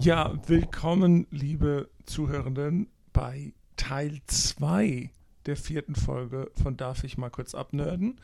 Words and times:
Ja, 0.00 0.32
willkommen, 0.46 1.26
liebe 1.32 1.90
Zuhörenden, 2.06 2.86
bei 3.12 3.52
Teil 3.74 4.20
2 4.28 5.10
der 5.46 5.56
vierten 5.56 5.96
Folge 5.96 6.52
von 6.62 6.76
Darf 6.76 7.02
ich 7.02 7.18
mal 7.18 7.30
kurz 7.30 7.52
abnörden. 7.52 8.20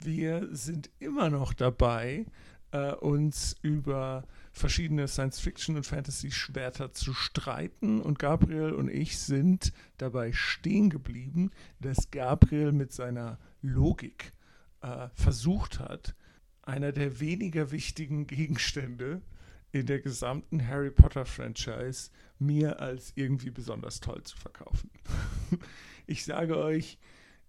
Wir 0.00 0.48
sind 0.50 0.88
immer 0.98 1.28
noch 1.28 1.52
dabei, 1.52 2.24
äh, 2.70 2.94
uns 2.94 3.54
über 3.60 4.24
verschiedene 4.52 5.08
Science-Fiction- 5.08 5.76
und 5.76 5.84
Fantasy-Schwerter 5.84 6.94
zu 6.94 7.12
streiten. 7.12 8.00
Und 8.00 8.18
Gabriel 8.18 8.72
und 8.72 8.88
ich 8.88 9.18
sind 9.18 9.74
dabei 9.98 10.32
stehen 10.32 10.88
geblieben, 10.88 11.50
dass 11.80 12.10
Gabriel 12.10 12.72
mit 12.72 12.94
seiner 12.94 13.38
Logik 13.60 14.32
äh, 14.80 15.08
versucht 15.12 15.80
hat, 15.80 16.14
einer 16.62 16.92
der 16.92 17.20
weniger 17.20 17.72
wichtigen 17.72 18.26
Gegenstände 18.26 19.20
in 19.72 19.86
der 19.86 20.00
gesamten 20.00 20.66
Harry 20.66 20.90
Potter-Franchise 20.90 22.10
mir 22.38 22.80
als 22.80 23.12
irgendwie 23.14 23.50
besonders 23.50 24.00
toll 24.00 24.22
zu 24.22 24.36
verkaufen. 24.36 24.90
ich 26.06 26.24
sage 26.24 26.56
euch, 26.56 26.98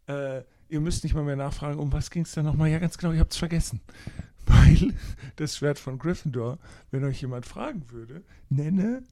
äh, 0.08 0.44
ihr 0.70 0.82
müsst 0.82 1.04
nicht 1.04 1.14
mal 1.14 1.24
mehr 1.24 1.36
nachfragen, 1.36 1.80
um 1.80 1.92
was 1.92 2.12
ging 2.12 2.24
es 2.24 2.34
da 2.34 2.44
nochmal? 2.44 2.70
Ja, 2.70 2.80
ganz 2.80 2.98
genau, 2.98 3.14
ihr 3.14 3.20
habt 3.20 3.32
es 3.32 3.38
vergessen. 3.38 3.82
Weil 4.46 4.94
das 5.36 5.58
Schwert 5.58 5.80
von 5.80 5.98
Gryffindor, 5.98 6.60
wenn 6.90 7.04
euch 7.04 7.22
jemand 7.22 7.46
fragen 7.46 7.90
würde, 7.90 8.24
nenne 8.50 9.04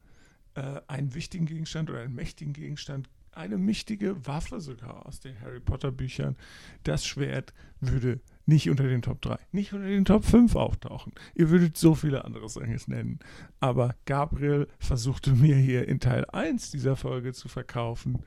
äh, 0.55 0.81
einen 0.87 1.13
wichtigen 1.13 1.45
Gegenstand 1.45 1.89
oder 1.89 2.01
einen 2.01 2.15
mächtigen 2.15 2.53
Gegenstand, 2.53 3.09
eine 3.31 3.57
mächtige 3.57 4.25
Waffe 4.25 4.59
sogar 4.59 5.05
aus 5.05 5.19
den 5.19 5.39
Harry 5.41 5.59
Potter 5.59 5.91
Büchern, 5.91 6.35
das 6.83 7.05
Schwert 7.05 7.53
würde 7.79 8.19
nicht 8.49 8.69
unter 8.69 8.87
den 8.87 9.01
Top 9.01 9.21
3, 9.21 9.37
nicht 9.51 9.71
unter 9.71 9.87
den 9.87 10.03
Top 10.03 10.25
5 10.25 10.55
auftauchen. 10.55 11.13
Ihr 11.35 11.49
würdet 11.49 11.77
so 11.77 11.95
viele 11.95 12.25
andere 12.25 12.49
Sachen 12.49 12.77
nennen. 12.87 13.19
Aber 13.59 13.95
Gabriel 14.05 14.67
versuchte 14.79 15.31
mir 15.31 15.55
hier 15.55 15.87
in 15.87 15.99
Teil 15.99 16.25
1 16.25 16.71
dieser 16.71 16.97
Folge 16.97 17.31
zu 17.31 17.47
verkaufen, 17.47 18.23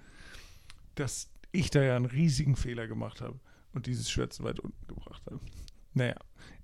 dass 0.95 1.29
ich 1.51 1.71
da 1.71 1.83
ja 1.83 1.97
einen 1.97 2.07
riesigen 2.07 2.57
Fehler 2.57 2.87
gemacht 2.87 3.21
habe 3.21 3.39
und 3.73 3.87
dieses 3.87 4.11
Schwert 4.11 4.33
so 4.33 4.45
weit 4.45 4.61
unten 4.61 4.87
gebracht 4.87 5.23
habe. 5.27 5.41
Naja, 5.93 6.17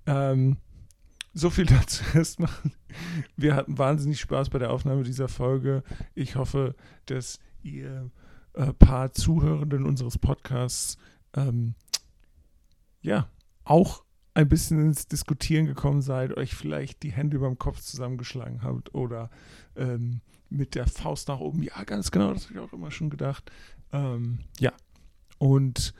ähm, 0.07 0.57
so 1.33 1.49
viel 1.49 1.65
dazu 1.65 2.03
erstmal. 2.15 2.49
Wir 3.35 3.55
hatten 3.55 3.77
wahnsinnig 3.77 4.19
Spaß 4.19 4.49
bei 4.49 4.59
der 4.59 4.71
Aufnahme 4.71 5.03
dieser 5.03 5.27
Folge. 5.27 5.83
Ich 6.15 6.35
hoffe, 6.35 6.75
dass 7.05 7.39
ihr 7.61 8.09
äh, 8.53 8.73
paar 8.73 9.11
Zuhörenden 9.11 9.85
unseres 9.85 10.17
Podcasts 10.17 10.97
ähm, 11.35 11.75
ja 13.01 13.29
auch 13.69 14.03
ein 14.33 14.47
bisschen 14.47 14.79
ins 14.79 15.07
Diskutieren 15.07 15.65
gekommen 15.65 16.01
seid, 16.01 16.35
euch 16.37 16.55
vielleicht 16.55 17.03
die 17.03 17.11
Hände 17.11 17.37
über 17.37 17.47
dem 17.47 17.57
Kopf 17.57 17.81
zusammengeschlagen 17.81 18.63
habt 18.63 18.93
oder 18.95 19.29
ähm, 19.75 20.21
mit 20.49 20.75
der 20.75 20.87
Faust 20.87 21.27
nach 21.27 21.39
oben. 21.39 21.63
Ja, 21.63 21.83
ganz 21.83 22.11
genau, 22.11 22.33
das 22.33 22.45
habe 22.45 22.53
ich 22.53 22.59
auch 22.59 22.73
immer 22.73 22.91
schon 22.91 23.09
gedacht. 23.09 23.51
Ähm, 23.91 24.39
ja, 24.59 24.71
und 25.37 25.93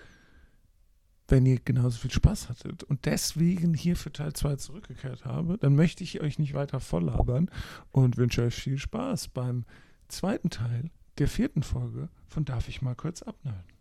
wenn 1.28 1.46
ihr 1.46 1.60
genauso 1.60 2.00
viel 2.00 2.12
Spaß 2.12 2.50
hattet 2.50 2.84
und 2.84 3.06
deswegen 3.06 3.74
hier 3.74 3.96
für 3.96 4.12
Teil 4.12 4.34
2 4.34 4.56
zurückgekehrt 4.56 5.26
habe, 5.26 5.58
dann 5.60 5.76
möchte 5.76 6.04
ich 6.04 6.22
euch 6.22 6.40
nicht 6.40 6.54
weiter 6.54 6.80
volllabern 6.80 7.52
und 7.92 8.18
wünsche 8.18 8.42
euch 8.42 8.56
viel 8.56 8.80
Spaß 8.80 9.28
beim 9.30 9.66
zweiten 10.08 10.50
Teil 10.50 10.90
der 11.20 11.28
vierten 11.28 11.62
Folge 11.62 12.10
von 12.28 12.46
Darf 12.46 12.68
ich 12.68 12.82
mal 12.82 12.96
kurz 12.96 13.22
abnörden. 13.22 13.79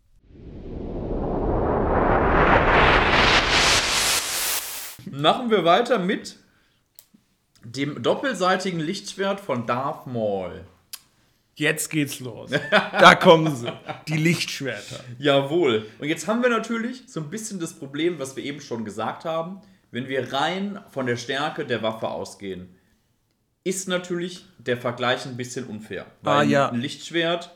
Machen 5.19 5.51
wir 5.51 5.65
weiter 5.65 5.99
mit 5.99 6.37
dem 7.63 8.01
doppelseitigen 8.01 8.79
Lichtschwert 8.79 9.39
von 9.39 9.65
Darth 9.67 10.07
Maul. 10.07 10.63
Jetzt 11.55 11.89
geht's 11.89 12.21
los. 12.21 12.51
Da 12.71 13.15
kommen 13.15 13.53
sie. 13.53 13.69
Die 14.07 14.15
Lichtschwerter. 14.15 15.03
Jawohl. 15.17 15.87
Und 15.99 16.07
jetzt 16.07 16.25
haben 16.27 16.41
wir 16.41 16.49
natürlich 16.49 17.03
so 17.07 17.19
ein 17.19 17.29
bisschen 17.29 17.59
das 17.59 17.73
Problem, 17.73 18.17
was 18.17 18.37
wir 18.37 18.43
eben 18.45 18.61
schon 18.61 18.85
gesagt 18.85 19.25
haben. 19.25 19.59
Wenn 19.91 20.07
wir 20.07 20.31
rein 20.31 20.79
von 20.89 21.05
der 21.05 21.17
Stärke 21.17 21.65
der 21.65 21.81
Waffe 21.81 22.07
ausgehen, 22.07 22.69
ist 23.65 23.89
natürlich 23.89 24.45
der 24.57 24.77
Vergleich 24.77 25.25
ein 25.25 25.35
bisschen 25.35 25.65
unfair. 25.65 26.05
Weil 26.21 26.37
Ah, 26.37 26.43
ja. 26.43 26.69
ein 26.69 26.79
Lichtschwert 26.79 27.53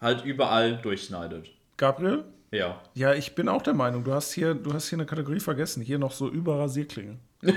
halt 0.00 0.24
überall 0.24 0.78
durchschneidet. 0.78 1.50
Gabriel? 1.76 2.24
Ja. 2.52 2.80
Ja, 2.94 3.14
ich 3.14 3.34
bin 3.34 3.48
auch 3.48 3.62
der 3.62 3.74
Meinung, 3.74 4.04
du 4.04 4.12
hast 4.12 4.32
hier, 4.32 4.54
du 4.54 4.72
hast 4.72 4.88
hier 4.88 4.98
eine 4.98 5.06
Kategorie 5.06 5.40
vergessen. 5.40 5.82
Hier 5.82 5.98
noch 5.98 6.12
so 6.12 6.28
über 6.28 6.58
Rasierklingen. 6.58 7.18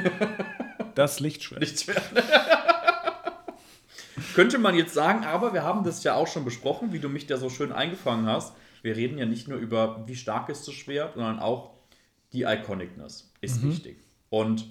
Das 0.96 1.20
Lichtschwert. 1.20 1.60
Lichtschwert. 1.60 2.02
Könnte 4.34 4.58
man 4.58 4.76
jetzt 4.76 4.94
sagen, 4.94 5.26
aber 5.26 5.54
wir 5.54 5.64
haben 5.64 5.84
das 5.84 6.06
ja 6.06 6.14
auch 6.14 6.28
schon 6.28 6.46
besprochen, 6.46 6.94
wie 6.94 7.00
du 7.00 7.10
mich 7.10 7.28
da 7.28 7.36
so 7.36 7.50
schön 7.50 7.74
eingefangen 7.74 8.28
hast. 8.28 8.56
Wir 8.82 8.96
reden 8.96 9.18
ja 9.18 9.26
nicht 9.26 9.50
nur 9.50 9.58
über, 9.58 10.06
wie 10.08 10.16
stark 10.16 10.48
ist 10.48 10.66
das 10.70 10.74
Schwert, 10.74 11.16
sondern 11.16 11.40
auch 11.40 11.72
die 12.32 12.44
Iconicness 12.44 13.30
ist 13.42 13.62
wichtig. 13.62 13.98
Und 14.30 14.66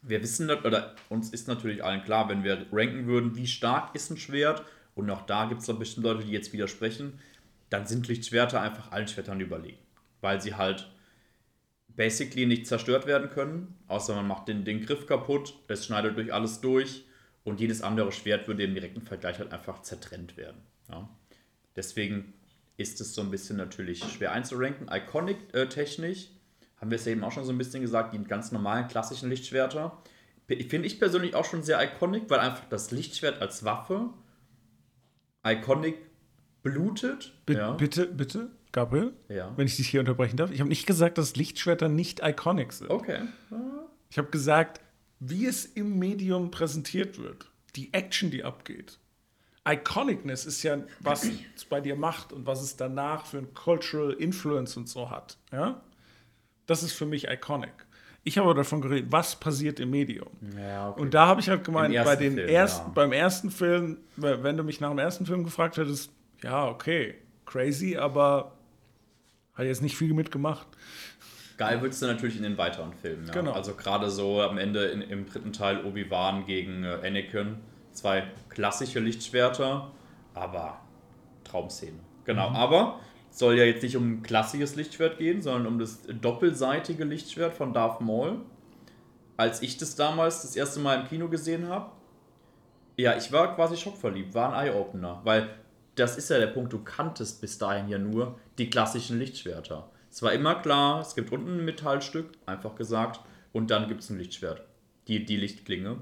wir 0.00 0.22
wissen, 0.22 0.50
oder 0.50 0.94
uns 1.10 1.28
ist 1.28 1.48
natürlich 1.48 1.84
allen 1.84 2.02
klar, 2.02 2.30
wenn 2.30 2.44
wir 2.44 2.64
ranken 2.72 3.06
würden, 3.06 3.36
wie 3.36 3.46
stark 3.46 3.94
ist 3.94 4.10
ein 4.10 4.16
Schwert, 4.16 4.62
und 4.94 5.08
auch 5.10 5.22
da 5.22 5.44
gibt 5.44 5.60
es 5.60 5.78
bestimmt 5.78 6.06
Leute, 6.06 6.24
die 6.24 6.32
jetzt 6.32 6.52
widersprechen, 6.52 7.20
dann 7.70 7.86
sind 7.86 8.08
Lichtschwerter 8.08 8.60
einfach 8.60 8.92
allen 8.92 9.08
Schwertern 9.08 9.40
überlegen. 9.40 9.78
Weil 10.20 10.40
sie 10.40 10.54
halt 10.54 10.90
basically 11.88 12.46
nicht 12.46 12.66
zerstört 12.66 13.06
werden 13.06 13.30
können, 13.30 13.76
außer 13.88 14.14
man 14.14 14.28
macht 14.28 14.48
den, 14.48 14.64
den 14.64 14.84
Griff 14.84 15.06
kaputt, 15.06 15.54
es 15.68 15.84
schneidet 15.84 16.16
durch 16.16 16.32
alles 16.32 16.60
durch 16.60 17.04
und 17.44 17.60
jedes 17.60 17.82
andere 17.82 18.12
Schwert 18.12 18.46
würde 18.46 18.62
im 18.62 18.74
direkten 18.74 19.02
Vergleich 19.02 19.38
halt 19.38 19.52
einfach 19.52 19.82
zertrennt 19.82 20.36
werden. 20.36 20.62
Ja. 20.88 21.08
Deswegen 21.74 22.34
ist 22.76 23.00
es 23.00 23.14
so 23.14 23.22
ein 23.22 23.30
bisschen 23.30 23.56
natürlich 23.56 24.04
schwer 24.04 24.32
einzuranken. 24.32 24.88
Iconic-technisch 24.90 26.28
haben 26.76 26.90
wir 26.90 26.96
es 26.96 27.04
ja 27.04 27.12
eben 27.12 27.24
auch 27.24 27.32
schon 27.32 27.44
so 27.44 27.52
ein 27.52 27.58
bisschen 27.58 27.82
gesagt, 27.82 28.14
die 28.14 28.22
ganz 28.22 28.52
normalen 28.52 28.86
klassischen 28.86 29.28
Lichtschwerter. 29.28 30.00
Finde 30.46 30.86
ich 30.86 30.98
persönlich 30.98 31.34
auch 31.34 31.44
schon 31.44 31.62
sehr 31.62 31.82
iconic, 31.82 32.30
weil 32.30 32.38
einfach 32.38 32.64
das 32.70 32.90
Lichtschwert 32.90 33.42
als 33.42 33.64
Waffe 33.64 34.10
iconic 35.44 35.96
blutet. 36.72 37.32
Bi- 37.46 37.54
ja. 37.54 37.72
Bitte, 37.72 38.06
bitte, 38.06 38.50
Gabriel, 38.72 39.12
Ja. 39.28 39.52
wenn 39.56 39.66
ich 39.66 39.76
dich 39.76 39.88
hier 39.88 40.00
unterbrechen 40.00 40.36
darf. 40.36 40.50
Ich 40.50 40.60
habe 40.60 40.68
nicht 40.68 40.86
gesagt, 40.86 41.18
dass 41.18 41.36
Lichtschwerter 41.36 41.88
nicht 41.88 42.20
iconic 42.22 42.72
sind. 42.72 42.90
Okay. 42.90 43.20
Ich 44.10 44.18
habe 44.18 44.28
gesagt, 44.30 44.80
wie 45.20 45.46
es 45.46 45.64
im 45.64 45.98
Medium 45.98 46.50
präsentiert 46.50 47.18
wird. 47.18 47.50
Die 47.76 47.92
Action, 47.92 48.30
die 48.30 48.44
abgeht. 48.44 48.98
Iconicness 49.66 50.46
ist 50.46 50.62
ja, 50.62 50.78
was 51.00 51.24
es 51.56 51.64
bei 51.66 51.80
dir 51.80 51.94
macht 51.96 52.32
und 52.32 52.46
was 52.46 52.62
es 52.62 52.76
danach 52.76 53.26
für 53.26 53.38
ein 53.38 53.52
Cultural 53.54 54.12
Influence 54.12 54.76
und 54.76 54.88
so 54.88 55.10
hat. 55.10 55.36
Ja? 55.52 55.80
Das 56.66 56.82
ist 56.82 56.92
für 56.92 57.04
mich 57.06 57.28
iconic. 57.28 57.72
Ich 58.24 58.36
habe 58.38 58.48
aber 58.48 58.58
davon 58.58 58.80
geredet, 58.80 59.10
was 59.10 59.36
passiert 59.36 59.80
im 59.80 59.90
Medium. 59.90 60.28
Ja, 60.58 60.90
okay. 60.90 61.00
Und 61.00 61.14
da 61.14 61.26
habe 61.26 61.40
ich 61.40 61.48
halt 61.48 61.64
gemeint, 61.64 61.94
bei 62.04 62.16
den 62.16 62.34
Film, 62.34 62.48
ersten, 62.48 62.86
ja. 62.88 62.92
beim 62.94 63.12
ersten 63.12 63.50
Film, 63.50 63.98
wenn 64.16 64.56
du 64.56 64.62
mich 64.64 64.80
nach 64.80 64.90
dem 64.90 64.98
ersten 64.98 65.24
Film 65.26 65.44
gefragt 65.44 65.76
hättest, 65.76 66.10
ja, 66.42 66.68
okay, 66.68 67.14
crazy, 67.46 67.96
aber 67.96 68.52
hat 69.54 69.66
jetzt 69.66 69.82
nicht 69.82 69.96
viel 69.96 70.14
mitgemacht. 70.14 70.66
Geil 71.56 71.82
wird 71.82 71.92
es 71.92 71.98
dann 71.98 72.10
natürlich 72.10 72.36
in 72.36 72.44
den 72.44 72.56
weiteren 72.56 72.92
Filmen. 72.92 73.26
Ja. 73.26 73.32
Genau. 73.32 73.52
Also 73.52 73.74
gerade 73.74 74.10
so 74.10 74.40
am 74.40 74.58
Ende 74.58 74.86
in, 74.86 75.02
im 75.02 75.26
dritten 75.26 75.52
Teil 75.52 75.84
Obi-Wan 75.84 76.46
gegen 76.46 76.84
äh, 76.84 77.00
Anakin. 77.04 77.56
Zwei 77.92 78.30
klassische 78.48 79.00
Lichtschwerter, 79.00 79.90
aber 80.34 80.80
Traumszene. 81.42 81.98
Genau, 82.24 82.50
aber 82.50 83.00
es 83.28 83.38
soll 83.38 83.58
ja 83.58 83.64
jetzt 83.64 83.82
nicht 83.82 83.96
um 83.96 84.12
ein 84.12 84.22
klassisches 84.22 84.76
Lichtschwert 84.76 85.18
gehen, 85.18 85.42
sondern 85.42 85.66
um 85.66 85.78
das 85.80 86.02
doppelseitige 86.06 87.02
Lichtschwert 87.02 87.54
von 87.54 87.72
Darth 87.72 88.00
Maul. 88.00 88.36
Als 89.36 89.62
ich 89.62 89.78
das 89.78 89.96
damals 89.96 90.42
das 90.42 90.54
erste 90.54 90.78
Mal 90.78 91.00
im 91.00 91.08
Kino 91.08 91.28
gesehen 91.28 91.68
habe, 91.68 91.90
ja, 92.96 93.16
ich 93.16 93.32
war 93.32 93.54
quasi 93.56 93.76
schockverliebt, 93.76 94.34
war 94.34 94.52
ein 94.52 94.68
Eye-Opener, 94.68 95.20
weil 95.24 95.48
das 95.98 96.16
ist 96.16 96.30
ja 96.30 96.38
der 96.38 96.48
Punkt, 96.48 96.72
du 96.72 96.82
kanntest 96.82 97.40
bis 97.40 97.58
dahin 97.58 97.88
ja 97.88 97.98
nur 97.98 98.38
die 98.58 98.70
klassischen 98.70 99.18
Lichtschwerter. 99.18 99.90
Es 100.10 100.22
war 100.22 100.32
immer 100.32 100.56
klar, 100.56 101.00
es 101.00 101.14
gibt 101.14 101.32
unten 101.32 101.58
ein 101.58 101.64
Metallstück, 101.64 102.30
einfach 102.46 102.74
gesagt, 102.74 103.20
und 103.52 103.70
dann 103.70 103.88
gibt 103.88 104.02
es 104.02 104.10
ein 104.10 104.18
Lichtschwert, 104.18 104.62
die, 105.06 105.24
die 105.24 105.36
Lichtklinge. 105.36 105.98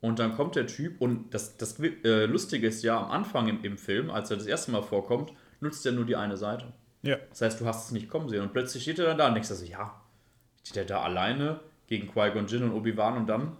Und 0.00 0.18
dann 0.18 0.34
kommt 0.34 0.56
der 0.56 0.66
Typ 0.66 1.00
und 1.00 1.32
das, 1.32 1.56
das 1.56 1.80
äh, 1.80 2.26
Lustige 2.26 2.66
ist 2.68 2.82
ja, 2.82 3.00
am 3.00 3.10
Anfang 3.10 3.48
im, 3.48 3.64
im 3.64 3.78
Film, 3.78 4.10
als 4.10 4.30
er 4.30 4.36
das 4.36 4.46
erste 4.46 4.70
Mal 4.70 4.82
vorkommt, 4.82 5.32
nutzt 5.60 5.86
er 5.86 5.92
nur 5.92 6.04
die 6.04 6.16
eine 6.16 6.36
Seite. 6.36 6.72
Ja. 7.02 7.16
Das 7.30 7.40
heißt, 7.40 7.60
du 7.60 7.66
hast 7.66 7.86
es 7.86 7.92
nicht 7.92 8.08
kommen 8.08 8.28
sehen. 8.28 8.42
Und 8.42 8.52
plötzlich 8.52 8.82
steht 8.82 8.98
er 8.98 9.06
dann 9.06 9.18
da 9.18 9.28
und 9.28 9.34
denkst 9.34 9.48
dir 9.48 9.54
so, 9.54 9.64
ja, 9.64 10.00
steht 10.62 10.76
er 10.76 10.84
da 10.84 11.02
alleine 11.02 11.60
gegen 11.86 12.08
Qui-Gon 12.08 12.46
Jinn 12.46 12.64
und 12.64 12.72
Obi-Wan 12.72 13.16
und 13.16 13.26
dann 13.26 13.56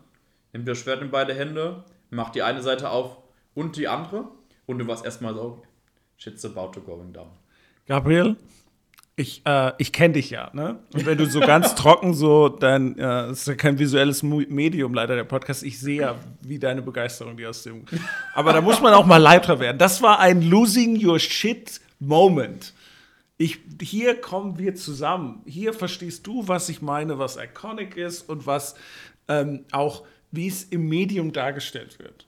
nimmt 0.52 0.69
er 0.69 0.72
das 0.72 0.78
Schwert 0.78 1.02
in 1.02 1.11
beide 1.11 1.34
Hände, 1.34 1.84
macht 2.11 2.34
die 2.34 2.43
eine 2.43 2.62
Seite 2.62 2.90
auf 2.90 3.19
und 3.55 3.76
die 3.76 3.88
andere 3.88 4.28
und 4.66 4.78
du 4.78 4.87
warst 4.87 5.05
erstmal 5.05 5.34
so, 5.34 5.62
shit's 6.16 6.44
about 6.44 6.72
to 6.72 6.81
going 6.81 7.12
down. 7.12 7.28
Gabriel, 7.87 8.37
Ich, 9.16 9.43
äh, 9.44 9.72
ich 9.78 9.93
kenne 9.93 10.14
dich 10.14 10.31
ja, 10.31 10.50
ne? 10.55 10.81
Und 10.93 11.06
wenn 11.06 11.16
du 11.16 11.26
so 11.26 11.38
ganz 11.38 11.75
trocken 11.76 12.14
so, 12.14 12.49
dann 12.49 12.99
äh, 12.99 13.31
ist 13.31 13.46
ja 13.46 13.55
kein 13.55 13.78
visuelles 13.78 14.25
Medium 14.25 14.93
leider 14.93 15.14
der 15.14 15.25
Podcast. 15.25 15.62
Ich 15.62 15.78
sehe 15.78 16.00
ja, 16.00 16.16
wie 16.40 16.58
deine 16.58 16.82
Begeisterung 16.82 17.37
die 17.37 17.46
aus 17.46 17.62
dem. 17.62 17.84
Aber 18.34 18.52
da 18.52 18.61
muss 18.61 18.81
man 18.81 18.93
auch 18.93 19.06
mal 19.06 19.19
lauter 19.19 19.61
werden. 19.61 19.78
Das 19.78 20.02
war 20.02 20.19
ein 20.19 20.43
Losing 20.43 21.05
Your 21.05 21.20
Shit 21.20 21.81
Moment. 22.00 22.75
Ich, 23.37 23.61
hier 23.81 24.20
kommen 24.20 24.58
wir 24.58 24.75
zusammen. 24.75 25.43
Hier 25.46 25.72
verstehst 25.72 26.26
du, 26.26 26.49
was 26.49 26.69
ich 26.69 26.82
meine, 26.82 27.19
was 27.19 27.37
iconic 27.37 27.96
ist 27.96 28.28
und 28.28 28.46
was 28.46 28.75
ähm, 29.28 29.64
auch, 29.70 30.05
wie 30.32 30.49
es 30.49 30.64
im 30.64 30.88
Medium 30.88 31.32
dargestellt 31.32 32.00
wird. 32.00 32.26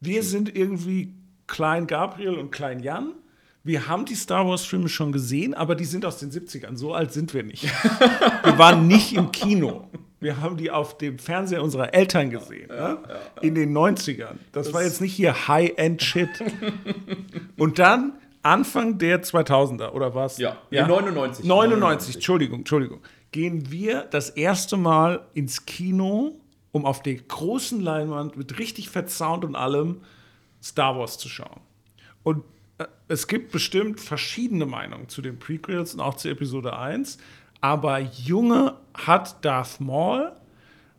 Wir 0.00 0.22
sind 0.22 0.54
irgendwie 0.56 1.14
Klein 1.46 1.86
Gabriel 1.86 2.34
und 2.38 2.50
Klein 2.50 2.80
Jan 2.80 3.14
wir 3.64 3.86
haben 3.86 4.04
die 4.06 4.14
Star 4.14 4.46
Wars-Filme 4.46 4.88
schon 4.88 5.12
gesehen, 5.12 5.54
aber 5.54 5.74
die 5.74 5.84
sind 5.84 6.04
aus 6.04 6.18
den 6.18 6.30
70ern. 6.30 6.76
So 6.76 6.94
alt 6.94 7.12
sind 7.12 7.32
wir 7.32 7.44
nicht. 7.44 7.62
wir 8.42 8.58
waren 8.58 8.88
nicht 8.88 9.12
im 9.12 9.30
Kino. 9.30 9.88
Wir 10.18 10.40
haben 10.40 10.56
die 10.56 10.70
auf 10.70 10.98
dem 10.98 11.18
Fernseher 11.18 11.62
unserer 11.62 11.94
Eltern 11.94 12.30
gesehen. 12.30 12.68
Ja, 12.68 12.88
ne? 12.88 12.98
ja, 13.08 13.14
ja. 13.14 13.42
In 13.42 13.54
den 13.54 13.76
90ern. 13.76 14.34
Das, 14.50 14.66
das 14.66 14.74
war 14.74 14.82
jetzt 14.82 15.00
nicht 15.00 15.14
hier 15.14 15.46
High-End-Shit. 15.48 16.28
Und 17.56 17.78
dann 17.78 18.14
Anfang 18.42 18.98
der 18.98 19.22
2000er, 19.22 19.92
oder 19.92 20.14
was? 20.14 20.38
Ja, 20.38 20.56
ja? 20.70 20.86
99. 20.86 21.44
99. 21.44 21.46
99, 21.46 22.14
Entschuldigung, 22.16 22.58
Entschuldigung. 22.60 23.00
Gehen 23.30 23.70
wir 23.70 24.02
das 24.10 24.30
erste 24.30 24.76
Mal 24.76 25.24
ins 25.34 25.66
Kino, 25.66 26.32
um 26.72 26.84
auf 26.84 27.02
der 27.02 27.14
großen 27.14 27.80
Leinwand 27.80 28.36
mit 28.36 28.58
richtig 28.58 28.90
Sound 29.08 29.44
und 29.44 29.54
allem 29.54 30.00
Star 30.62 30.98
Wars 30.98 31.18
zu 31.18 31.28
schauen. 31.28 31.60
Und 32.22 32.44
es 33.08 33.26
gibt 33.26 33.52
bestimmt 33.52 34.00
verschiedene 34.00 34.66
Meinungen 34.66 35.08
zu 35.08 35.22
den 35.22 35.38
Prequels 35.38 35.94
und 35.94 36.00
auch 36.00 36.14
zu 36.14 36.28
Episode 36.28 36.76
1, 36.76 37.18
aber 37.60 37.98
Junge 38.00 38.76
hat 38.94 39.44
Darth 39.44 39.80
Maul 39.80 40.32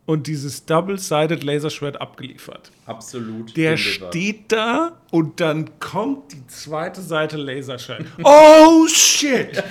und 0.06 0.26
dieses 0.26 0.66
Double-Sided 0.66 1.42
Laserschwert 1.42 2.00
abgeliefert. 2.00 2.70
Absolut. 2.86 3.56
Der 3.56 3.76
steht 3.76 4.52
da 4.52 5.00
und 5.10 5.40
dann 5.40 5.78
kommt 5.78 6.32
die 6.32 6.46
zweite 6.46 7.00
Seite 7.00 7.36
Laserschwert. 7.36 8.06
Oh 8.22 8.86
shit! 8.86 9.62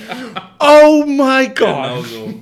Oh 0.60 1.06
my 1.06 1.48
God! 1.48 1.56
Genau 1.56 2.02
so. 2.04 2.34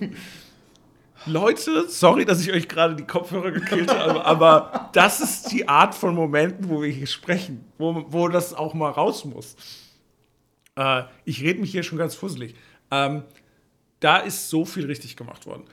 Leute, 1.25 1.88
sorry, 1.88 2.25
dass 2.25 2.41
ich 2.41 2.51
euch 2.51 2.68
gerade 2.68 2.95
die 2.95 3.06
Kopfhörer 3.06 3.51
gekillt 3.51 3.94
habe, 3.94 4.25
aber 4.25 4.89
das 4.94 5.19
ist 5.19 5.51
die 5.51 5.68
Art 5.68 5.94
von 5.94 6.15
Momenten, 6.15 6.69
wo 6.69 6.81
wir 6.81 6.89
hier 6.89 7.07
sprechen, 7.07 7.65
wo, 7.77 8.06
wo 8.07 8.27
das 8.27 8.53
auch 8.53 8.73
mal 8.73 8.89
raus 8.89 9.25
muss. 9.25 9.56
Äh, 10.75 11.03
ich 11.25 11.41
rede 11.41 11.59
mich 11.59 11.71
hier 11.71 11.83
schon 11.83 11.97
ganz 11.97 12.15
fusselig. 12.15 12.56
Ähm, 12.89 13.23
da 14.00 14.18
ist 14.18 14.50
so 14.50 14.65
viel 14.65 14.85
richtig 14.85 15.15
gemacht 15.15 15.45
worden. 15.45 15.65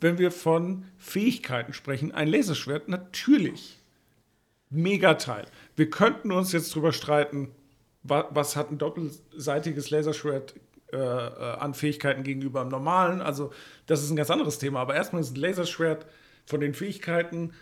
Wenn 0.00 0.18
wir 0.18 0.30
von 0.30 0.84
Fähigkeiten 0.98 1.72
sprechen, 1.72 2.12
ein 2.12 2.28
Laserschwert, 2.28 2.88
natürlich. 2.88 3.78
Megateil. 4.68 5.46
Wir 5.76 5.88
könnten 5.88 6.32
uns 6.32 6.52
jetzt 6.52 6.74
drüber 6.74 6.92
streiten, 6.92 7.52
was, 8.02 8.56
hat 8.56 8.70
ein 8.70 8.78
doppelseitiges 8.78 9.90
Laserschwert 9.90 10.54
äh, 10.92 10.96
äh, 10.96 11.56
an 11.58 11.74
Fähigkeiten 11.74 12.22
gegenüber 12.22 12.60
einem 12.60 12.70
normalen. 12.70 13.20
Also, 13.20 13.52
das 13.86 14.02
ist 14.02 14.10
ein 14.10 14.16
ganz 14.16 14.30
anderes 14.30 14.58
Thema. 14.58 14.80
Aber 14.80 14.94
erstmal 14.94 15.22
ist 15.22 15.36
ein 15.36 15.40
Laserschwert 15.40 16.06
von 16.44 16.60
den 16.60 16.74
Fähigkeiten 16.74 17.52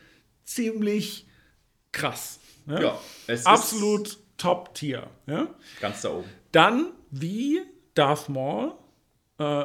ziemlich 0.45 1.27
krass. 1.93 2.39
Ja, 2.67 2.81
ja 2.81 2.99
es 3.27 3.47
absolut 3.47 4.19
Top-Tier. 4.37 5.07
Ja? 5.27 5.49
Ganz 5.81 6.03
da 6.03 6.11
oben. 6.11 6.29
Dann, 6.53 6.93
wie 7.11 7.63
Darth 7.95 8.29
Maul 8.29 8.75
äh, 9.39 9.65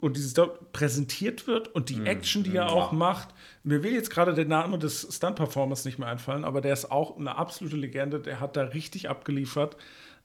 und 0.00 0.16
dieses 0.16 0.34
präsentiert 0.72 1.46
wird 1.46 1.68
und 1.68 1.88
die 1.88 1.96
mhm. 1.96 2.06
Action, 2.06 2.44
die 2.44 2.54
er 2.54 2.70
auch 2.70 2.92
macht. 2.92 3.30
Mir 3.62 3.82
will 3.82 3.92
jetzt 3.92 4.10
gerade 4.10 4.34
der 4.34 4.44
Name 4.44 4.78
des 4.78 5.08
Stunt-Performers 5.16 5.84
nicht 5.84 5.98
mehr 5.98 6.08
einfallen, 6.08 6.44
aber 6.44 6.60
der 6.60 6.74
ist 6.74 6.90
auch 6.90 7.16
eine 7.16 7.36
absolute 7.36 7.76
Legende. 7.76 8.20
Der 8.20 8.38
hat 8.38 8.56
da 8.56 8.62
richtig 8.62 9.08
abgeliefert. 9.08 9.76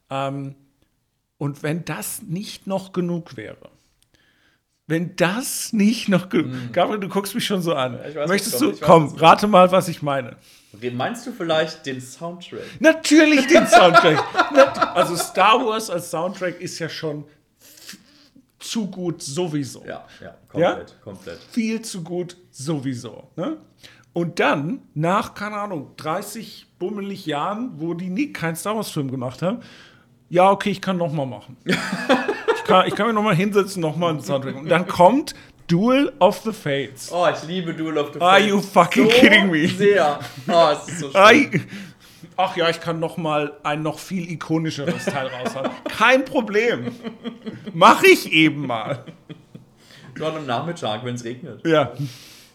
Ähm, 0.09 0.55
und 1.39 1.63
wenn 1.63 1.85
das 1.85 2.21
nicht 2.21 2.67
noch 2.67 2.93
genug 2.93 3.35
wäre, 3.35 3.71
wenn 4.85 5.15
das 5.15 5.71
nicht 5.71 6.09
noch 6.09 6.29
genug. 6.29 6.51
Mhm. 6.51 6.71
Gabriel, 6.71 6.99
du 6.99 7.09
guckst 7.09 7.33
mich 7.33 7.45
schon 7.45 7.61
so 7.61 7.73
an. 7.73 7.97
Weiß, 7.97 8.27
Möchtest 8.27 8.59
du? 8.59 8.73
Komm, 8.79 9.15
rate 9.15 9.47
mal, 9.47 9.71
was 9.71 9.87
ich 9.87 10.01
meine. 10.01 10.35
Meinst 10.93 11.25
du 11.25 11.31
vielleicht 11.31 11.85
den 11.85 12.01
Soundtrack? 12.01 12.61
Natürlich 12.79 13.47
den 13.47 13.65
Soundtrack. 13.67 14.21
also 14.95 15.15
Star 15.15 15.65
Wars 15.65 15.89
als 15.89 16.11
Soundtrack 16.11 16.59
ist 16.59 16.77
ja 16.79 16.89
schon 16.89 17.23
zu 18.59 18.87
gut 18.87 19.21
sowieso. 19.21 19.85
Ja, 19.85 20.05
ja, 20.21 20.35
komplett, 20.47 20.89
ja? 20.89 20.95
komplett. 21.03 21.39
Viel 21.51 21.81
zu 21.81 22.03
gut 22.03 22.35
sowieso. 22.51 23.29
Ne? 23.35 23.57
Und 24.11 24.39
dann, 24.39 24.81
nach, 24.93 25.33
keine 25.35 25.55
Ahnung, 25.57 25.91
30 25.97 26.65
bummelig 26.79 27.25
Jahren, 27.25 27.79
wo 27.79 27.93
die 27.93 28.09
nie 28.09 28.33
keinen 28.33 28.55
Star 28.55 28.75
Wars-Film 28.75 29.11
gemacht 29.11 29.41
haben, 29.41 29.59
ja, 30.29 30.51
okay, 30.51 30.69
ich 30.69 30.81
kann 30.81 30.97
noch 30.97 31.11
mal 31.11 31.25
machen. 31.25 31.57
ich, 31.65 32.63
kann, 32.65 32.87
ich 32.87 32.95
kann 32.95 33.07
mich 33.07 33.15
noch 33.15 33.23
mal 33.23 33.35
hinsetzen, 33.35 33.81
noch 33.81 33.95
mal 33.95 34.11
einen 34.11 34.21
Soundtrack. 34.21 34.55
Und 34.55 34.69
dann 34.69 34.87
kommt 34.87 35.35
Duel 35.67 36.11
of 36.19 36.41
the 36.41 36.51
Fates. 36.51 37.11
Oh, 37.11 37.27
ich 37.27 37.43
liebe 37.47 37.73
Duel 37.73 37.97
of 37.97 38.13
the 38.13 38.19
Fates. 38.19 38.21
Are 38.21 38.39
you 38.39 38.59
fucking 38.59 39.09
so 39.09 39.11
kidding 39.11 39.49
me? 39.51 39.67
Sehr. 39.67 40.19
Oh, 40.47 40.69
es 40.71 40.87
ist 40.87 40.99
so 40.99 41.11
schön. 41.11 41.65
Ach 42.35 42.55
ja, 42.55 42.69
ich 42.69 42.79
kann 42.79 42.99
noch 42.99 43.17
mal 43.17 43.57
ein 43.63 43.81
noch 43.81 43.99
viel 43.99 44.31
ikonischeres 44.31 45.05
Teil 45.05 45.27
raushauen. 45.27 45.69
Kein 45.89 46.23
Problem. 46.23 46.91
Mach 47.73 48.01
ich 48.03 48.31
eben 48.31 48.65
mal. 48.65 49.03
Gerade 50.15 50.37
am 50.37 50.45
Nachmittag, 50.45 51.03
wenn 51.03 51.15
es 51.15 51.23
regnet. 51.23 51.65
Ja. 51.67 51.91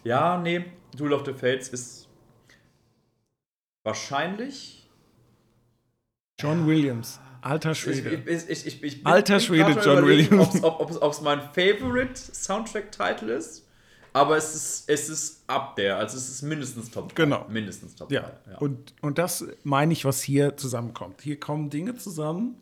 Ja, 0.03 0.37
nee, 0.37 0.65
Duel 0.95 1.13
of 1.13 1.23
the 1.25 1.33
Fates 1.33 1.69
ist 1.69 2.07
wahrscheinlich 3.83 4.89
John 6.39 6.67
Williams. 6.67 7.19
Alter 7.45 7.75
Schwede. 7.75 8.23
Ich, 8.25 8.49
ich, 8.49 8.65
ich, 8.65 8.83
ich 8.83 9.03
bin, 9.03 9.05
Alter 9.05 9.39
Schwede, 9.39 9.79
John 9.79 10.03
Williams. 10.03 10.63
Ob 10.63 11.11
es 11.11 11.21
mein 11.21 11.41
Favorite 11.41 12.15
Soundtrack-Title 12.15 13.33
ist. 13.33 13.67
Aber 14.13 14.35
es 14.35 14.55
ist, 14.55 14.89
es 14.89 15.09
ist 15.09 15.43
up 15.45 15.75
there. 15.75 15.95
Also 15.95 16.17
es 16.17 16.27
ist 16.27 16.41
mindestens 16.41 16.89
Top 16.89 17.09
3. 17.09 17.23
Genau. 17.23 17.45
Mindestens 17.47 17.95
Top 17.95 18.09
3. 18.09 18.15
Ja. 18.15 18.31
ja. 18.49 18.57
Und, 18.57 18.95
und 19.01 19.19
das 19.19 19.45
meine 19.63 19.93
ich, 19.93 20.05
was 20.05 20.23
hier 20.23 20.57
zusammenkommt. 20.57 21.21
Hier 21.21 21.39
kommen 21.39 21.69
Dinge 21.69 21.95
zusammen. 21.95 22.55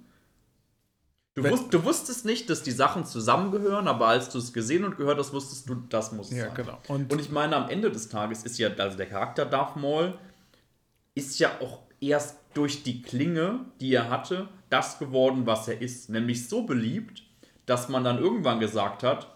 Du, 1.35 1.49
wusst, 1.49 1.73
du, 1.73 1.83
wusstest 1.85 2.25
nicht, 2.25 2.49
dass 2.49 2.61
die 2.61 2.71
Sachen 2.71 3.05
zusammengehören, 3.05 3.87
aber 3.87 4.07
als 4.07 4.29
du 4.29 4.37
es 4.37 4.51
gesehen 4.51 4.83
und 4.83 4.97
gehört 4.97 5.17
hast, 5.17 5.31
wusstest 5.31 5.69
du, 5.69 5.75
das 5.89 6.11
muss 6.11 6.29
es 6.29 6.37
ja, 6.37 6.47
sein. 6.47 6.55
Genau. 6.55 6.77
Und, 6.89 7.11
und 7.11 7.21
ich 7.21 7.31
meine, 7.31 7.55
am 7.55 7.69
Ende 7.69 7.89
des 7.89 8.09
Tages 8.09 8.43
ist 8.43 8.59
ja, 8.59 8.69
also 8.69 8.97
der 8.97 9.07
Charakter 9.07 9.45
Darth 9.45 9.77
Maul 9.77 10.13
ist 11.15 11.39
ja 11.39 11.51
auch 11.61 11.79
erst 12.01 12.42
durch 12.53 12.83
die 12.83 13.01
Klinge, 13.01 13.61
die 13.81 13.93
er 13.93 14.09
hatte, 14.09 14.47
das 14.69 14.99
geworden, 14.99 15.45
was 15.45 15.67
er 15.67 15.81
ist. 15.81 16.09
Nämlich 16.09 16.47
so 16.47 16.63
beliebt, 16.63 17.23
dass 17.65 17.89
man 17.89 18.03
dann 18.03 18.19
irgendwann 18.19 18.59
gesagt 18.59 19.03
hat, 19.03 19.27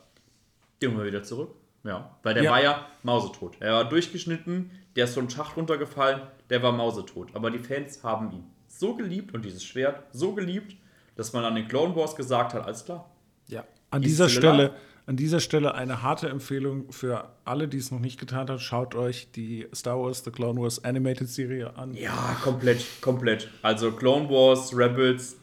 den 0.82 0.92
holen 0.92 1.00
wir 1.00 1.06
wieder 1.08 1.24
zurück. 1.24 1.52
Ja, 1.84 2.18
weil 2.24 2.34
der 2.34 2.44
ja. 2.44 2.52
war 2.52 2.62
ja 2.62 2.86
mausetot. 3.04 3.58
Er 3.60 3.74
war 3.74 3.86
durchgeschnitten, 3.86 4.72
der 4.96 5.06
ist 5.06 5.14
so 5.14 5.22
ein 5.22 5.30
Schacht 5.30 5.56
runtergefallen, 5.56 6.22
der 6.50 6.62
war 6.62 6.72
mausetot. 6.72 7.30
Aber 7.34 7.50
die 7.50 7.60
Fans 7.60 8.04
haben 8.04 8.32
ihn 8.32 8.44
so 8.68 8.96
geliebt 8.96 9.34
und 9.34 9.46
dieses 9.46 9.64
Schwert 9.64 10.04
so 10.12 10.34
geliebt, 10.34 10.76
dass 11.16 11.34
man 11.34 11.46
an 11.46 11.56
den 11.56 11.68
Clone 11.68 11.96
Wars 11.96 12.16
gesagt 12.16 12.54
hat, 12.54 12.66
alles 12.66 12.84
klar. 12.84 13.10
Ja, 13.48 13.64
an 13.90 14.02
dieser 14.02 14.28
Stelle 14.28 14.74
an 15.08 15.16
dieser 15.16 15.40
Stelle 15.40 15.74
eine 15.74 16.02
harte 16.04 16.28
Empfehlung 16.28 16.92
für 16.92 17.30
alle, 17.46 17.70
die 17.70 17.78
es 17.78 17.92
noch 17.92 18.00
nicht 18.00 18.20
getan 18.20 18.50
haben. 18.50 18.60
Schaut 18.60 18.94
euch 18.94 19.32
die 19.32 19.66
Star 19.74 19.98
Wars 19.98 20.22
The 20.26 20.32
Clone 20.32 20.62
Wars 20.62 20.84
Animated 20.84 21.30
Serie 21.30 21.76
an. 21.78 21.94
Ja, 21.96 22.38
komplett, 22.44 22.86
komplett. 23.00 23.50
Also 23.62 23.94
Clone 23.94 24.30
Wars, 24.30 24.76
Rebels, 24.76 25.38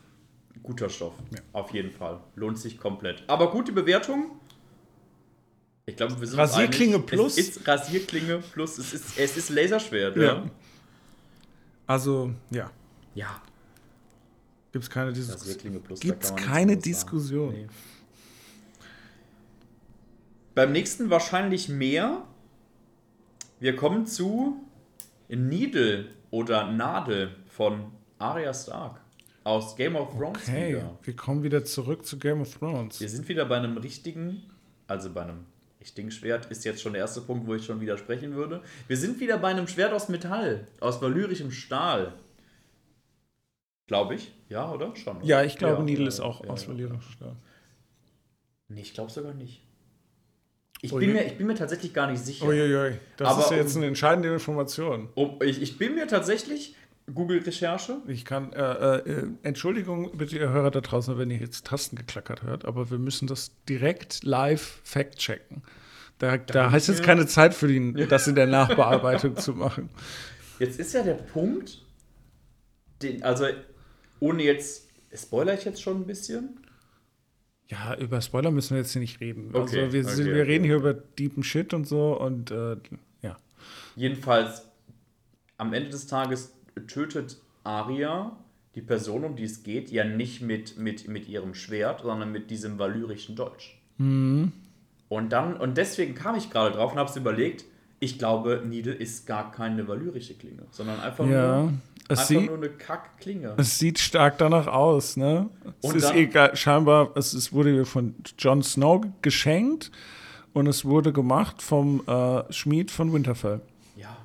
guter 0.63 0.91
Stoff. 0.91 1.15
Ja. 1.35 1.41
Auf 1.55 1.73
jeden 1.73 1.91
Fall. 1.91 2.21
Lohnt 2.35 2.59
sich 2.59 2.79
komplett. 2.79 3.25
Aber 3.27 3.51
gute 3.51 3.73
Bewertung. 3.73 4.33
Ich 5.87 5.97
glaube, 5.97 6.21
wir 6.21 6.27
sind 6.27 6.39
Rasierklinge 6.39 6.99
Plus. 6.99 7.39
Es 7.39 7.49
ist 7.57 7.67
Rasierklinge 7.67 8.41
Plus. 8.53 8.77
Es 8.77 8.93
ist, 8.93 9.19
es 9.19 9.37
ist 9.39 9.49
Laserschwert. 9.49 10.17
Ja. 10.17 10.23
ja. 10.23 10.51
Also, 11.87 12.35
ja. 12.51 12.71
Ja. 13.15 13.41
Gibt 14.73 14.85
es 14.85 14.91
keine 14.91 15.13
Diskussion? 15.13 15.83
Gibt 16.01 16.25
es 16.25 16.37
keine 16.37 16.77
Diskussion. 16.77 17.69
Beim 20.55 20.71
nächsten 20.71 21.11
wahrscheinlich 21.11 21.69
mehr. 21.69 22.23
Wir 23.59 23.75
kommen 23.75 24.07
zu 24.07 24.65
Needle 25.29 26.07
oder 26.31 26.71
Nadel 26.71 27.35
von 27.49 27.91
Arya 28.19 28.55
Stark 28.55 29.01
aus 29.43 29.75
Game 29.75 29.97
of 29.97 30.17
Thrones. 30.17 30.39
Okay, 30.43 30.71
wieder. 30.71 30.99
wir 31.03 31.17
kommen 31.17 31.43
wieder 31.43 31.65
zurück 31.65 32.07
zu 32.07 32.19
Game 32.19 32.41
of 32.41 32.57
Thrones. 32.57 33.01
Wir 33.01 33.09
sind 33.09 33.29
wieder 33.29 33.45
bei 33.47 33.57
einem 33.57 33.77
richtigen, 33.79 34.43
also 34.87 35.13
bei 35.13 35.23
einem 35.23 35.47
richtigen 35.81 36.11
Schwert, 36.11 36.47
ist 36.47 36.65
jetzt 36.65 36.81
schon 36.81 36.93
der 36.93 37.03
erste 37.03 37.21
Punkt, 37.21 37.47
wo 37.47 37.55
ich 37.55 37.65
schon 37.65 37.81
widersprechen 37.81 38.35
würde. 38.35 38.63
Wir 38.87 38.97
sind 38.97 39.19
wieder 39.21 39.39
bei 39.39 39.49
einem 39.49 39.67
Schwert 39.67 39.93
aus 39.93 40.09
Metall, 40.09 40.69
aus 40.81 41.03
valyrischem 41.03 41.51
Stahl. 41.51 42.15
Glaube 43.87 44.15
ich, 44.15 44.33
ja, 44.49 44.71
oder? 44.71 44.95
Schon. 44.97 45.19
Oder? 45.19 45.27
Ja, 45.27 45.43
ich 45.43 45.57
glaube, 45.57 45.79
ja, 45.79 45.83
Needle 45.83 46.05
ja, 46.05 46.09
ist 46.09 46.21
auch 46.21 46.45
ja, 46.45 46.51
aus 46.51 46.69
valyrischem 46.69 47.03
Stahl. 47.03 47.37
Nee, 48.69 48.81
ich 48.81 48.95
glaube 48.95 49.11
sogar 49.11 49.35
nicht. 49.35 49.63
Ich 50.81 50.93
Ui. 50.93 51.01
bin, 51.01 51.15
mir, 51.15 51.25
ich 51.25 51.39
bin 51.39 51.47
mir 51.47 51.55
tatsächlich 51.55 51.95
gar 51.95 52.11
nicht 52.11 52.25
sicher. 52.25 52.45
Uiuiui, 52.47 52.99
das 53.17 53.29
Aber 53.29 53.41
ist 53.41 53.51
ja 53.51 53.57
jetzt 53.57 53.77
eine 53.77 53.87
entscheidende 53.87 54.33
Information. 54.33 55.09
Um, 55.15 55.41
ich, 55.43 55.63
ich 55.63 55.79
bin 55.79 55.95
mir 55.95 56.07
tatsächlich, 56.07 56.77
Google-Recherche, 57.13 57.99
Ich 58.07 58.25
kann, 58.25 58.53
äh, 58.53 58.97
äh, 58.97 59.27
Entschuldigung 59.43 60.17
bitte, 60.17 60.37
ihr 60.39 60.51
Hörer 60.51 60.71
da 60.71 60.81
draußen, 60.81 61.17
wenn 61.19 61.31
ihr 61.31 61.39
jetzt 61.39 61.67
Tasten 61.67 61.97
geklackert 61.97 62.43
hört, 62.43 62.65
aber 62.65 62.91
wir 62.91 62.99
müssen 62.99 63.27
das 63.27 63.53
direkt 63.69 64.25
live 64.25 64.81
fact-checken. 64.85 65.63
Da, 66.19 66.37
da 66.37 66.71
heißt 66.71 66.89
jetzt 66.89 67.03
keine 67.03 67.27
Zeit 67.27 67.55
für 67.55 67.71
ihn, 67.71 68.07
das 68.09 68.29
in 68.29 68.35
der 68.35 68.47
Nachbearbeitung 68.47 69.37
zu 69.37 69.53
machen. 69.53 69.91
Jetzt 70.59 70.79
ist 70.79 70.95
ja 70.95 71.03
der 71.03 71.15
Punkt, 71.15 71.83
den, 73.03 73.23
also 73.23 73.47
ohne 74.21 74.43
jetzt, 74.43 74.89
spoiler 75.13 75.55
ich 75.55 75.65
jetzt 75.65 75.83
schon 75.83 76.03
ein 76.03 76.07
bisschen? 76.07 76.61
Ja, 77.69 77.97
über 77.97 78.21
Spoiler 78.21 78.51
müssen 78.51 78.71
wir 78.71 78.79
jetzt 78.79 78.93
hier 78.93 79.01
nicht 79.01 79.21
reden. 79.21 79.51
Okay, 79.53 79.83
also 79.83 79.93
wir, 79.93 80.05
okay, 80.05 80.25
wir 80.25 80.33
okay. 80.33 80.43
reden 80.43 80.65
hier 80.65 80.77
über 80.77 80.95
deepen 80.95 81.43
Shit 81.43 81.73
und 81.73 81.87
so 81.87 82.19
und 82.21 82.51
äh, 82.51 82.77
ja. 83.23 83.37
Jedenfalls, 83.97 84.67
am 85.57 85.73
Ende 85.73 85.91
des 85.91 86.07
Tages 86.07 86.53
tötet 86.87 87.41
Arya 87.63 88.37
die 88.75 88.83
Person, 88.83 89.25
um 89.25 89.37
die 89.37 89.45
es 89.45 89.63
geht, 89.63 89.91
ja 89.91 90.05
nicht 90.05 90.43
mit, 90.43 90.77
mit, 90.79 91.09
mit 91.09 91.29
ihrem 91.29 91.55
Schwert, 91.55 92.01
sondern 92.03 92.33
mit 92.33 92.51
diesem 92.51 92.79
valyrischen 92.79 93.37
Dolch. 93.37 93.79
Mhm. 93.99 94.53
Und 95.09 95.31
dann, 95.31 95.57
und 95.57 95.77
deswegen 95.79 96.15
kam 96.15 96.35
ich 96.35 96.51
gerade 96.51 96.75
drauf 96.75 96.93
und 96.93 96.99
habe 96.99 97.09
es 97.09 97.17
überlegt, 97.17 97.65
ich 98.05 98.19
glaube, 98.19 98.63
Needle 98.65 98.93
ist 98.95 99.27
gar 99.27 99.51
keine 99.51 99.87
valyrische 99.89 100.35
Klinge, 100.35 100.63
sondern 100.71 101.01
einfach, 101.01 101.27
Ja, 101.27 101.63
nur, 101.63 101.73
es 102.09 102.11
einfach 102.19 102.25
sieht- 102.27 102.47
nur 102.47 102.57
eine 102.59 102.69
Kackklinge. 102.71 103.55
Es 103.57 103.79
sieht 103.79 103.99
stark 103.99 104.39
danach 104.39 104.67
aus, 104.67 105.17
ne? 105.17 105.49
Es 105.83 105.91
Und 105.91 105.97
ist 105.97 106.05
dann- 106.09 106.17
egal, 106.17 106.57
scheinbar, 106.57 107.11
es 107.17 107.35
ist, 107.35 107.53
wurde 107.53 107.85
von 107.85 108.15
Jon 108.39 108.63
Snow 108.63 109.05
geschenkt 109.23 109.91
und 110.53 110.67
es 110.67 110.85
wurde 110.85 111.13
gemacht 111.13 111.63
vom 111.63 112.03
äh, 112.07 112.53
Schmied 112.53 112.91
von 112.91 113.13
Winterfell. 113.13 113.61
Ja, 113.97 114.17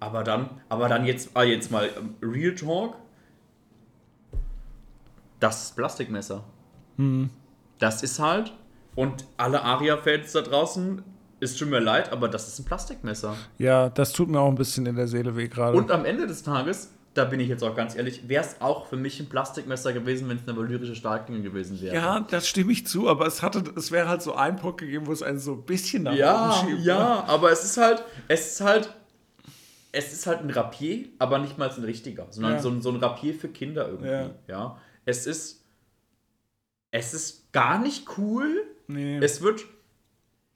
aber 0.00 0.24
dann, 0.24 0.50
aber 0.68 0.88
dann 0.88 1.04
jetzt, 1.04 1.30
ah, 1.34 1.42
jetzt 1.42 1.70
mal 1.70 1.88
ähm, 1.98 2.14
Real 2.22 2.54
Talk. 2.54 2.96
Das 5.40 5.72
Plastikmesser. 5.72 6.42
Hm. 6.96 7.30
Das 7.78 8.02
ist 8.02 8.18
halt, 8.18 8.52
und 8.94 9.26
alle 9.36 9.62
Aria-Fans 9.62 10.32
da 10.32 10.40
draußen, 10.40 11.02
es 11.40 11.56
tut 11.56 11.68
mir 11.68 11.80
leid, 11.80 12.12
aber 12.12 12.28
das 12.28 12.48
ist 12.48 12.58
ein 12.58 12.64
Plastikmesser. 12.64 13.36
Ja, 13.58 13.88
das 13.90 14.12
tut 14.12 14.28
mir 14.28 14.40
auch 14.40 14.48
ein 14.48 14.54
bisschen 14.54 14.86
in 14.86 14.96
der 14.96 15.08
Seele 15.08 15.36
weh 15.36 15.48
gerade. 15.48 15.76
Und 15.76 15.90
am 15.90 16.04
Ende 16.04 16.26
des 16.26 16.42
Tages, 16.42 16.90
da 17.14 17.24
bin 17.24 17.40
ich 17.40 17.48
jetzt 17.48 17.62
auch 17.62 17.74
ganz 17.74 17.94
ehrlich, 17.96 18.28
wäre 18.28 18.44
es 18.44 18.60
auch 18.60 18.86
für 18.86 18.96
mich 18.96 19.20
ein 19.20 19.28
Plastikmesser 19.28 19.92
gewesen, 19.92 20.28
wenn 20.28 20.36
es 20.38 20.48
eine 20.48 20.56
valyrische 20.56 20.94
Stahlklinge 20.94 21.42
gewesen 21.42 21.80
wäre. 21.80 21.94
Ja, 21.94 22.20
das 22.20 22.46
stimme 22.48 22.72
ich 22.72 22.86
zu, 22.86 23.08
aber 23.08 23.26
es 23.26 23.42
hatte, 23.42 23.64
es 23.76 23.90
wäre 23.92 24.08
halt 24.08 24.22
so 24.22 24.34
ein 24.34 24.56
Punkt 24.56 24.78
gegeben, 24.80 25.06
wo 25.06 25.12
es 25.12 25.22
einen 25.22 25.38
so 25.38 25.52
ein 25.54 25.62
bisschen 25.62 26.04
nach 26.04 26.14
Ja, 26.14 26.50
oben 26.60 26.68
schiebt. 26.68 26.80
ne? 26.80 26.86
ja, 26.86 27.24
aber 27.26 27.50
es 27.52 27.64
ist 27.64 27.76
halt, 27.78 28.02
es 28.28 28.52
ist 28.52 28.60
halt, 28.60 28.90
es 29.92 30.12
ist 30.12 30.26
halt 30.26 30.40
ein 30.40 30.50
Rapier, 30.50 31.06
aber 31.18 31.38
nicht 31.38 31.56
mal 31.56 31.70
ein 31.70 31.84
richtiger, 31.84 32.26
sondern 32.30 32.54
Ja. 32.54 32.58
so, 32.60 32.68
ein, 32.68 32.82
so 32.82 32.90
ein 32.90 32.96
Rapier 32.96 33.34
für 33.34 33.48
Kinder 33.48 33.88
irgendwie. 33.88 34.08
Ja. 34.10 34.30
Ja. 34.48 34.76
Es 35.06 35.26
ist, 35.26 35.62
es 36.90 37.14
ist 37.14 37.52
gar 37.52 37.78
nicht 37.78 38.06
cool. 38.18 38.62
Nee. 38.88 39.18
Es 39.18 39.40
wird, 39.40 39.64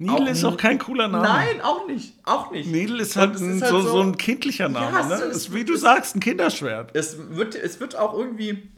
Auch 0.08 0.26
ist 0.26 0.44
auch 0.44 0.56
kein 0.56 0.78
cooler 0.78 1.08
Name. 1.08 1.24
nein, 1.24 1.60
auch 1.62 1.86
nicht, 1.86 2.14
auch 2.24 2.50
nicht. 2.50 2.70
Needle 2.70 3.02
ist 3.02 3.16
halt, 3.16 3.34
es 3.34 3.42
ein, 3.42 3.56
ist 3.56 3.62
halt 3.62 3.70
so, 3.72 3.80
so- 3.82 4.00
ein 4.00 4.16
kindlicher 4.16 4.68
Name, 4.70 4.86
Ja, 4.96 5.00
es 5.00 5.08
ne? 5.08 5.14
ist- 5.26 5.36
Ist, 5.36 5.54
wie 5.54 5.64
du 5.64 5.76
sagst, 5.76 6.16
ein 6.16 6.20
Kinderschwert. 6.20 6.90
Es 6.94 7.16
wird, 7.36 7.54
es 7.54 7.80
wird 7.80 7.96
auch 7.96 8.14
irgendwie 8.14 8.70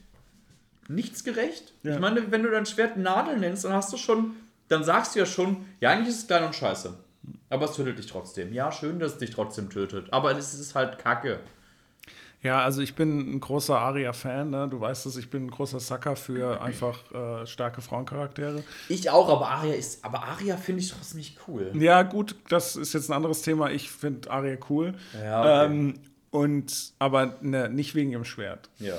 nichtsgerecht. 0.88 1.72
Ja. 1.82 1.94
Ich 1.94 2.00
meine, 2.00 2.30
wenn 2.30 2.42
du 2.42 2.50
dein 2.50 2.66
Schwert 2.66 2.96
Nadel 2.96 3.38
nennst, 3.38 3.64
dann 3.64 3.72
hast 3.72 3.92
du 3.92 3.96
schon, 3.96 4.34
dann 4.68 4.84
sagst 4.84 5.14
du 5.14 5.20
ja 5.20 5.26
schon, 5.26 5.64
ja, 5.80 5.90
eigentlich 5.90 6.08
ist 6.08 6.18
es 6.22 6.26
klein 6.26 6.44
und 6.44 6.54
scheiße. 6.54 6.94
Aber 7.50 7.66
es 7.66 7.76
tötet 7.76 7.98
dich 7.98 8.06
trotzdem. 8.06 8.52
Ja, 8.52 8.72
schön, 8.72 8.98
dass 8.98 9.12
es 9.12 9.18
dich 9.18 9.30
trotzdem 9.30 9.70
tötet. 9.70 10.12
Aber 10.12 10.36
es 10.36 10.54
ist 10.54 10.74
halt 10.74 10.98
Kacke. 10.98 11.38
Ja, 12.42 12.60
also 12.62 12.82
ich 12.82 12.94
bin 12.94 13.36
ein 13.36 13.40
großer 13.40 13.78
Aria-Fan, 13.78 14.50
ne? 14.50 14.68
Du 14.68 14.80
weißt 14.80 15.06
es, 15.06 15.16
ich 15.16 15.30
bin 15.30 15.46
ein 15.46 15.50
großer 15.50 15.78
Sucker 15.78 16.16
für 16.16 16.60
einfach 16.62 16.98
äh, 17.12 17.46
starke 17.46 17.82
Frauencharaktere. 17.82 18.64
Ich 18.88 19.10
auch, 19.10 19.28
aber 19.28 19.48
Aria 19.48 19.74
ist, 19.74 20.04
aber 20.04 20.24
Aria 20.24 20.56
finde 20.56 20.82
ich 20.82 20.90
trotzdem 20.90 21.18
nicht 21.18 21.38
cool. 21.46 21.70
Ja, 21.74 22.02
gut, 22.02 22.34
das 22.48 22.74
ist 22.76 22.94
jetzt 22.94 23.10
ein 23.10 23.14
anderes 23.14 23.42
Thema. 23.42 23.70
Ich 23.70 23.90
finde 23.90 24.30
Aria 24.30 24.56
cool. 24.68 24.94
Ja, 25.22 25.40
okay. 25.40 25.72
ähm, 25.72 25.94
und 26.30 26.94
aber 26.98 27.36
ne, 27.42 27.68
nicht 27.68 27.94
wegen 27.94 28.10
ihrem 28.10 28.24
Schwert. 28.24 28.70
Ja. 28.78 28.94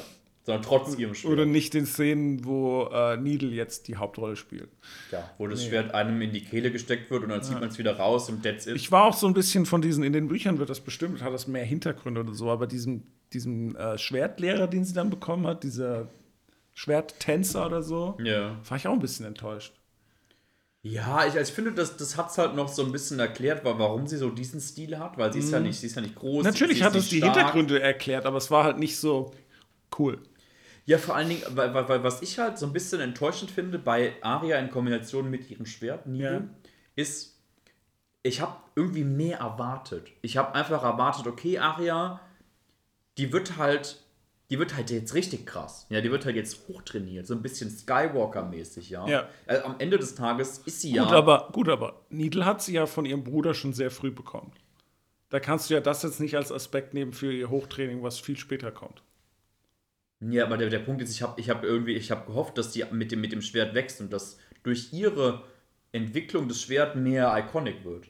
Sondern 0.46 0.62
trotz 0.62 0.98
ihrem 0.98 1.16
Schwert. 1.16 1.34
Oder 1.34 1.46
nicht 1.46 1.74
den 1.74 1.86
Szenen, 1.86 2.44
wo 2.44 2.90
äh, 2.94 3.16
Needle 3.18 3.50
jetzt 3.50 3.88
die 3.88 3.96
Hauptrolle 3.96 4.36
spielt. 4.36 4.70
ja, 5.12 5.30
wo 5.38 5.48
das 5.48 5.66
Schwert 5.66 5.94
einem 5.94 6.22
in 6.22 6.34
die 6.34 6.44
Kehle 6.44 6.70
gesteckt 6.70 7.10
wird 7.12 7.24
und 7.24 7.30
dann 7.30 7.42
zieht 7.42 7.60
man 7.60 7.70
es 7.70 7.78
wieder 7.78 7.98
raus 7.98 8.30
und 8.30 8.44
that's 8.44 8.68
it. 8.68 8.76
Ich 8.76 8.92
war 8.92 9.06
auch 9.06 9.14
so 9.14 9.26
ein 9.26 9.34
bisschen 9.34 9.66
von 9.66 9.82
diesen, 9.82 10.04
in 10.04 10.12
den 10.12 10.28
Büchern 10.28 10.60
wird 10.60 10.70
das 10.70 10.82
bestimmt, 10.82 11.22
hat 11.22 11.34
das 11.34 11.48
mehr 11.48 11.64
Hintergründe 11.64 12.22
oder 12.22 12.34
so, 12.34 12.52
aber 12.52 12.68
diesem, 12.68 13.04
diesem 13.34 13.76
äh, 13.76 13.98
Schwertlehrer, 13.98 14.68
den 14.68 14.86
sie 14.86 14.94
dann 14.94 15.10
bekommen 15.10 15.48
hat, 15.48 15.64
dieser 15.64 16.08
Schwerttänzer 16.74 17.66
oder 17.66 17.84
so, 17.84 18.18
ja. 18.24 18.58
war 18.68 18.78
ich 18.78 18.88
auch 18.88 18.94
ein 18.94 19.00
bisschen 19.00 19.26
enttäuscht. 19.26 19.74
Ja, 20.86 21.20
ich, 21.26 21.34
also 21.38 21.40
ich 21.40 21.54
finde, 21.54 21.72
das, 21.72 21.96
das 21.96 22.18
hat 22.18 22.30
es 22.32 22.38
halt 22.38 22.56
noch 22.56 22.68
so 22.68 22.84
ein 22.84 22.92
bisschen 22.92 23.18
erklärt, 23.20 23.64
wa- 23.64 23.76
warum 23.78 24.06
sie 24.06 24.18
so 24.18 24.30
diesen 24.30 24.60
Stil 24.60 25.00
hat, 25.00 25.18
weil 25.18 25.32
sie 25.32 25.40
ist 25.40 25.52
ja 25.52 25.62
nicht, 25.62 25.80
sie 25.80 25.88
ist 25.88 25.96
ja 25.96 26.02
nicht 26.02 26.16
groß. 26.16 26.44
Natürlich 26.44 26.80
sie 26.80 26.84
hat 26.84 26.94
es 26.96 27.08
die 27.08 27.20
stark. 27.20 27.36
Hintergründe 27.36 27.82
erklärt, 27.82 28.26
aber 28.26 28.38
es 28.38 28.52
war 28.52 28.66
halt 28.66 28.80
nicht 28.80 28.98
so 29.00 29.32
cool. 29.98 30.20
Ja, 30.86 30.98
vor 30.98 31.16
allen 31.16 31.30
Dingen, 31.30 31.42
weil, 31.52 31.74
weil, 31.74 31.88
weil 31.88 32.04
was 32.04 32.22
ich 32.22 32.38
halt 32.38 32.58
so 32.58 32.66
ein 32.66 32.74
bisschen 32.74 33.00
enttäuschend 33.00 33.50
finde 33.50 33.80
bei 33.80 34.14
Aria 34.22 34.60
in 34.60 34.70
Kombination 34.70 35.30
mit 35.30 35.50
ihrem 35.50 35.66
Schwert, 35.66 36.06
Needle, 36.06 36.32
Ja. 36.34 36.44
ist, 36.98 37.40
ich 38.22 38.42
habe 38.42 38.58
irgendwie 38.76 39.06
mehr 39.06 39.38
erwartet. 39.40 40.10
Ich 40.22 40.36
habe 40.36 40.54
einfach 40.54 40.84
erwartet, 40.84 41.28
okay, 41.28 41.60
Aria, 41.60 42.20
die 43.18 43.32
wird 43.34 43.58
halt, 43.58 44.02
die 44.50 44.60
wird 44.60 44.76
halt 44.76 44.90
jetzt 44.92 45.14
richtig 45.14 45.46
krass. 45.46 45.86
Ja, 45.90 46.02
die 46.02 46.12
wird 46.12 46.26
halt 46.26 46.36
jetzt 46.36 46.68
hochtrainiert, 46.68 47.26
so 47.28 47.34
ein 47.34 47.42
bisschen 47.42 47.70
Skywalker-mäßig, 47.70 48.90
ja. 48.90 49.08
Ja. 49.08 49.28
Also 49.46 49.66
am 49.66 49.76
Ende 49.80 49.98
des 49.98 50.16
Tages 50.16 50.60
ist 50.60 50.82
sie 50.82 50.90
Gut, 50.94 50.98
ja. 50.98 51.18
aber, 51.18 51.50
gut, 51.52 51.70
aber 51.70 52.02
Needle 52.10 52.46
hat 52.46 52.62
sie 52.62 52.74
ja 52.74 52.86
von 52.86 53.06
ihrem 53.06 53.24
Bruder 53.24 53.54
schon 53.54 53.74
sehr 53.74 53.92
früh 53.92 54.12
bekommen. 54.12 54.52
Da 55.30 55.40
kannst 55.40 55.70
du 55.70 55.74
ja 55.74 55.80
das 55.80 56.04
jetzt 56.04 56.20
nicht 56.20 56.36
als 56.36 56.52
Aspekt 56.52 56.94
nehmen 56.94 57.12
für 57.14 57.32
ihr 57.34 57.50
Hochtraining, 57.50 58.04
was 58.04 58.20
viel 58.20 58.38
später 58.38 58.72
kommt. 58.72 59.02
Ja, 60.20 60.46
aber 60.46 60.58
der, 60.58 60.70
der 60.70 60.80
Punkt 60.80 61.02
ist, 61.02 61.12
ich 61.12 61.22
habe 61.22 61.40
ich 61.42 61.50
hab 61.50 61.64
irgendwie, 61.64 61.94
ich 61.96 62.12
habe 62.12 62.26
gehofft, 62.28 62.58
dass 62.58 62.72
die 62.72 62.86
mit 62.92 63.12
dem, 63.12 63.20
mit 63.20 63.32
dem 63.32 63.42
Schwert 63.42 63.74
wächst 63.74 64.00
und 64.00 64.14
dass 64.14 64.38
durch 64.62 64.94
ihre 64.94 65.44
Entwicklung 65.92 66.48
das 66.48 66.62
Schwert 66.62 66.96
mehr 66.96 67.36
iconic 67.38 67.84
wird. 67.84 68.08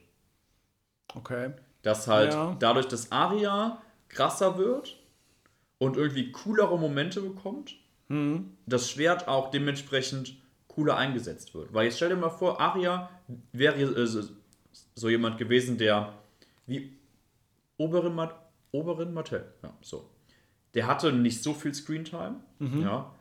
Okay. 1.15 1.51
Dass 1.81 2.07
halt 2.07 2.33
Ja. 2.33 2.55
dadurch, 2.59 2.87
dass 2.87 3.11
Aria 3.11 3.81
krasser 4.13 4.57
wird 4.57 4.97
und 5.77 5.97
irgendwie 5.97 6.31
coolere 6.31 6.77
Momente 6.77 7.21
bekommt, 7.21 7.75
Mhm. 8.09 8.51
das 8.65 8.89
Schwert 8.91 9.27
auch 9.27 9.49
dementsprechend 9.49 10.35
cooler 10.67 10.97
eingesetzt 10.97 11.55
wird. 11.55 11.73
Weil 11.73 11.85
jetzt 11.85 11.97
stell 11.97 12.09
dir 12.09 12.15
mal 12.15 12.29
vor, 12.29 12.59
Aria 12.59 13.09
wäre 13.53 13.75
äh, 13.81 14.05
so, 14.95 15.09
jemand 15.09 15.37
gewesen, 15.37 15.77
der 15.77 16.13
wie 16.67 16.97
Oberin, 17.77 18.13
Mat 18.13 18.35
Oberin 18.71 19.13
Mattel, 19.13 19.45
ja, 19.63 19.73
so. 19.81 20.09
Der 20.73 20.87
hatte 20.87 21.13
nicht 21.13 21.43
so 21.43 21.53
viel 21.53 21.73
Screentime, 21.73 22.35
ja, 22.59 23.11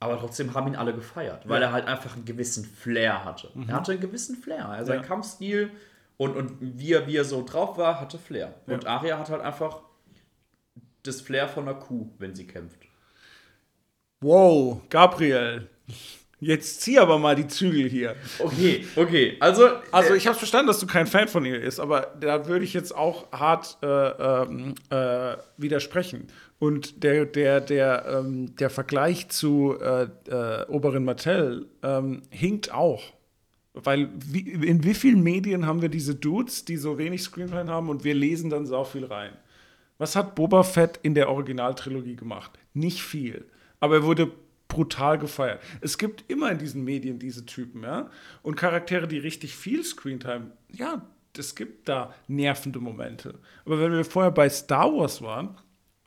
aber 0.00 0.18
trotzdem 0.18 0.52
haben 0.54 0.68
ihn 0.68 0.76
alle 0.76 0.94
gefeiert, 0.94 1.48
weil 1.48 1.62
er 1.62 1.72
halt 1.72 1.86
einfach 1.86 2.14
einen 2.14 2.24
gewissen 2.26 2.64
Flair 2.64 3.24
hatte. 3.24 3.50
Er 3.66 3.74
hatte 3.74 3.92
einen 3.92 4.00
gewissen 4.02 4.36
Flair. 4.36 4.68
Also 4.68 4.88
sein 4.92 5.00
Ja. 5.00 5.06
Kampfstil 5.06 5.70
und, 6.18 6.36
und 6.36 6.56
wie, 6.60 6.92
er, 6.92 7.06
wie 7.06 7.16
er 7.16 7.24
so 7.24 7.42
drauf 7.44 7.78
war, 7.78 8.00
hatte 8.00 8.18
Flair. 8.18 8.54
Und 8.66 8.86
Aria 8.86 9.18
hat 9.18 9.30
halt 9.30 9.40
einfach 9.42 9.80
das 11.02 11.20
Flair 11.20 11.48
von 11.48 11.68
einer 11.68 11.78
Kuh, 11.78 12.10
wenn 12.18 12.34
sie 12.34 12.46
kämpft. 12.46 12.78
Wow, 14.20 14.82
Gabriel. 14.90 15.68
Jetzt 16.40 16.82
zieh 16.82 16.98
aber 16.98 17.18
mal 17.18 17.34
die 17.34 17.48
Zügel 17.48 17.88
hier. 17.88 18.14
Okay, 18.38 18.84
okay. 18.94 19.36
Also, 19.40 19.68
Also 19.90 20.14
äh, 20.14 20.16
ich 20.16 20.26
habe 20.28 20.38
verstanden, 20.38 20.68
dass 20.68 20.78
du 20.78 20.86
kein 20.86 21.08
Fan 21.08 21.26
von 21.26 21.44
ihr 21.44 21.60
ist, 21.60 21.80
aber 21.80 22.14
da 22.20 22.46
würde 22.46 22.64
ich 22.64 22.74
jetzt 22.74 22.94
auch 22.94 23.30
hart 23.32 23.76
äh, 23.82 23.86
ähm, 23.86 24.74
äh, 24.90 25.36
widersprechen. 25.56 26.28
Und 26.60 27.02
der, 27.02 27.24
der, 27.26 27.60
der, 27.60 28.04
ähm, 28.06 28.54
der 28.56 28.70
Vergleich 28.70 29.28
zu 29.30 29.76
äh, 29.80 30.08
äh, 30.28 30.66
Oberin 30.68 31.04
Martell 31.04 31.66
ähm, 31.82 32.22
hinkt 32.30 32.72
auch. 32.72 33.02
Weil 33.74 34.08
wie, 34.14 34.40
in 34.40 34.84
wie 34.84 34.94
vielen 34.94 35.22
Medien 35.22 35.66
haben 35.66 35.82
wir 35.82 35.88
diese 35.88 36.14
Dudes, 36.14 36.64
die 36.64 36.76
so 36.76 36.98
wenig 36.98 37.22
Screentime 37.22 37.68
haben 37.68 37.88
und 37.88 38.04
wir 38.04 38.14
lesen 38.14 38.50
dann 38.50 38.66
so 38.66 38.84
viel 38.84 39.04
rein? 39.04 39.32
Was 39.98 40.14
hat 40.16 40.34
Boba 40.34 40.62
Fett 40.62 41.00
in 41.02 41.14
der 41.14 41.28
Originaltrilogie 41.28 42.16
gemacht? 42.16 42.52
Nicht 42.72 43.02
viel. 43.02 43.46
Aber 43.80 43.96
er 43.96 44.02
wurde 44.04 44.32
brutal 44.68 45.18
gefeiert. 45.18 45.60
Es 45.80 45.98
gibt 45.98 46.30
immer 46.30 46.50
in 46.52 46.58
diesen 46.58 46.84
Medien 46.84 47.18
diese 47.18 47.44
Typen, 47.46 47.82
ja. 47.82 48.10
Und 48.42 48.56
Charaktere, 48.56 49.08
die 49.08 49.18
richtig 49.18 49.56
viel 49.56 49.82
Screentime, 49.82 50.52
ja, 50.70 51.06
es 51.36 51.54
gibt 51.54 51.88
da 51.88 52.14
nervende 52.26 52.78
Momente. 52.78 53.38
Aber 53.64 53.80
wenn 53.80 53.92
wir 53.92 54.04
vorher 54.04 54.30
bei 54.30 54.48
Star 54.48 54.92
Wars 54.92 55.22
waren, 55.22 55.56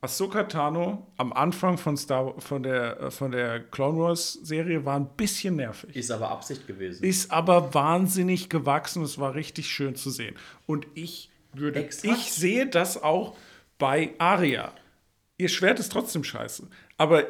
Ahsoka 0.02 0.44
Tano 0.44 1.08
am 1.18 1.32
Anfang 1.32 1.78
von, 1.78 1.96
Star, 1.96 2.34
von, 2.40 2.64
der, 2.64 3.00
äh, 3.00 3.12
von 3.12 3.32
der 3.32 3.60
Clone 3.60 4.00
Wars 4.00 4.34
Serie 4.34 4.84
war 4.84 4.96
ein 4.96 5.10
bisschen 5.16 5.58
nervig. 5.58 5.96
Ist 5.96 6.12
aber 6.12 6.32
Absicht 6.32 6.66
gewesen. 6.66 7.04
Ist 7.04 7.32
aber 7.32 7.74
wahnsinnig 7.74 8.50
gewachsen. 8.50 9.04
Es 9.04 9.20
war 9.20 9.36
richtig 9.36 9.70
schön 9.70 9.96
zu 9.96 10.10
sehen. 10.10 10.36
Und 10.66 10.88
ich 10.96 11.30
würde, 11.54 11.84
Exakt. 11.84 12.18
ich 12.18 12.32
sehe 12.32 12.66
das 12.68 13.02
auch 13.02 13.38
bei 13.82 14.14
Arya. 14.20 14.74
Ihr 15.40 15.50
Schwert 15.50 15.80
ist 15.80 15.92
trotzdem 15.92 16.24
scheiße. 16.24 16.68
Aber 16.98 17.26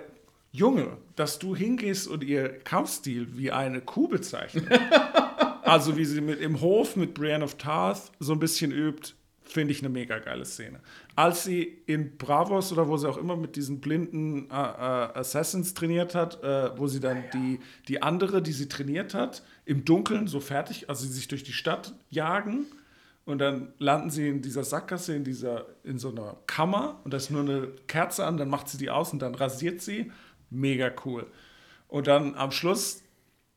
Junge, 0.51 0.97
dass 1.15 1.39
du 1.39 1.55
hingehst 1.55 2.09
und 2.09 2.25
ihr 2.25 2.59
Kampfstil 2.59 3.37
wie 3.37 3.53
eine 3.53 3.79
Kuh 3.79 4.09
bezeichnest, 4.09 4.67
also 5.61 5.95
wie 5.95 6.03
sie 6.03 6.19
mit 6.19 6.41
im 6.41 6.59
Hof 6.59 6.97
mit 6.97 7.13
Brienne 7.13 7.45
of 7.45 7.55
Tarth 7.55 8.11
so 8.19 8.33
ein 8.33 8.39
bisschen 8.39 8.73
übt, 8.73 9.13
finde 9.45 9.71
ich 9.71 9.79
eine 9.79 9.87
mega 9.87 10.19
geile 10.19 10.43
Szene. 10.43 10.81
Als 11.15 11.45
sie 11.45 11.83
in 11.85 12.17
Bravos 12.17 12.73
oder 12.73 12.89
wo 12.89 12.97
sie 12.97 13.09
auch 13.09 13.17
immer 13.17 13.37
mit 13.37 13.55
diesen 13.55 13.79
blinden 13.79 14.49
äh, 14.51 14.53
äh, 14.53 15.19
Assassins 15.19 15.73
trainiert 15.73 16.15
hat, 16.15 16.43
äh, 16.43 16.77
wo 16.77 16.87
sie 16.87 16.99
dann 16.99 17.23
die, 17.33 17.61
die 17.87 18.01
andere, 18.01 18.41
die 18.41 18.51
sie 18.51 18.67
trainiert 18.67 19.13
hat, 19.13 19.41
im 19.63 19.85
Dunkeln 19.85 20.27
so 20.27 20.41
fertig, 20.41 20.89
also 20.89 21.05
sie 21.05 21.13
sich 21.13 21.29
durch 21.29 21.43
die 21.43 21.53
Stadt 21.53 21.93
jagen 22.09 22.65
und 23.25 23.39
dann 23.39 23.73
landen 23.77 24.09
sie 24.09 24.27
in 24.27 24.41
dieser 24.41 24.63
Sackgasse, 24.63 25.15
in, 25.15 25.23
dieser, 25.23 25.65
in 25.83 25.99
so 25.99 26.09
einer 26.09 26.37
Kammer 26.47 26.99
und 27.03 27.13
da 27.13 27.17
ist 27.17 27.29
nur 27.29 27.41
eine 27.41 27.67
Kerze 27.87 28.25
an, 28.25 28.37
dann 28.37 28.49
macht 28.49 28.67
sie 28.67 28.77
die 28.77 28.89
aus 28.89 29.13
und 29.13 29.21
dann 29.21 29.35
rasiert 29.35 29.81
sie. 29.81 30.11
Mega 30.49 30.91
cool. 31.05 31.27
Und 31.87 32.07
dann 32.07 32.35
am 32.35 32.51
Schluss, 32.51 33.03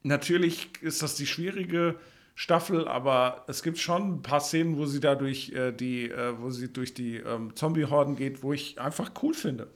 natürlich 0.02 0.71
ist 0.83 1.02
das 1.02 1.16
die 1.16 1.26
schwierige 1.26 1.97
Staffel, 2.35 2.87
aber 2.88 3.44
es 3.47 3.62
gibt 3.62 3.78
schon 3.78 4.16
ein 4.16 4.23
paar 4.23 4.40
Szenen, 4.40 4.76
wo 4.76 4.87
sie 4.87 5.00
da 5.00 5.14
durch 5.14 5.52
äh, 5.52 5.73
die, 5.73 6.11
äh, 6.11 6.35
wo 6.38 6.50
sie 6.50 6.73
durch 6.73 6.92
die 6.92 7.16
ähm, 7.16 7.54
Zombie-Horden 7.54 8.16
geht, 8.16 8.42
wo 8.42 8.52
ich 8.52 8.80
einfach 8.80 9.12
cool 9.23 9.35
finde. 9.35 9.68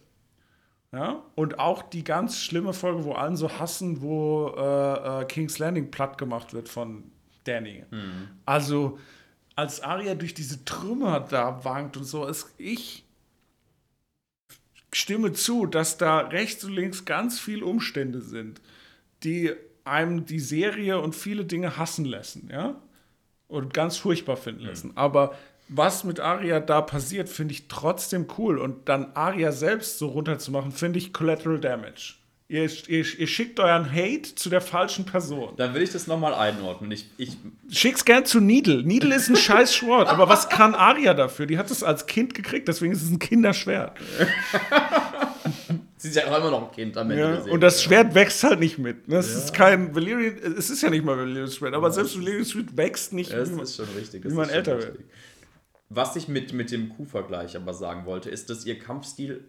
Ja? 0.93 1.23
Und 1.35 1.59
auch 1.59 1.83
die 1.83 2.05
ganz 2.05 2.41
schlimme 2.41 2.73
Folge, 2.73 3.05
wo 3.05 3.13
allen 3.13 3.37
so 3.37 3.59
hassen, 3.59 4.03
wo 4.03 4.53
äh, 4.57 5.23
äh, 5.23 5.25
King's 5.27 5.59
Landing 5.59 5.91
platt 5.91 6.19
gemacht 6.19 6.53
wird 6.53 6.69
von 6.69 7.05
Danny. 7.45 7.85
Also, 8.45 8.99
als 9.59 9.81
Arya 9.81 10.15
durch 10.15 10.35
diese 10.35 10.65
Trümmer 10.65 11.19
da 11.19 11.65
wankt 11.65 11.97
und 11.97 12.05
so, 12.05 12.25
ist 12.25 12.47
ich 12.59 13.05
stimme 14.93 15.33
zu, 15.33 15.67
dass 15.67 15.99
da 15.99 16.21
rechts 16.21 16.63
und 16.63 16.75
links 16.75 17.05
ganz 17.05 17.41
viele 17.41 17.67
Umstände 17.67 18.21
sind, 18.21 18.61
die 19.25 19.53
einem 19.83 20.27
die 20.27 20.39
Serie 20.39 21.01
und 21.01 21.17
viele 21.17 21.45
Dinge 21.45 21.77
hassen 21.77 22.05
lassen, 22.05 22.49
ja? 22.53 22.81
Und 23.49 23.75
ganz 23.75 23.97
furchtbar 23.97 24.37
finden 24.37 24.63
lassen. 24.63 24.97
Aber 24.97 25.35
was 25.67 26.05
mit 26.05 26.21
Arya 26.21 26.61
da 26.61 26.81
passiert, 26.81 27.29
finde 27.29 27.55
ich 27.55 27.67
trotzdem 27.67 28.29
cool. 28.39 28.59
Und 28.59 28.89
dann 28.89 29.11
Arya 29.15 29.51
selbst 29.51 29.99
so 29.99 30.07
runterzumachen, 30.07 30.71
finde 30.71 31.01
ich 31.01 31.13
Collateral 31.13 31.59
Damage. 31.59 32.15
Ihr, 32.51 32.65
ihr, 32.89 33.05
ihr 33.19 33.27
schickt 33.27 33.61
euren 33.61 33.93
Hate 33.93 34.35
zu 34.35 34.49
der 34.49 34.63
falschen 34.63 35.05
Person. 35.05 35.55
Dann 35.57 35.75
will 35.75 35.83
ich 35.83 35.93
das 35.93 36.07
nochmal 36.07 36.33
einordnen. 36.33 36.91
Ich, 36.91 37.05
ich, 37.19 37.37
Schick's 37.71 38.07
gern 38.07 38.25
zu 38.25 38.41
Needle. 38.41 38.83
Needle 38.85 39.15
ist 39.15 39.29
ein 39.29 39.37
scheiß 39.49 39.75
Schwert. 39.75 40.09
Aber 40.09 40.31
was 40.31 40.49
kann 40.49 40.75
Arya 40.75 41.13
dafür? 41.13 41.45
Die 41.45 41.59
hat 41.59 41.71
es 41.71 41.83
als 41.83 42.07
Kind 42.07 42.33
gekriegt, 42.35 42.67
deswegen 42.67 42.95
ist 42.95 43.03
es 43.03 43.11
ein 43.11 43.19
Kinderschwert. 43.19 43.99
sie 45.99 46.09
ist 46.09 46.15
ja 46.15 46.27
auch 46.27 46.39
immer 46.39 46.51
noch 46.51 46.71
ein 46.71 46.75
Kind 46.75 46.97
am 46.97 47.11
Ende 47.11 47.43
Ja, 47.47 47.53
und 47.53 47.61
das 47.61 47.83
Schwert 47.83 48.15
wächst 48.15 48.43
halt 48.43 48.61
nicht 48.61 48.79
mit. 48.79 49.09
ne? 49.09 49.17
Es 49.17 49.35
ist 49.35 49.53
kein 49.53 49.95
Valyrian, 49.95 50.55
es 50.57 50.71
ist 50.71 50.81
ja 50.83 50.89
nicht 50.89 51.05
mal 51.05 51.19
Valyrian 51.19 51.51
Schwert, 51.51 51.75
aber 51.75 51.91
selbst 51.91 52.17
Valyrian 52.17 52.47
Schwert 52.47 52.75
wächst 52.79 53.13
nicht. 53.13 53.31
Ja, 53.31 53.41
das 53.41 53.51
ist 53.51 53.77
schon 53.77 53.89
richtig. 53.95 54.25
wie 54.25 54.29
das 54.29 54.37
man 54.37 54.49
älter 54.49 54.79
richtig. 54.79 55.05
Was 55.91 56.17
ich 56.17 56.29
mit, 56.29 56.55
mit 56.55 56.71
dem 56.71 56.89
Q-Vergleich 56.89 57.57
aber 57.57 57.75
sagen 57.75 58.07
wollte, 58.07 58.31
ist, 58.31 58.49
dass 58.49 58.65
ihr 58.65 58.79
Kampfstil 58.79 59.45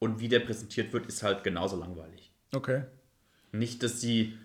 und 0.00 0.18
wie 0.18 0.28
der 0.28 0.40
präsentiert 0.40 0.92
wird, 0.92 1.06
ist 1.06 1.22
halt 1.22 1.44
genauso 1.44 1.76
langweilig. 1.76 2.29
Okay. 2.54 2.82
Nicht, 3.52 3.82
dass 3.82 4.00
sie 4.00 4.36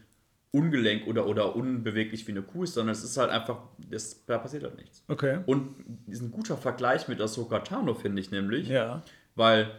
ungelenk 0.51 1.05
oder, 1.07 1.27
oder 1.27 1.55
unbeweglich 1.55 2.25
wie 2.27 2.31
eine 2.31 2.41
Kuh 2.41 2.63
ist, 2.63 2.75
sondern 2.75 2.93
es 2.93 3.03
ist 3.03 3.17
halt 3.17 3.29
einfach, 3.29 3.57
das, 3.77 4.25
da 4.25 4.37
passiert 4.37 4.63
halt 4.63 4.77
nichts. 4.77 5.03
Okay. 5.07 5.39
Und 5.45 5.75
diesen 6.07 6.31
guter 6.31 6.55
Vergleich 6.57 7.07
mit 7.07 7.19
Ahsoka 7.19 7.59
Tano 7.59 7.93
finde 7.93 8.21
ich 8.21 8.31
nämlich, 8.31 8.69
Ja. 8.69 9.01
weil 9.35 9.69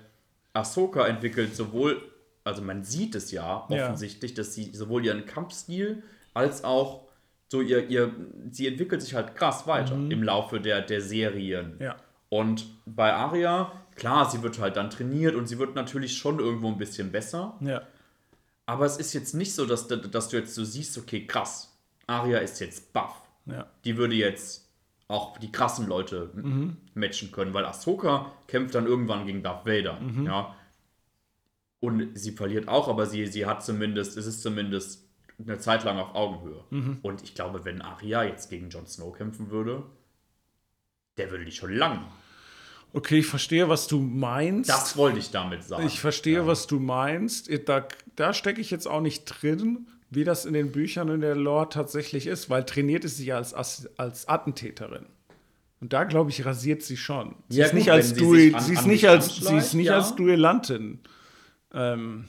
Ahsoka 0.52 1.06
entwickelt 1.06 1.56
sowohl, 1.56 2.02
also 2.44 2.62
man 2.62 2.84
sieht 2.84 3.14
es 3.14 3.30
ja 3.32 3.66
Ja. 3.70 3.84
offensichtlich, 3.86 4.34
dass 4.34 4.54
sie 4.54 4.70
sowohl 4.74 5.04
ihren 5.04 5.24
Kampfstil 5.24 6.02
als 6.34 6.62
auch 6.64 7.06
so 7.48 7.60
ihr, 7.62 7.88
ihr 7.88 8.12
sie 8.50 8.66
entwickelt 8.66 9.00
sich 9.02 9.14
halt 9.14 9.34
krass 9.36 9.66
weiter 9.66 9.94
im 9.94 10.22
Laufe 10.22 10.60
der, 10.60 10.82
der 10.82 11.00
Serien. 11.00 11.76
Mhm. 11.76 11.82
Ja. 11.82 11.96
Und 12.28 12.66
bei 12.84 13.12
Arya, 13.12 13.72
klar, 13.94 14.28
sie 14.28 14.42
wird 14.42 14.58
halt 14.58 14.76
dann 14.76 14.90
trainiert 14.90 15.36
und 15.36 15.46
sie 15.46 15.58
wird 15.58 15.74
natürlich 15.74 16.18
schon 16.18 16.38
irgendwo 16.40 16.68
ein 16.68 16.76
bisschen 16.76 17.12
besser. 17.12 17.56
Ja. 17.60 17.82
Aber 18.66 18.84
es 18.84 18.96
ist 18.96 19.12
jetzt 19.14 19.34
nicht 19.34 19.54
so, 19.54 19.64
dass, 19.64 19.86
dass 19.88 20.28
du 20.28 20.36
jetzt 20.36 20.54
so 20.54 20.64
siehst, 20.64 20.98
okay, 20.98 21.26
krass, 21.26 21.76
Arya 22.06 22.38
ist 22.38 22.58
jetzt 22.60 22.92
buff. 22.92 23.22
Ja. 23.46 23.66
Die 23.84 23.96
würde 23.96 24.14
jetzt 24.16 24.68
auch 25.08 25.38
die 25.38 25.52
krassen 25.52 25.86
Leute 25.86 26.30
m- 26.34 26.76
matchen 26.94 27.30
können, 27.30 27.54
weil 27.54 27.64
Ahsoka 27.64 28.32
kämpft 28.48 28.74
dann 28.74 28.86
irgendwann 28.86 29.24
gegen 29.24 29.42
Darth 29.42 29.64
Vader. 29.66 30.00
Ja. 30.24 30.56
Und 31.78 32.18
sie 32.18 32.32
verliert 32.32 32.66
auch, 32.68 32.88
aber 32.88 33.06
sie, 33.06 33.26
sie 33.28 33.46
hat 33.46 33.64
zumindest, 33.64 34.16
es 34.16 34.26
ist 34.26 34.42
zumindest 34.42 35.04
eine 35.38 35.58
Zeit 35.58 35.84
lang 35.84 35.98
auf 35.98 36.14
Augenhöhe. 36.16 36.64
Und 37.02 37.22
ich 37.22 37.34
glaube, 37.34 37.64
wenn 37.64 37.82
Arya 37.82 38.24
jetzt 38.24 38.50
gegen 38.50 38.70
Jon 38.70 38.86
Snow 38.86 39.12
kämpfen 39.16 39.50
würde, 39.50 39.84
der 41.18 41.30
würde 41.30 41.44
die 41.44 41.52
schon 41.52 41.72
lang. 41.72 42.04
Okay, 42.96 43.18
ich 43.18 43.26
verstehe, 43.26 43.68
was 43.68 43.88
du 43.88 44.00
meinst. 44.00 44.70
Das 44.70 44.96
wollte 44.96 45.18
ich 45.18 45.30
damit 45.30 45.62
sagen. 45.62 45.86
ich 45.86 46.00
verstehe, 46.00 46.46
was 46.46 46.66
du 46.66 46.80
meinst. 46.80 47.50
Da, 47.68 47.86
da 48.16 48.32
stecke 48.32 48.58
ich 48.62 48.70
jetzt 48.70 48.86
auch 48.88 49.02
nicht 49.02 49.26
drin, 49.26 49.86
wie 50.08 50.24
das 50.24 50.46
in 50.46 50.54
den 50.54 50.72
Büchern 50.72 51.10
in 51.10 51.20
der 51.20 51.34
Lore 51.34 51.68
tatsächlich 51.68 52.26
ist, 52.26 52.48
weil 52.48 52.64
trainiert 52.64 53.04
ist 53.04 53.18
sie 53.18 53.26
ja 53.26 53.36
als, 53.36 53.52
als 53.98 54.28
Attentäterin. 54.28 55.04
Und 55.82 55.92
da, 55.92 56.04
glaube 56.04 56.30
ich, 56.30 56.46
rasiert 56.46 56.82
sie 56.82 56.96
schon. 56.96 57.34
Sie 57.50 57.58
Ja, 57.58 57.66
ist 57.66 57.72
gut, 57.72 57.78
nicht 57.80 57.90
als 57.90 58.18
wenn 58.18 58.30
sie 58.30 58.54
sie 58.60 58.72
ist 58.72 58.86
nicht 58.86 59.08
als, 59.10 59.36
sie 59.36 59.56
ist 59.58 59.74
nicht 59.74 59.86
ja. 59.88 59.96
als 59.96 60.16
Duellantin 60.16 61.00
ähm, 61.74 62.24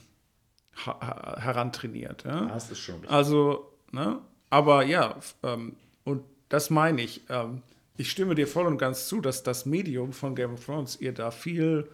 herantrainiert. 0.73 2.25
Ja? 2.25 2.41
Ja, 2.41 2.45
das 2.47 2.69
ist 2.71 2.79
schon 2.79 2.95
richtig. 2.95 3.11
Also, 3.11 3.71
ne? 3.93 4.19
Aber 4.49 4.83
ja, 4.83 5.15
ähm, 5.43 5.77
und 6.03 6.23
das 6.49 6.69
meine 6.69 7.01
ich. 7.03 7.21
Ähm, 7.29 7.61
ich 7.97 8.09
stimme 8.11 8.35
dir 8.35 8.47
voll 8.47 8.65
und 8.67 8.77
ganz 8.77 9.07
zu, 9.07 9.21
dass 9.21 9.43
das 9.43 9.65
Medium 9.65 10.13
von 10.13 10.35
Game 10.35 10.53
of 10.53 10.65
Thrones 10.65 10.99
ihr 11.01 11.13
da 11.13 11.31
viel 11.31 11.89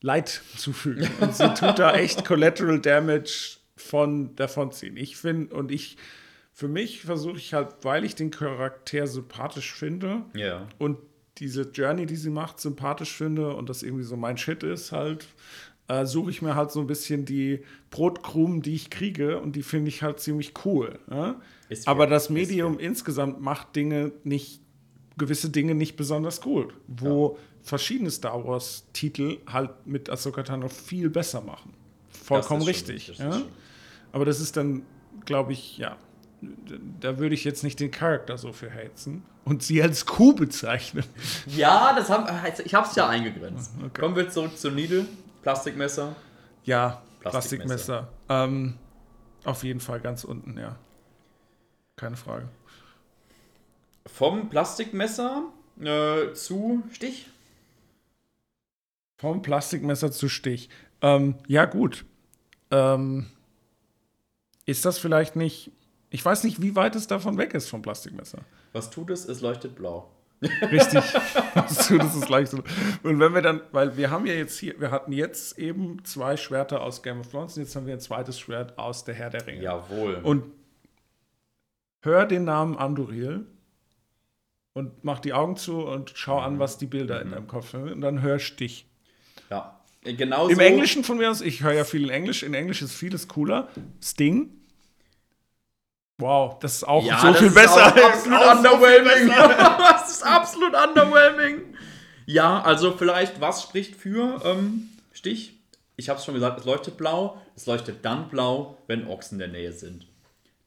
Leid 0.00 0.42
zufügt. 0.56 1.08
Und 1.20 1.34
sie 1.34 1.52
tut 1.54 1.78
da 1.78 1.94
echt 1.94 2.24
Collateral 2.24 2.80
Damage 2.80 3.56
von 3.76 4.34
davonziehen. 4.36 4.96
Ich 4.96 5.16
finde, 5.16 5.54
und 5.54 5.72
ich, 5.72 5.96
für 6.52 6.68
mich 6.68 7.02
versuche 7.02 7.36
ich 7.36 7.54
halt, 7.54 7.68
weil 7.82 8.04
ich 8.04 8.14
den 8.14 8.30
Charakter 8.30 9.06
sympathisch 9.06 9.72
finde 9.74 10.22
Ja. 10.34 10.68
und 10.78 10.98
diese 11.38 11.62
Journey, 11.62 12.06
die 12.06 12.14
sie 12.14 12.30
macht, 12.30 12.60
sympathisch 12.60 13.12
finde 13.12 13.54
und 13.56 13.68
das 13.68 13.82
irgendwie 13.82 14.04
so 14.04 14.16
mein 14.16 14.38
Shit 14.38 14.62
ist 14.62 14.92
halt, 14.92 15.26
äh, 15.88 16.06
suche 16.06 16.30
ich 16.30 16.42
mir 16.42 16.54
halt 16.54 16.70
so 16.70 16.78
ein 16.80 16.86
bisschen 16.86 17.24
die 17.24 17.64
Brotkrumen, 17.90 18.62
die 18.62 18.74
ich 18.76 18.88
kriege 18.88 19.40
und 19.40 19.56
die 19.56 19.64
finde 19.64 19.88
ich 19.88 20.02
halt 20.04 20.20
ziemlich 20.20 20.52
cool. 20.64 20.96
Ja? 21.10 21.40
Ist 21.68 21.88
Aber 21.88 22.04
fair, 22.04 22.10
das 22.10 22.30
Medium 22.30 22.78
insgesamt 22.78 23.40
macht 23.40 23.74
Dinge 23.74 24.12
nicht, 24.22 24.60
gewisse 25.16 25.50
Dinge 25.50 25.74
nicht 25.74 25.96
besonders 25.96 26.40
gut, 26.40 26.74
wo 26.86 27.38
verschiedene 27.62 28.10
Star 28.10 28.44
Wars 28.46 28.84
Titel 28.92 29.38
halt 29.50 29.70
mit 29.86 30.10
Ahsoka 30.10 30.42
Tano 30.42 30.68
viel 30.68 31.08
besser 31.10 31.40
machen. 31.40 31.72
Vollkommen 32.10 32.60
ist 32.68 32.78
schon- 32.78 32.94
richtig. 32.94 33.06
das 33.06 33.18
ja? 33.18 33.42
Aber 34.12 34.24
das 34.24 34.40
ist 34.40 34.56
dann, 34.56 34.82
glaube 35.24 35.52
ich, 35.52 35.78
ja, 35.78 35.96
da 37.00 37.18
würde 37.18 37.34
ich 37.34 37.44
jetzt 37.44 37.64
nicht 37.64 37.80
den 37.80 37.90
Charakter 37.90 38.36
so 38.36 38.52
für 38.52 38.72
heizen 38.72 39.22
und 39.44 39.62
sie 39.62 39.82
als 39.82 40.04
Kuh 40.06 40.34
bezeichnen. 40.34 41.04
Ja, 41.46 41.94
das 41.96 42.10
haben, 42.10 42.26
ich 42.64 42.74
habe 42.74 42.86
es 42.88 42.94
ja 42.96 43.08
eingegrenzt. 43.08 43.72
Okay. 43.78 44.00
Kommen 44.00 44.16
wir 44.16 44.28
zurück 44.28 44.56
zur 44.56 44.72
Needle. 44.72 45.06
Plastikmesser. 45.42 46.14
Ja, 46.64 47.02
Plastikmesser. 47.20 48.08
Plastikmesser. 48.08 48.08
Ähm, 48.28 48.74
auf 49.44 49.62
jeden 49.64 49.80
Fall 49.80 50.00
ganz 50.00 50.24
unten, 50.24 50.58
ja. 50.58 50.76
Keine 51.96 52.16
Frage. 52.16 52.48
Vom 54.06 54.48
Plastikmesser 54.50 55.52
äh, 55.80 56.32
zu 56.34 56.82
Stich. 56.92 57.26
Vom 59.16 59.42
Plastikmesser 59.42 60.12
zu 60.12 60.28
Stich. 60.28 60.68
Ähm, 61.00 61.36
ja, 61.46 61.64
gut. 61.64 62.04
Ähm, 62.70 63.26
ist 64.66 64.84
das 64.84 64.98
vielleicht 64.98 65.36
nicht. 65.36 65.70
Ich 66.10 66.24
weiß 66.24 66.44
nicht, 66.44 66.60
wie 66.62 66.76
weit 66.76 66.94
es 66.96 67.06
davon 67.06 67.38
weg 67.38 67.54
ist 67.54 67.68
vom 67.68 67.82
Plastikmesser. 67.82 68.40
Was 68.72 68.90
tut 68.90 69.10
es? 69.10 69.24
Es 69.24 69.40
leuchtet 69.40 69.74
blau. 69.74 70.10
Richtig. 70.42 71.02
das 71.54 71.90
ist 71.90 72.00
das 72.00 72.20
gleich 72.26 72.50
so. 72.50 72.58
Und 73.02 73.18
wenn 73.20 73.34
wir 73.34 73.42
dann, 73.42 73.62
weil 73.72 73.96
wir 73.96 74.10
haben 74.10 74.26
ja 74.26 74.34
jetzt 74.34 74.58
hier, 74.58 74.78
wir 74.80 74.90
hatten 74.90 75.12
jetzt 75.12 75.58
eben 75.58 76.04
zwei 76.04 76.36
Schwerter 76.36 76.82
aus 76.82 77.02
Game 77.02 77.20
of 77.20 77.30
Thrones 77.30 77.56
und 77.56 77.62
jetzt 77.62 77.74
haben 77.76 77.86
wir 77.86 77.94
ein 77.94 78.00
zweites 78.00 78.38
Schwert 78.38 78.78
aus 78.78 79.04
der 79.04 79.14
Herr 79.14 79.30
der 79.30 79.46
Ringe. 79.46 79.62
Jawohl. 79.62 80.16
Und 80.22 80.44
hör 82.02 82.26
den 82.26 82.44
Namen 82.44 82.76
Anduril 82.76 83.46
und 84.74 85.04
mach 85.04 85.20
die 85.20 85.32
Augen 85.32 85.56
zu 85.56 85.78
und 85.78 86.12
schau 86.14 86.38
an, 86.38 86.58
was 86.58 86.76
die 86.78 86.86
Bilder 86.86 87.22
in 87.22 87.30
deinem 87.30 87.46
Kopf 87.46 87.70
sind. 87.70 87.90
Und 87.90 88.00
dann 88.02 88.20
hör 88.20 88.38
Stich. 88.38 88.86
ja. 89.50 89.80
Genau 90.06 90.48
Im 90.48 90.60
Englischen 90.60 91.02
von 91.02 91.16
mir 91.16 91.30
aus, 91.30 91.40
ich 91.40 91.62
höre 91.62 91.72
ja 91.72 91.84
viel 91.84 92.02
in 92.02 92.10
Englisch. 92.10 92.42
In 92.42 92.52
Englisch 92.52 92.82
ist 92.82 92.92
vieles 92.92 93.26
cooler. 93.26 93.68
Sting. 94.02 94.50
Wow, 96.18 96.58
das 96.58 96.74
ist 96.74 96.84
auch 96.84 97.02
Ja, 97.02 97.18
so 97.20 97.32
viel 97.32 97.48
besser. 97.48 97.86
Absolut 98.04 98.38
underwhelming. 98.38 99.28
das 99.78 100.10
ist 100.10 100.22
absolut 100.22 100.74
underwhelming. 100.74 101.74
Ja, 102.26 102.60
also 102.62 102.92
vielleicht, 102.92 103.40
was 103.40 103.62
spricht 103.62 103.96
für 103.96 104.42
ähm, 104.44 104.90
Stich? 105.14 105.54
Ich 105.96 106.10
habe 106.10 106.18
es 106.18 106.26
schon 106.26 106.34
gesagt, 106.34 106.60
es 106.60 106.66
leuchtet 106.66 106.98
blau. 106.98 107.40
Es 107.56 107.64
leuchtet 107.64 108.04
dann 108.04 108.28
blau, 108.28 108.76
wenn 108.86 109.06
Ochsen 109.08 109.36
in 109.36 109.38
der 109.38 109.48
Nähe 109.48 109.72
sind. 109.72 110.06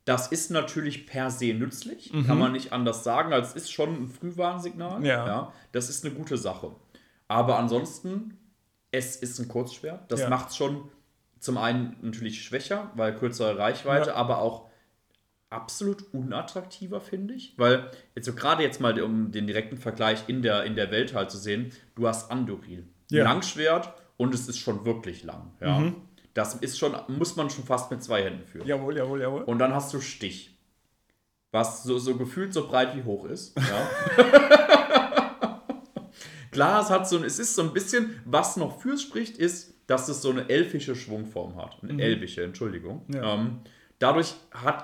Das 0.08 0.28
ist 0.30 0.52
natürlich 0.52 1.06
per 1.06 1.30
se 1.30 1.54
nützlich, 1.54 2.12
kann 2.26 2.40
man 2.40 2.54
nicht 2.54 2.72
anders 2.72 3.04
sagen. 3.04 3.34
Also 3.34 3.50
es 3.50 3.56
ist 3.64 3.72
schon 3.72 4.04
ein 4.04 4.08
Frühwarnsignal. 4.08 5.06
Ja. 5.06 5.52
das 5.74 5.90
ist 5.90 6.06
eine 6.06 6.14
gute 6.14 6.38
Sache. 6.38 6.72
Aber 7.28 7.60
ansonsten, 7.60 8.38
es 8.92 9.18
ist 9.18 9.38
ein 9.40 9.50
Kurzschwert. 9.50 10.10
Das 10.10 10.22
Ja. 10.22 10.30
macht 10.30 10.50
es 10.50 10.56
schon 10.56 10.90
zum 11.40 11.58
einen 11.58 11.98
natürlich 12.02 12.42
schwächer, 12.42 12.90
weil 12.96 13.16
kürzere 13.16 13.58
Reichweite, 13.58 14.12
Ja. 14.12 14.16
aber 14.16 14.38
auch 14.40 14.70
absolut 15.50 16.06
unattraktiver, 16.14 17.02
finde 17.02 17.34
ich. 17.34 17.54
Weil, 17.58 17.92
jetzt 18.16 18.26
so 18.26 18.34
gerade 18.34 18.64
jetzt 18.64 18.80
mal, 18.82 19.00
um 19.02 19.32
den 19.32 19.46
direkten 19.46 19.78
Vergleich 19.78 20.24
in 20.28 20.42
der, 20.42 20.64
in 20.64 20.76
der 20.76 20.90
Welt 20.92 21.14
halt 21.14 21.32
zu 21.32 21.38
sehen, 21.38 21.72
du 21.96 22.08
hast 22.08 22.32
Anduril. 22.32 22.88
Ja. 23.12 23.24
Mhm. 23.24 23.30
Langschwert 23.30 23.94
und 24.18 24.34
es 24.34 24.48
ist 24.48 24.58
schon 24.60 24.86
wirklich 24.86 25.24
lang. 25.24 25.52
Ja. 25.60 25.94
Das 26.38 26.54
ist 26.54 26.78
schon, 26.78 26.96
muss 27.08 27.36
man 27.36 27.50
schon 27.50 27.64
fast 27.64 27.90
mit 27.90 28.04
zwei 28.04 28.24
Händen 28.24 28.46
führen. 28.46 28.68
Jawohl, 28.68 28.96
jawohl, 28.96 29.20
jawohl. 29.20 29.42
Und 29.42 29.58
dann 29.58 29.74
hast 29.74 29.92
du 29.92 30.00
Stich. 30.00 30.56
Was 31.52 31.82
so, 31.82 31.98
so 31.98 32.16
gefühlt 32.16 32.54
so 32.54 32.68
breit 32.68 32.96
wie 32.96 33.02
hoch 33.04 33.26
ist. 33.26 33.58
Ja. 33.58 33.90
Klar, 36.52 36.84
es 36.84 36.92
hat 36.92 37.10
so 37.10 37.18
ein, 37.18 37.24
es 37.24 37.40
ist 37.40 37.56
so 37.56 37.64
ein 37.64 37.74
bisschen, 37.74 38.22
was 38.24 38.56
noch 38.56 38.80
fürs 38.80 39.02
spricht, 39.02 39.40
ist, 39.40 39.74
dass 39.88 40.10
es 40.10 40.22
so 40.22 40.30
eine 40.30 40.48
elfische 40.48 40.96
Schwungform 40.96 41.56
hat. 41.56 41.78
Eine 41.82 42.04
elbische, 42.04 42.44
Entschuldigung. 42.44 43.04
Ja. 43.12 43.34
Ähm, 43.34 43.62
dadurch 43.98 44.36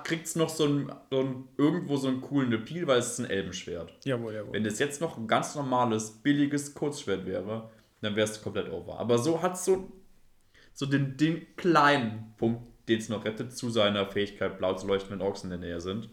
kriegt 0.02 0.26
es 0.26 0.34
noch 0.34 0.48
so 0.48 0.64
ein, 0.64 0.92
so 1.12 1.20
ein, 1.20 1.44
irgendwo 1.56 1.96
so 1.98 2.08
einen 2.08 2.20
coolen 2.20 2.52
Appeal, 2.52 2.88
weil 2.88 2.98
es 2.98 3.12
ist 3.12 3.20
ein 3.20 3.30
Elbenschwert. 3.30 3.92
Jawohl, 4.04 4.34
jawohl. 4.34 4.54
Wenn 4.54 4.66
es 4.66 4.80
jetzt 4.80 5.00
noch 5.00 5.18
ein 5.18 5.28
ganz 5.28 5.54
normales, 5.54 6.10
billiges 6.10 6.74
Kurzschwert 6.74 7.26
wäre, 7.26 7.70
dann 8.00 8.16
wäre 8.16 8.28
es 8.28 8.42
komplett 8.42 8.72
over. 8.72 8.98
Aber 8.98 9.18
so 9.18 9.40
hat 9.40 9.54
es 9.54 9.64
so, 9.64 9.92
so 10.74 10.86
den, 10.86 11.16
den 11.16 11.56
kleinen 11.56 12.34
Punkt, 12.36 12.62
den 12.88 12.98
es 12.98 13.08
noch 13.08 13.24
rettet, 13.24 13.56
zu 13.56 13.70
seiner 13.70 14.06
Fähigkeit, 14.06 14.58
blau 14.58 14.74
zu 14.74 14.86
leuchten, 14.86 15.12
wenn 15.12 15.22
Orks 15.22 15.44
in 15.44 15.50
der 15.50 15.58
Nähe 15.58 15.80
sind. 15.80 16.10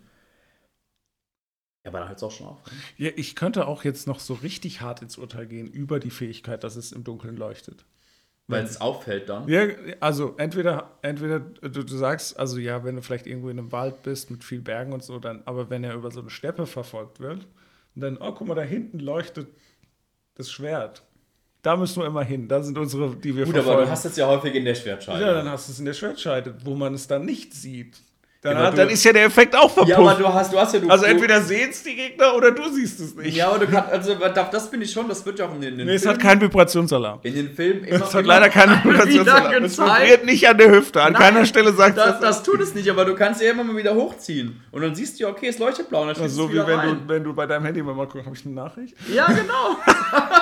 Ja, 1.84 1.90
aber 1.90 2.00
dann 2.00 2.10
hört 2.10 2.18
es 2.18 2.24
auch 2.24 2.32
schon 2.32 2.48
auf. 2.48 2.62
Ja, 2.98 3.10
ich 3.16 3.36
könnte 3.36 3.68
auch 3.68 3.84
jetzt 3.84 4.08
noch 4.08 4.20
so 4.20 4.36
richtig 4.36 4.82
hart 4.82 5.02
ins 5.02 5.18
Urteil 5.18 5.48
gehen 5.48 5.68
über 5.68 6.00
die 6.00 6.12
Fähigkeit, 6.12 6.64
dass 6.64 6.76
es 6.76 6.92
im 6.92 7.04
Dunkeln 7.04 7.36
leuchtet. 7.36 7.86
Weil 8.48 8.66
es 8.66 8.82
auffällt 8.82 9.30
dann. 9.30 9.48
Ja, 9.48 9.68
also 10.00 10.36
entweder, 10.38 10.98
entweder 11.02 11.40
du, 11.40 11.70
du 11.70 11.98
sagst, 11.98 12.38
also 12.38 12.58
ja, 12.60 12.84
wenn 12.84 12.98
du 12.98 13.02
vielleicht 13.02 13.26
irgendwo 13.26 13.50
in 13.50 13.58
einem 13.58 13.72
Wald 13.72 14.04
bist 14.04 14.30
mit 14.30 14.44
viel 14.44 14.62
Bergen 14.62 14.94
und 14.94 15.04
so, 15.04 15.20
dann, 15.20 15.42
aber 15.46 15.70
wenn 15.70 15.84
er 15.84 15.96
über 15.96 16.12
so 16.12 16.20
eine 16.20 16.30
Steppe 16.30 16.68
verfolgt 16.68 17.20
wird, 17.20 17.48
dann, 17.96 18.18
oh, 18.18 18.32
guck 18.34 18.48
mal, 18.48 18.56
da 18.56 18.62
hinten 18.62 19.00
leuchtet 19.00 19.48
das 20.36 20.52
Schwert. 20.52 21.04
Da 21.64 21.76
müssen 21.78 22.02
wir 22.02 22.08
immer 22.08 22.24
hin. 22.24 22.48
Da 22.48 22.62
sind 22.64 22.78
unsere, 22.78 23.16
die 23.16 23.36
wir 23.36 23.46
Gut, 23.46 23.54
aber 23.56 23.64
verfolgen. 23.64 23.86
du 23.88 23.92
hast 23.92 24.06
es 24.06 24.16
ja 24.16 24.28
häufig 24.28 24.56
in 24.56 24.66
der 24.66 24.76
Schwertscheide. 24.76 25.24
ja, 25.24 25.34
dann 25.34 25.50
hast 25.50 25.68
du 25.68 25.74
es 25.74 25.80
in 25.80 25.86
der 25.86 25.94
Schwertscheide, 25.94 26.56
wo 26.64 26.76
man 26.76 26.94
es 26.96 27.08
dann 27.08 27.24
nicht 27.26 27.54
sieht. 27.54 27.98
Dann, 28.44 28.58
aber 28.58 28.66
hat, 28.66 28.74
du- 28.74 28.78
dann 28.78 28.90
ist 28.90 29.04
ja 29.04 29.14
der 29.14 29.26
Effekt 29.26 29.56
auch 29.56 29.70
verpufft. 29.70 29.90
Ja, 29.90 29.98
aber 30.00 30.16
du 30.16 30.28
hast, 30.34 30.52
du 30.52 30.58
hast 30.60 30.74
ja 30.74 30.80
du, 30.80 30.90
also 30.90 31.06
entweder 31.06 31.40
sehen 31.42 31.70
es 31.70 31.84
die 31.84 31.96
Gegner 31.96 32.34
oder 32.36 32.50
du 32.50 32.68
siehst 32.74 33.00
es 33.00 33.14
nicht. 33.16 33.36
Ja, 33.38 33.50
aber 33.50 33.60
du 33.64 33.68
kannst, 33.72 33.92
also 33.92 34.16
das 34.52 34.68
finde 34.68 34.88
ich 34.88 34.92
schon, 34.92 35.08
das 35.08 35.24
wird 35.24 35.38
ja 35.38 35.46
auch 35.48 35.54
in 35.54 35.62
den, 35.62 35.74
in 35.74 35.78
den 35.78 35.86
nee, 35.86 35.94
es 35.94 36.02
Filmen, 36.02 36.16
hat 36.18 36.24
keinen 36.24 36.42
Vibrationsalarm. 36.42 37.20
in 37.22 37.36
den 37.36 37.52
Filmen 37.54 37.84
immer, 37.84 38.04
Es 38.04 38.16
hat 38.16 38.26
leider 38.26 38.50
keinen 38.50 38.72
Vibrationsalarm. 38.84 39.64
Es 39.64 39.78
vibriert 39.78 40.26
nicht 40.26 40.50
an 40.50 40.58
der 40.58 40.72
Hüfte. 40.72 41.04
An 41.04 41.14
Nein, 41.14 41.22
keiner 41.22 41.46
Stelle 41.46 41.72
sagt 41.74 41.96
Das, 42.00 42.16
es. 42.16 42.20
das 42.20 42.42
tut 42.42 42.60
es 42.62 42.74
nicht, 42.74 42.90
aber 42.90 43.06
du 43.06 43.14
kannst 43.14 43.44
ja 43.44 43.52
immer 43.52 43.64
mal 43.64 43.78
wieder 43.78 43.94
hochziehen. 43.94 44.60
Und 44.72 44.82
dann 44.82 44.96
siehst 44.96 45.20
du 45.20 45.26
ja, 45.26 45.30
okay, 45.30 45.50
es 45.50 45.60
leuchtet 45.60 45.90
blau. 45.90 46.02
Und 46.02 46.08
dann 46.08 46.16
schließt 46.16 46.34
so 46.36 46.46
es 46.48 46.52
wie 46.54 46.56
wenn 46.58 46.80
rein. 46.80 47.00
du, 47.06 47.14
wenn 47.14 47.24
du 47.24 47.36
bei 47.36 47.46
deinem 47.46 47.66
Handy 47.66 47.84
mal 47.84 47.94
guckst, 47.94 48.26
habe 48.26 48.36
ich 48.36 48.44
eine 48.44 48.56
Nachricht? 48.56 48.96
Ja, 49.14 49.28
genau. 49.28 49.78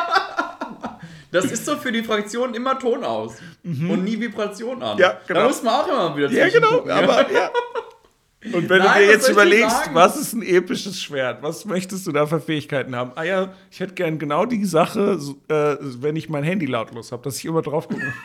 Das 1.31 1.45
ist 1.45 1.65
so 1.65 1.77
für 1.77 1.91
die 1.91 2.03
Fraktion 2.03 2.53
immer 2.55 2.77
Ton 2.79 3.03
aus 3.03 3.35
und 3.63 4.03
nie 4.03 4.19
Vibration 4.19 4.81
an. 4.81 4.95
Mhm. 4.95 5.01
Ja, 5.01 5.19
genau. 5.27 5.39
Da 5.41 5.47
muss 5.47 5.63
man 5.63 5.73
auch 5.75 5.87
immer 5.87 6.17
wieder 6.17 6.31
Ja, 6.31 6.49
genau. 6.49 6.67
zwischengucken, 6.67 6.91
Aber 6.91 7.31
ja. 7.31 7.51
Und 8.53 8.69
wenn 8.69 8.79
Nein, 8.79 9.01
du 9.01 9.05
dir 9.05 9.11
jetzt 9.11 9.29
überlegst, 9.29 9.89
was 9.93 10.15
ist 10.15 10.33
ein 10.33 10.43
episches 10.43 11.01
Schwert? 11.01 11.43
Was 11.43 11.65
möchtest 11.65 12.07
du 12.07 12.13
da 12.13 12.25
für 12.25 12.39
Fähigkeiten 12.39 12.95
haben? 12.95 13.11
Ah 13.15 13.23
ja, 13.23 13.53
ich 13.69 13.81
hätte 13.81 13.93
gern 13.95 14.17
genau 14.17 14.45
die 14.45 14.63
Sache, 14.63 15.19
äh, 15.49 15.75
wenn 15.81 16.15
ich 16.15 16.29
mein 16.29 16.43
Handy 16.43 16.65
lautlos 16.65 17.11
habe, 17.11 17.21
dass 17.23 17.37
ich 17.37 17.45
immer 17.45 17.61
drauf 17.61 17.87
gucke. 17.87 18.13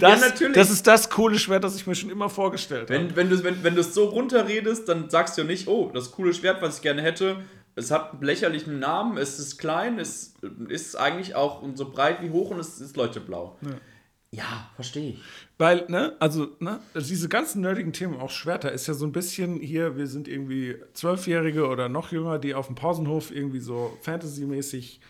Das, 0.00 0.20
natürlich. 0.20 0.54
das 0.56 0.70
ist 0.70 0.84
das 0.88 1.08
coole 1.08 1.38
Schwert, 1.38 1.62
das 1.62 1.76
ich 1.76 1.86
mir 1.86 1.94
schon 1.94 2.10
immer 2.10 2.28
vorgestellt 2.28 2.90
habe. 2.90 2.94
Wenn, 2.94 3.14
wenn 3.14 3.28
du 3.28 3.36
es 3.36 3.44
wenn, 3.44 3.62
wenn 3.62 3.76
du 3.76 3.80
es 3.80 3.94
so 3.94 4.06
runterredest, 4.06 4.88
dann 4.88 5.08
sagst 5.08 5.36
du 5.36 5.42
ja 5.42 5.46
nicht, 5.46 5.68
oh, 5.68 5.88
das 5.94 6.10
coole 6.10 6.34
Schwert, 6.34 6.60
was 6.62 6.76
ich 6.76 6.82
gerne 6.82 7.00
hätte, 7.00 7.36
es 7.76 7.90
hat 7.90 8.12
einen 8.12 8.22
lächerlichen 8.22 8.78
Namen, 8.78 9.16
es 9.18 9.38
ist 9.38 9.58
klein, 9.58 9.98
es 9.98 10.34
ist 10.68 10.96
eigentlich 10.96 11.34
auch 11.34 11.62
so 11.74 11.90
breit 11.90 12.22
wie 12.22 12.30
hoch 12.30 12.50
und 12.50 12.58
es 12.58 12.80
ist 12.80 12.96
leuchteblau. 12.96 13.58
Ja, 14.30 14.68
verstehe 14.74 15.10
ich. 15.10 15.22
Weil, 15.58 15.84
ne, 15.88 16.16
also, 16.18 16.48
ne, 16.58 16.80
also 16.92 17.06
diese 17.06 17.28
ganzen 17.28 17.60
nerdigen 17.60 17.92
Themen, 17.92 18.18
auch 18.18 18.30
Schwerter, 18.30 18.72
ist 18.72 18.88
ja 18.88 18.94
so 18.94 19.06
ein 19.06 19.12
bisschen 19.12 19.60
hier, 19.60 19.96
wir 19.96 20.08
sind 20.08 20.26
irgendwie 20.26 20.76
Zwölfjährige 20.92 21.68
oder 21.68 21.88
noch 21.88 22.10
jünger, 22.10 22.40
die 22.40 22.54
auf 22.54 22.66
dem 22.66 22.74
Pausenhof 22.74 23.30
irgendwie 23.30 23.60
so 23.60 23.96
Fantasy-mäßig, 24.02 25.00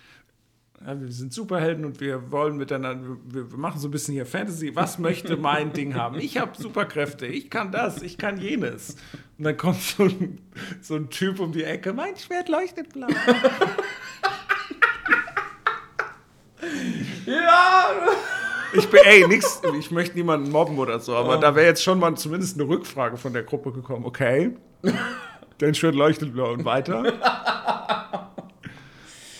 ja, 0.87 1.01
wir 1.01 1.11
sind 1.11 1.33
Superhelden 1.33 1.85
und 1.85 2.01
wir 2.01 2.31
wollen 2.31 2.57
miteinander, 2.57 3.17
wir, 3.25 3.51
wir 3.51 3.59
machen 3.59 3.81
so 3.81 3.89
ein 3.89 3.91
bisschen 3.91 4.13
hier 4.15 4.27
Fantasy. 4.27 4.77
Was 4.77 4.99
möchte 4.99 5.37
mein 5.37 5.73
Ding 5.73 5.95
haben? 5.95 6.19
Ich 6.19 6.37
habe 6.37 6.53
Superkräfte, 6.57 7.27
ich 7.27 7.49
kann 7.49 7.73
das, 7.73 8.03
ich 8.03 8.19
kann 8.19 8.37
jenes. 8.39 8.97
Und 9.39 9.45
dann 9.45 9.57
kommt 9.57 9.81
so 9.81 10.05
ein, 10.05 10.41
so 10.83 10.97
ein 10.97 11.09
Typ 11.09 11.41
um 11.41 11.53
die 11.53 11.65
Ecke, 11.65 11.93
mein 11.93 12.17
Schwert 12.17 12.49
leuchtet 12.49 12.93
blau. 12.93 13.07
Ja! 17.27 17.87
Ich 18.75 18.89
bin, 18.89 19.01
ey, 19.05 19.27
nix, 19.29 19.63
ich 19.79 19.91
möchte 19.91 20.17
niemanden 20.17 20.51
mobben 20.51 20.79
oder 20.79 20.99
so, 20.99 21.15
aber 21.15 21.39
da 21.39 21.55
wäre 21.55 21.67
jetzt 21.67 21.83
schon 21.83 21.99
mal 21.99 22.15
zumindest 22.17 22.59
eine 22.59 22.69
Rückfrage 22.69 23.17
von 23.17 23.33
der 23.33 23.45
Gruppe 23.45 23.73
gekommen. 23.73 24.05
Okay, 24.05 24.57
dein 25.59 25.75
Schwert 25.75 25.95
leuchtet 25.95 26.35
blau 26.35 26.53
und 26.53 26.65
weiter. 26.65 27.05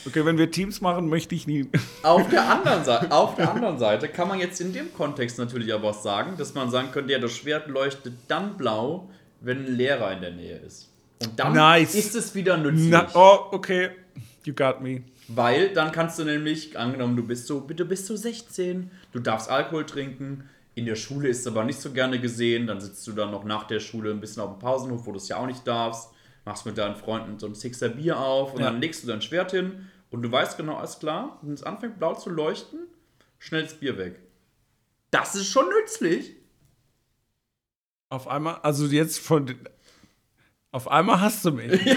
Okay, 0.07 0.25
wenn 0.25 0.37
wir 0.37 0.51
Teams 0.51 0.81
machen, 0.81 1.09
möchte 1.09 1.35
ich 1.35 1.47
nie. 1.47 1.67
Auf 2.03 2.29
der, 2.29 2.49
anderen 2.51 2.85
Seite, 2.85 3.11
auf 3.11 3.37
der 3.37 3.51
anderen 3.51 3.79
Seite 3.79 4.09
kann 4.09 4.29
man 4.29 4.39
jetzt 4.39 4.61
in 4.61 4.73
dem 4.73 4.93
Kontext 4.93 5.39
natürlich 5.39 5.73
aber 5.73 5.91
auch 5.91 6.01
sagen, 6.03 6.37
dass 6.37 6.55
man 6.55 6.71
sagen 6.71 6.91
könnte, 6.93 7.13
ja, 7.13 7.19
das 7.19 7.33
Schwert 7.33 7.69
leuchtet 7.69 8.15
dann 8.29 8.57
blau, 8.57 9.09
wenn 9.41 9.65
ein 9.67 9.75
Lehrer 9.77 10.13
in 10.13 10.21
der 10.21 10.33
Nähe 10.33 10.59
ist. 10.59 10.91
Und 11.23 11.39
dann 11.39 11.55
Nice. 11.55 11.95
ist 11.95 12.15
es 12.15 12.35
wieder 12.35 12.57
nützlich. 12.57 12.91
Na, 12.91 13.09
oh, 13.15 13.47
okay, 13.53 13.91
you 14.45 14.53
got 14.55 14.81
me. 14.83 15.03
Weil 15.29 15.71
dann 15.73 15.91
kannst 15.91 16.19
du 16.19 16.25
nämlich, 16.25 16.79
angenommen, 16.79 17.17
du 17.17 17.27
bist 17.27 17.47
so, 17.47 17.61
du 17.61 17.85
bist 17.87 18.07
so 18.07 18.15
16, 18.15 18.91
du 19.13 19.21
darfst 19.21 19.49
Alkohol 19.49 19.87
trinken, 19.87 20.49
in 20.75 20.85
der 20.85 20.97
Schule 20.97 21.29
ist 21.29 21.41
es 21.41 21.47
aber 21.47 21.65
nicht 21.65 21.81
so 21.81 21.93
gerne 21.93 22.21
gesehen, 22.21 22.67
dann 22.67 22.81
sitzt 22.81 23.07
du 23.07 23.13
dann 23.13 23.31
noch 23.31 23.45
nach 23.45 23.65
der 23.65 23.81
Schule 23.81 24.11
ein 24.11 24.21
bisschen 24.21 24.43
auf 24.43 24.51
dem 24.51 24.59
Pausenhof, 24.59 25.07
wo 25.07 25.13
du 25.13 25.19
es 25.19 25.29
ja 25.29 25.37
auch 25.39 25.47
nicht 25.47 25.67
darfst, 25.67 26.11
machst 26.45 26.67
mit 26.67 26.77
deinen 26.77 26.97
Freunden 26.97 27.39
so 27.39 27.47
ein 27.47 27.55
Sixer 27.55 27.89
Bier 27.89 28.19
auf 28.19 28.53
und 28.53 28.61
Ja. 28.61 28.67
dann 28.67 28.81
legst 28.83 29.03
du 29.03 29.07
dein 29.09 29.23
Schwert 29.23 29.53
hin 29.53 29.87
und 30.11 30.23
du 30.23 30.31
weißt 30.31 30.57
genau, 30.57 30.77
alles 30.77 30.99
klar, 30.99 31.39
wenn 31.43 31.55
es 31.55 31.63
anfängt 31.63 31.99
blau 31.99 32.15
zu 32.15 32.31
leuchten, 32.31 32.87
schnell 33.39 33.63
das 33.65 33.75
Bier 33.75 33.99
weg. 33.99 34.21
Das 35.11 35.35
ist 35.35 35.47
schon 35.49 35.69
nützlich. 35.69 36.37
Auf 38.09 38.29
einmal, 38.29 38.59
also 38.63 38.87
jetzt 38.87 39.19
von. 39.19 39.55
Auf 40.73 40.89
einmal 40.89 41.21
hast 41.21 41.45
du 41.45 41.53
mich. 41.53 41.73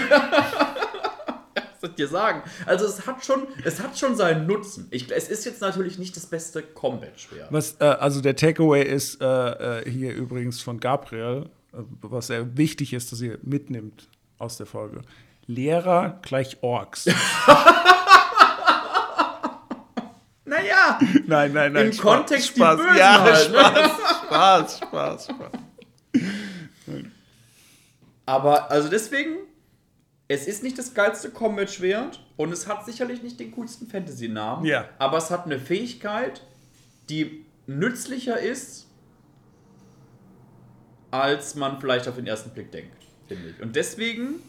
Was 1.78 1.80
soll 1.80 1.90
ich 1.90 1.96
dir 1.96 2.08
sagen? 2.08 2.42
Also 2.66 2.86
es 2.86 3.06
hat 3.06 3.24
schon, 3.24 3.46
es 3.64 3.80
hat 3.80 3.96
schon 3.96 4.16
seinen 4.16 4.46
Nutzen. 4.48 4.88
Ich, 4.90 5.10
es 5.12 5.28
ist 5.28 5.44
jetzt 5.44 5.60
natürlich 5.60 5.98
nicht 5.98 6.16
das 6.16 6.26
beste 6.26 6.62
Combat-Schwert. 6.62 7.52
Äh, 7.80 7.84
also 7.84 8.20
der 8.20 8.34
Takeaway 8.34 8.82
ist 8.82 9.20
äh, 9.20 9.80
äh, 9.80 9.90
hier 9.90 10.12
übrigens 10.14 10.60
von 10.60 10.80
Gabriel, 10.80 11.50
äh, 11.72 11.78
was 12.02 12.28
sehr 12.28 12.56
wichtig 12.56 12.92
ist, 12.92 13.12
dass 13.12 13.20
ihr 13.20 13.38
mitnimmt 13.42 14.08
aus 14.38 14.56
der 14.56 14.66
Folge. 14.66 15.02
Lehrer 15.46 16.18
gleich 16.22 16.58
Orks. 16.62 17.06
Naja, 20.48 20.87
nein, 21.26 21.52
nein, 21.52 21.72
nein. 21.72 21.86
Im 21.86 21.92
Spaß, 21.92 22.02
Kontext 22.02 22.56
die 22.56 22.60
Spaß. 22.60 22.76
Bösen 22.76 22.96
ja, 22.96 23.20
halt, 23.20 23.50
ne? 23.50 23.58
Spaß, 23.58 24.78
Spaß, 24.78 24.78
Spaß, 24.78 25.28
Spaß. 25.28 25.52
Aber, 28.26 28.70
also 28.70 28.88
deswegen, 28.88 29.36
es 30.28 30.46
ist 30.46 30.62
nicht 30.62 30.78
das 30.78 30.92
geilste 30.92 31.30
Combat-Schwert 31.30 32.22
und 32.36 32.52
es 32.52 32.66
hat 32.66 32.84
sicherlich 32.84 33.22
nicht 33.22 33.40
den 33.40 33.52
coolsten 33.52 33.86
Fantasy-Namen. 33.86 34.66
Ja. 34.66 34.88
Aber 34.98 35.16
es 35.16 35.30
hat 35.30 35.46
eine 35.46 35.58
Fähigkeit, 35.58 36.42
die 37.08 37.46
nützlicher 37.66 38.38
ist, 38.38 38.86
als 41.10 41.54
man 41.54 41.80
vielleicht 41.80 42.06
auf 42.08 42.16
den 42.16 42.26
ersten 42.26 42.50
Blick 42.50 42.70
denkt, 42.70 42.94
finde 43.26 43.50
ich. 43.50 43.62
Und 43.62 43.76
deswegen. 43.76 44.40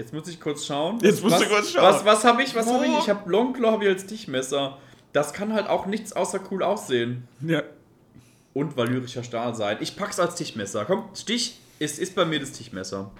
Jetzt 0.00 0.14
muss 0.14 0.28
ich 0.28 0.40
kurz 0.40 0.64
schauen. 0.64 0.98
Jetzt 1.02 1.22
musst 1.22 1.34
was, 1.34 1.42
du 1.42 1.48
kurz 1.50 1.70
schauen. 1.72 1.82
Was, 1.82 2.06
was 2.06 2.24
habe 2.24 2.42
ich? 2.42 2.54
Was 2.54 2.66
habe 2.66 2.86
ich? 2.86 2.98
Ich 3.00 3.10
habe 3.10 3.30
Longclaw 3.30 3.82
ich 3.82 3.88
als 3.88 4.02
Stichmesser. 4.04 4.78
das 5.12 5.34
kann 5.34 5.52
halt 5.52 5.68
auch 5.68 5.84
nichts 5.84 6.14
außer 6.14 6.40
cool 6.50 6.62
aussehen. 6.62 7.28
Ja. 7.42 7.62
Und 8.54 8.78
valyrischer 8.78 9.22
Stahl 9.22 9.54
sein. 9.54 9.76
Ich 9.80 9.96
pack's 9.96 10.18
als 10.18 10.36
Tischmesser. 10.36 10.86
Komm, 10.86 11.10
Stich 11.14 11.60
ist, 11.78 11.98
ist 11.98 12.14
bei 12.14 12.24
mir 12.24 12.40
das 12.40 12.52
Tischmesser. 12.52 13.10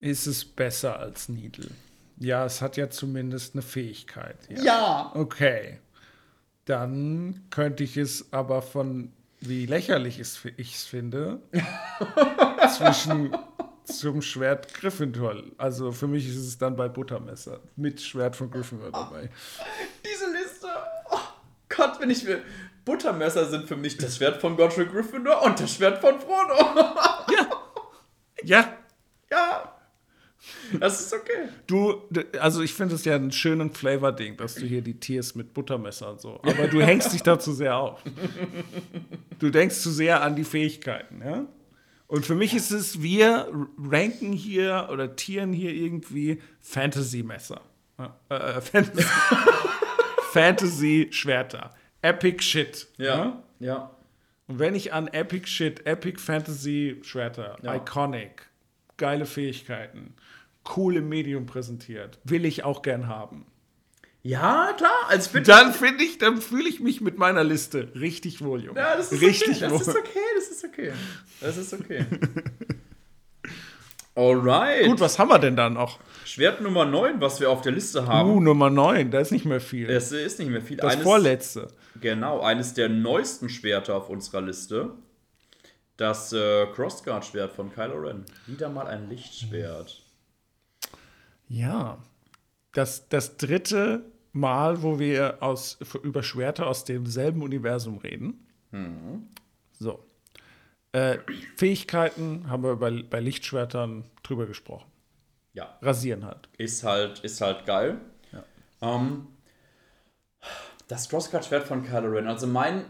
Ist 0.00 0.26
es 0.26 0.44
besser 0.44 0.98
als 0.98 1.28
Needle? 1.28 1.70
Ja, 2.16 2.44
es 2.44 2.60
hat 2.60 2.76
ja 2.76 2.90
zumindest 2.90 3.54
eine 3.54 3.62
Fähigkeit. 3.62 4.38
Ja. 4.48 4.62
Ja! 4.64 5.12
Okay. 5.14 5.78
Dann 6.64 7.46
könnte 7.50 7.84
ich 7.84 7.96
es 7.96 8.32
aber 8.32 8.60
von, 8.62 9.12
wie 9.38 9.66
lächerlich 9.66 10.18
ich 10.18 10.74
es 10.74 10.84
finde, 10.84 11.42
zwischen 12.76 13.30
zum 13.88 14.22
Schwert 14.22 14.72
Gryffindor. 14.74 15.42
Also 15.56 15.92
für 15.92 16.06
mich 16.06 16.28
ist 16.28 16.36
es 16.36 16.58
dann 16.58 16.76
bei 16.76 16.88
Buttermesser 16.88 17.60
mit 17.76 18.00
Schwert 18.00 18.36
von 18.36 18.50
Gryffindor 18.50 18.90
dabei. 18.90 19.30
Diese 20.04 20.30
Liste. 20.32 20.68
Oh 21.10 21.18
Gott, 21.68 22.00
wenn 22.00 22.10
ich 22.10 22.24
will. 22.26 22.42
Buttermesser 22.84 23.46
sind 23.46 23.68
für 23.68 23.76
mich 23.76 23.98
das 23.98 24.16
Schwert 24.16 24.40
von 24.40 24.56
Godric 24.56 24.90
Gryffindor 24.90 25.42
und 25.42 25.60
das 25.60 25.74
Schwert 25.74 26.00
von 26.00 26.18
Frodo. 26.20 26.54
Ja, 28.44 28.72
ja. 29.30 29.74
Das 30.78 31.00
ist 31.00 31.12
okay. 31.12 31.48
du, 31.66 32.02
also 32.38 32.62
ich 32.62 32.72
finde 32.72 32.94
es 32.94 33.04
ja 33.04 33.16
einen 33.16 33.32
schönen 33.32 33.72
Flavor-Ding, 33.72 34.36
dass 34.36 34.54
du 34.54 34.64
hier 34.64 34.80
die 34.80 35.00
Tiers 35.00 35.34
mit 35.34 35.52
Buttermesser 35.52 36.12
und 36.12 36.20
so. 36.20 36.40
Aber 36.42 36.68
du 36.68 36.80
hängst 36.80 37.12
dich 37.12 37.22
da 37.22 37.38
zu 37.38 37.52
sehr 37.52 37.76
auf. 37.76 38.00
Du 39.38 39.50
denkst 39.50 39.76
zu 39.76 39.90
sehr 39.90 40.22
an 40.22 40.36
die 40.36 40.44
Fähigkeiten, 40.44 41.20
ja? 41.24 41.46
Und 42.08 42.24
für 42.26 42.34
mich 42.34 42.54
ist 42.54 42.70
es, 42.72 43.02
wir 43.02 43.48
ranken 43.78 44.32
hier 44.32 44.88
oder 44.90 45.14
tieren 45.14 45.52
hier 45.52 45.72
irgendwie 45.72 46.40
Fantasy-Messer. 46.60 47.60
Ja, 47.98 48.16
Äh, 48.30 48.60
Fantasy- 48.60 49.04
Fantasy-Schwerter. 50.32 51.74
Epic 52.02 52.42
Shit. 52.42 52.86
Ja. 52.96 53.42
Ja. 53.60 53.90
Und 54.46 54.58
wenn 54.58 54.74
ich 54.74 54.92
an 54.92 55.08
Epic 55.08 55.46
Shit, 55.46 55.86
Epic 55.86 56.18
Fantasy 56.20 56.98
Schwerter, 57.02 57.56
Ja. 57.62 57.74
Iconic, 57.76 58.48
geile 58.96 59.26
Fähigkeiten, 59.26 60.14
cool 60.76 60.96
im 60.96 61.08
Medium 61.08 61.46
präsentiert, 61.46 62.18
will 62.24 62.44
ich 62.44 62.64
auch 62.64 62.82
gern 62.82 63.08
haben. 63.08 63.46
Ja, 64.22 64.74
klar. 64.76 64.92
Bin 65.32 65.44
Dann 65.44 65.72
finde 65.72 66.04
ich, 66.04 66.18
dann 66.18 66.40
fühle 66.40 66.68
ich 66.68 66.80
mich 66.80 67.00
mit 67.00 67.18
meiner 67.18 67.44
Liste 67.44 67.88
richtig 67.94 68.42
wohl, 68.42 68.64
Junge. 68.64 68.78
Ja, 68.78 68.96
das 68.96 69.12
ist 69.12 69.22
richtig 69.22 69.62
okay. 69.62 69.70
wohl. 69.70 69.78
Das 69.78 69.88
ist 69.88 69.96
okay, 69.96 70.20
das 70.36 70.48
ist 70.48 70.64
okay. 70.64 70.92
Das 71.40 71.56
ist 71.56 71.72
okay. 71.72 72.06
Alright. 74.14 74.86
Gut, 74.86 74.98
was 74.98 75.18
haben 75.18 75.28
wir 75.28 75.38
denn 75.38 75.54
da 75.54 75.70
noch? 75.70 76.00
Schwert 76.24 76.60
Nummer 76.60 76.84
9, 76.84 77.20
was 77.20 77.38
wir 77.38 77.50
auf 77.50 77.62
der 77.62 77.70
Liste 77.70 78.06
haben. 78.06 78.30
Uh, 78.30 78.40
Nummer 78.40 78.68
9, 78.68 79.12
da 79.12 79.20
ist 79.20 79.30
nicht 79.30 79.44
mehr 79.44 79.60
viel. 79.60 79.88
Es 79.88 80.10
ist 80.10 80.40
nicht 80.40 80.50
mehr 80.50 80.60
viel. 80.60 80.76
das 80.76 80.94
eines, 80.94 81.04
vorletzte. 81.04 81.68
Genau, 82.00 82.40
eines 82.40 82.74
der 82.74 82.88
neuesten 82.88 83.48
Schwerter 83.48 83.94
auf 83.94 84.10
unserer 84.10 84.40
Liste. 84.40 84.90
Das 85.96 86.32
äh, 86.32 86.66
Crossguard-Schwert 86.74 87.52
von 87.52 87.72
Kylo 87.72 87.96
Ren. 87.98 88.24
Wieder 88.46 88.68
mal 88.68 88.88
ein 88.88 89.08
Lichtschwert. 89.08 90.02
Ja. 91.48 91.98
Das, 92.78 93.08
das 93.08 93.36
dritte 93.38 94.04
Mal, 94.32 94.84
wo 94.84 95.00
wir 95.00 95.42
aus, 95.42 95.78
über 96.04 96.22
Schwerter 96.22 96.68
aus 96.68 96.84
demselben 96.84 97.42
Universum 97.42 97.98
reden. 97.98 98.46
So. 99.80 100.04
Äh, 100.92 101.18
Fähigkeiten 101.56 102.48
haben 102.48 102.62
wir 102.62 102.76
bei, 102.76 103.02
bei 103.02 103.18
Lichtschwertern 103.18 104.04
drüber 104.22 104.46
gesprochen. 104.46 104.88
Ja, 105.54 105.76
Rasieren 105.82 106.24
halt. 106.24 106.48
ist 106.56 106.84
halt, 106.84 107.18
ist 107.24 107.40
halt 107.40 107.66
geil. 107.66 108.00
Ähm, 108.80 109.26
das 110.86 111.08
Crossguard-Schwert 111.08 111.66
von 111.66 111.82
Kylo 111.82 112.10
Ren. 112.10 112.28
Also 112.28 112.46
mein, 112.46 112.84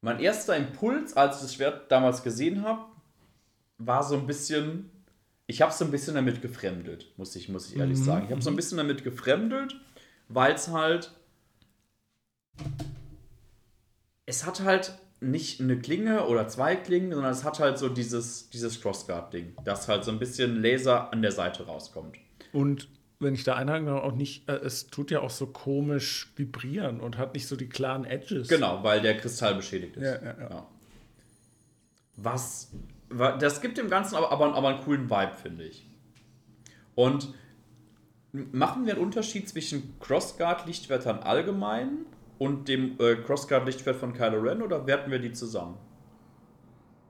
mein 0.00 0.18
erster 0.18 0.56
Impuls, 0.56 1.16
als 1.16 1.36
ich 1.36 1.42
das 1.42 1.54
Schwert 1.54 1.92
damals 1.92 2.24
gesehen 2.24 2.64
habe, 2.64 2.86
war 3.78 4.02
so 4.02 4.16
ein 4.16 4.26
bisschen. 4.26 4.90
Ich 5.46 5.60
habe 5.62 5.72
so 5.72 5.84
ein 5.84 5.90
bisschen 5.90 6.14
damit 6.14 6.40
gefremdelt, 6.42 7.12
muss 7.18 7.36
ich, 7.36 7.48
muss 7.48 7.70
ich 7.70 7.76
ehrlich 7.78 7.98
sagen. 7.98 8.24
Ich 8.26 8.30
habe 8.32 8.40
so 8.42 8.50
ein 8.50 8.56
bisschen 8.56 8.78
damit 8.78 9.04
gefremdelt, 9.04 9.76
weil 10.28 10.54
es 10.54 10.68
halt. 10.68 11.12
Es 14.26 14.46
hat 14.46 14.60
halt 14.60 14.94
nicht 15.20 15.60
eine 15.60 15.78
Klinge 15.78 16.26
oder 16.26 16.48
zwei 16.48 16.76
Klingen, 16.76 17.12
sondern 17.12 17.32
es 17.32 17.44
hat 17.44 17.58
halt 17.60 17.78
so 17.78 17.88
dieses, 17.88 18.48
dieses 18.50 18.80
Crossguard-Ding, 18.80 19.54
das 19.64 19.88
halt 19.88 20.04
so 20.04 20.10
ein 20.10 20.18
bisschen 20.18 20.60
Laser 20.62 21.12
an 21.12 21.22
der 21.22 21.32
Seite 21.32 21.64
rauskommt. 21.66 22.16
Und 22.52 22.88
wenn 23.20 23.34
ich 23.34 23.44
da 23.44 23.54
einhaken 23.54 23.86
darf, 23.86 24.02
auch 24.02 24.14
nicht, 24.14 24.48
äh, 24.48 24.56
es 24.56 24.86
tut 24.88 25.10
ja 25.10 25.20
auch 25.20 25.30
so 25.30 25.46
komisch 25.46 26.32
vibrieren 26.36 27.00
und 27.00 27.16
hat 27.16 27.34
nicht 27.34 27.46
so 27.46 27.56
die 27.56 27.68
klaren 27.68 28.04
Edges. 28.04 28.48
Genau, 28.48 28.82
weil 28.82 29.00
der 29.00 29.16
Kristall 29.16 29.54
beschädigt 29.54 29.96
ist. 29.96 30.02
Ja, 30.04 30.22
ja, 30.22 30.36
ja. 30.40 30.66
Was, 32.16 32.68
wa- 32.72 32.78
das 33.38 33.60
gibt 33.60 33.78
dem 33.78 33.88
Ganzen 33.88 34.16
aber, 34.16 34.32
aber, 34.32 34.54
aber 34.54 34.68
einen 34.68 34.80
coolen 34.80 35.10
Vibe, 35.10 35.34
finde 35.40 35.64
ich. 35.64 35.86
Und 36.94 37.34
machen 38.32 38.86
wir 38.86 38.94
einen 38.94 39.02
Unterschied 39.02 39.48
zwischen 39.48 39.98
Crossguard-Lichtschwertern 40.00 41.20
allgemein 41.20 42.06
und 42.38 42.68
dem 42.68 42.96
äh, 42.98 43.16
Crossguard-Lichtschwert 43.16 43.96
von 43.96 44.12
Kylo 44.12 44.40
Ren 44.40 44.62
oder 44.62 44.86
werten 44.86 45.10
wir 45.10 45.18
die 45.18 45.32
zusammen? 45.32 45.76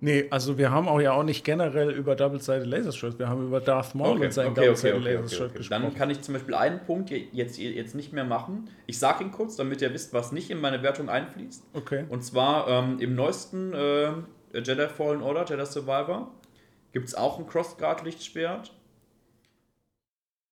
Nee, 0.01 0.27
also 0.29 0.59
wir 0.59 0.71
haben 0.71 0.87
auch 0.87 1.01
ja 1.01 1.13
auch 1.13 1.23
nicht 1.23 1.45
generell 1.45 1.91
über 1.91 2.15
Double-Sided 2.15 2.67
Laserstrike, 2.67 3.19
wir 3.21 3.29
haben 3.29 3.47
über 3.47 3.61
Darth 3.61 3.95
Maul 3.95 4.21
und 4.21 4.35
seinen 4.35 4.51
okay, 4.51 4.69
okay, 4.69 4.91
Double-Sided 4.91 4.97
okay, 5.01 5.17
okay, 5.17 5.45
okay. 5.45 5.59
gesprochen. 5.59 5.83
Dann 5.83 5.95
kann 5.95 6.11
ich 6.11 6.21
zum 6.21 6.35
Beispiel 6.35 6.55
einen 6.55 6.81
Punkt 6.81 7.09
je- 7.09 7.29
jetzt, 7.33 7.57
jetzt 7.57 7.95
nicht 7.95 8.13
mehr 8.13 8.25
machen. 8.25 8.69
Ich 8.87 8.99
sage 8.99 9.25
ihn 9.25 9.31
kurz, 9.31 9.57
damit 9.57 9.81
ihr 9.81 9.95
wisst, 9.95 10.13
was 10.13 10.31
nicht 10.31 10.51
in 10.51 10.61
meine 10.61 10.83
Wertung 10.83 11.09
einfließt. 11.09 11.65
okay. 11.73 12.05
Und 12.11 12.23
zwar 12.23 12.69
ähm, 12.69 12.99
im 13.01 13.15
neuesten 13.15 13.73
äh, 13.73 14.13
Jedi 14.61 14.89
Fallen 14.89 15.23
Order, 15.23 15.45
Jedi 15.49 15.67
Survivor, 15.67 16.31
gibt 16.93 17.09
es 17.09 17.15
auch 17.15 17.39
ein 17.39 17.47
Crossguard-Lichtschwert. 17.47 18.73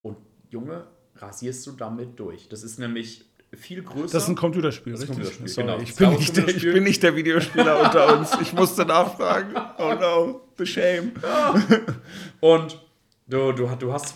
Und 0.03 0.17
Junge, 0.51 0.87
rasierst 1.17 1.67
du 1.67 1.73
damit 1.73 2.19
durch. 2.19 2.49
Das 2.49 2.63
ist 2.63 2.79
nämlich 2.79 3.25
viel 3.53 3.83
größer. 3.83 4.13
Das 4.13 4.25
ist 4.25 4.29
ein 4.29 4.37
Computerspiel, 4.37 4.93
Das 4.93 5.03
ist 5.03 5.11
ein 5.11 5.17
richtig? 5.17 5.39
Computerspiel, 5.39 5.49
Sorry, 5.49 5.67
genau. 5.67 5.83
ich, 5.83 5.95
bin 5.95 6.07
ein 6.09 6.15
nicht 6.17 6.37
der, 6.37 6.49
ich 6.49 6.63
bin 6.63 6.85
nicht 6.85 7.03
der 7.03 7.17
Videospieler 7.17 7.81
unter 7.85 8.19
uns. 8.19 8.37
Ich 8.41 8.53
musste 8.53 8.85
nachfragen. 8.85 9.55
Oh 9.79 9.95
no, 9.95 10.41
the 10.57 10.67
shame. 10.67 11.13
Und 12.41 12.81
du, 13.27 13.53
du, 13.53 13.69
du 13.79 13.93
hast 13.93 14.15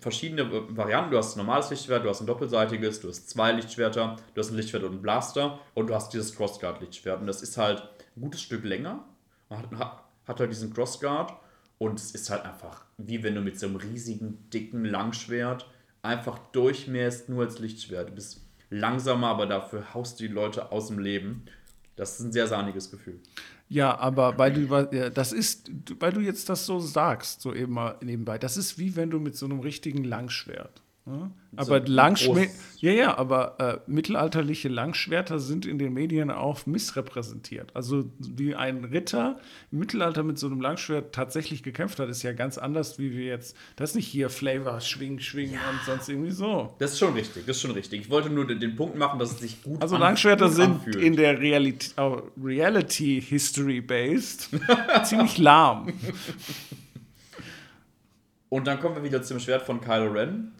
verschiedene 0.00 0.48
Varianten. 0.76 1.10
Du 1.10 1.18
hast 1.18 1.36
ein 1.36 1.38
normales 1.38 1.70
Lichtschwert, 1.70 2.04
du 2.04 2.08
hast 2.08 2.20
ein 2.20 2.26
doppelseitiges, 2.26 3.00
du 3.00 3.08
hast 3.08 3.28
zwei 3.28 3.52
Lichtschwerter, 3.52 4.16
du 4.34 4.40
hast 4.40 4.50
ein 4.50 4.56
Lichtschwert 4.56 4.84
und 4.84 4.92
einen 4.92 5.02
Blaster 5.02 5.58
und 5.74 5.88
du 5.88 5.94
hast 5.94 6.12
dieses 6.12 6.36
Crossguard-Lichtschwert. 6.36 7.20
Und 7.20 7.26
das 7.26 7.42
ist 7.42 7.56
halt 7.56 7.82
ein 8.16 8.20
gutes 8.20 8.42
Stück 8.42 8.64
länger. 8.64 9.04
Man 9.48 9.58
Hat, 9.60 10.02
hat- 10.26 10.40
halt 10.40 10.50
diesen 10.50 10.72
Crossguard 10.72 11.32
und 11.78 11.98
es 11.98 12.10
ist 12.12 12.30
halt 12.30 12.44
einfach, 12.44 12.84
wie 12.98 13.22
wenn 13.22 13.34
du 13.34 13.40
mit 13.40 13.58
so 13.58 13.66
einem 13.66 13.76
riesigen, 13.76 14.48
dicken 14.50 14.84
Langschwert 14.84 15.70
einfach 16.02 16.38
durchmähst, 16.48 17.28
nur 17.28 17.44
als 17.44 17.58
Lichtschwert. 17.58 18.08
Du 18.10 18.14
bist 18.14 18.40
langsamer, 18.70 19.28
aber 19.28 19.46
dafür 19.46 19.94
haust 19.94 20.18
du 20.20 20.26
die 20.26 20.32
Leute 20.32 20.72
aus 20.72 20.88
dem 20.88 20.98
Leben. 20.98 21.44
Das 21.96 22.18
ist 22.18 22.26
ein 22.26 22.32
sehr 22.32 22.46
sahniges 22.46 22.90
Gefühl. 22.90 23.20
Ja, 23.68 23.96
aber 23.98 24.36
weil 24.38 24.52
du 24.52 25.10
das 25.10 25.32
ist, 25.32 25.70
weil 25.98 26.12
du 26.12 26.20
jetzt 26.20 26.48
das 26.48 26.66
so 26.66 26.78
sagst, 26.78 27.40
so 27.40 27.54
eben 27.54 27.72
mal 27.72 27.96
nebenbei, 28.02 28.38
das 28.38 28.56
ist 28.56 28.78
wie 28.78 28.94
wenn 28.96 29.10
du 29.10 29.18
mit 29.18 29.36
so 29.36 29.46
einem 29.46 29.60
richtigen 29.60 30.04
Langschwert. 30.04 30.82
Ne? 31.08 31.30
Aber 31.54 31.78
Langschwert, 31.86 32.48
groß- 32.48 32.80
ja, 32.80 32.90
ja, 32.90 33.16
aber 33.16 33.60
äh, 33.60 33.78
mittelalterliche 33.90 34.68
Langschwerter 34.68 35.38
sind 35.38 35.64
in 35.64 35.78
den 35.78 35.92
Medien 35.92 36.32
auch 36.32 36.66
missrepräsentiert. 36.66 37.70
Also 37.74 38.10
wie 38.18 38.56
ein 38.56 38.84
Ritter 38.84 39.38
im 39.70 39.78
Mittelalter 39.78 40.24
mit 40.24 40.36
so 40.36 40.48
einem 40.48 40.60
Langschwert 40.60 41.14
tatsächlich 41.14 41.62
gekämpft 41.62 42.00
hat, 42.00 42.08
ist 42.08 42.24
ja 42.24 42.32
ganz 42.32 42.58
anders, 42.58 42.98
wie 42.98 43.12
wir 43.16 43.24
jetzt, 43.24 43.56
das 43.76 43.90
ist 43.90 43.96
nicht 43.96 44.08
hier 44.08 44.30
Flavor, 44.30 44.80
schwingen, 44.80 45.20
schwingen 45.20 45.54
und 45.70 45.80
sonst 45.86 46.08
irgendwie 46.08 46.32
so. 46.32 46.74
Das 46.80 46.94
ist 46.94 46.98
schon 46.98 47.14
richtig, 47.14 47.46
das 47.46 47.54
ist 47.56 47.62
schon 47.62 47.70
richtig. 47.70 48.00
Ich 48.00 48.10
wollte 48.10 48.28
nur 48.28 48.44
den, 48.44 48.58
den 48.58 48.74
Punkt 48.74 48.98
machen, 48.98 49.20
dass 49.20 49.30
es 49.30 49.38
sich 49.38 49.62
gut 49.62 49.80
Also 49.80 49.94
an- 49.94 50.00
Langschwerter 50.00 50.46
gut 50.46 50.54
sind 50.56 50.72
anfühlt. 50.72 50.96
in 50.96 51.14
der 51.14 51.38
Reality, 51.38 51.90
oh, 51.98 52.20
Reality 52.42 53.22
History 53.22 53.80
based 53.80 54.50
ziemlich 55.04 55.38
lahm. 55.38 55.86
Und 58.48 58.66
dann 58.66 58.80
kommen 58.80 58.96
wir 58.96 59.04
wieder 59.04 59.22
zum 59.22 59.38
Schwert 59.38 59.62
von 59.62 59.80
Kylo 59.80 60.10
Ren. 60.10 60.52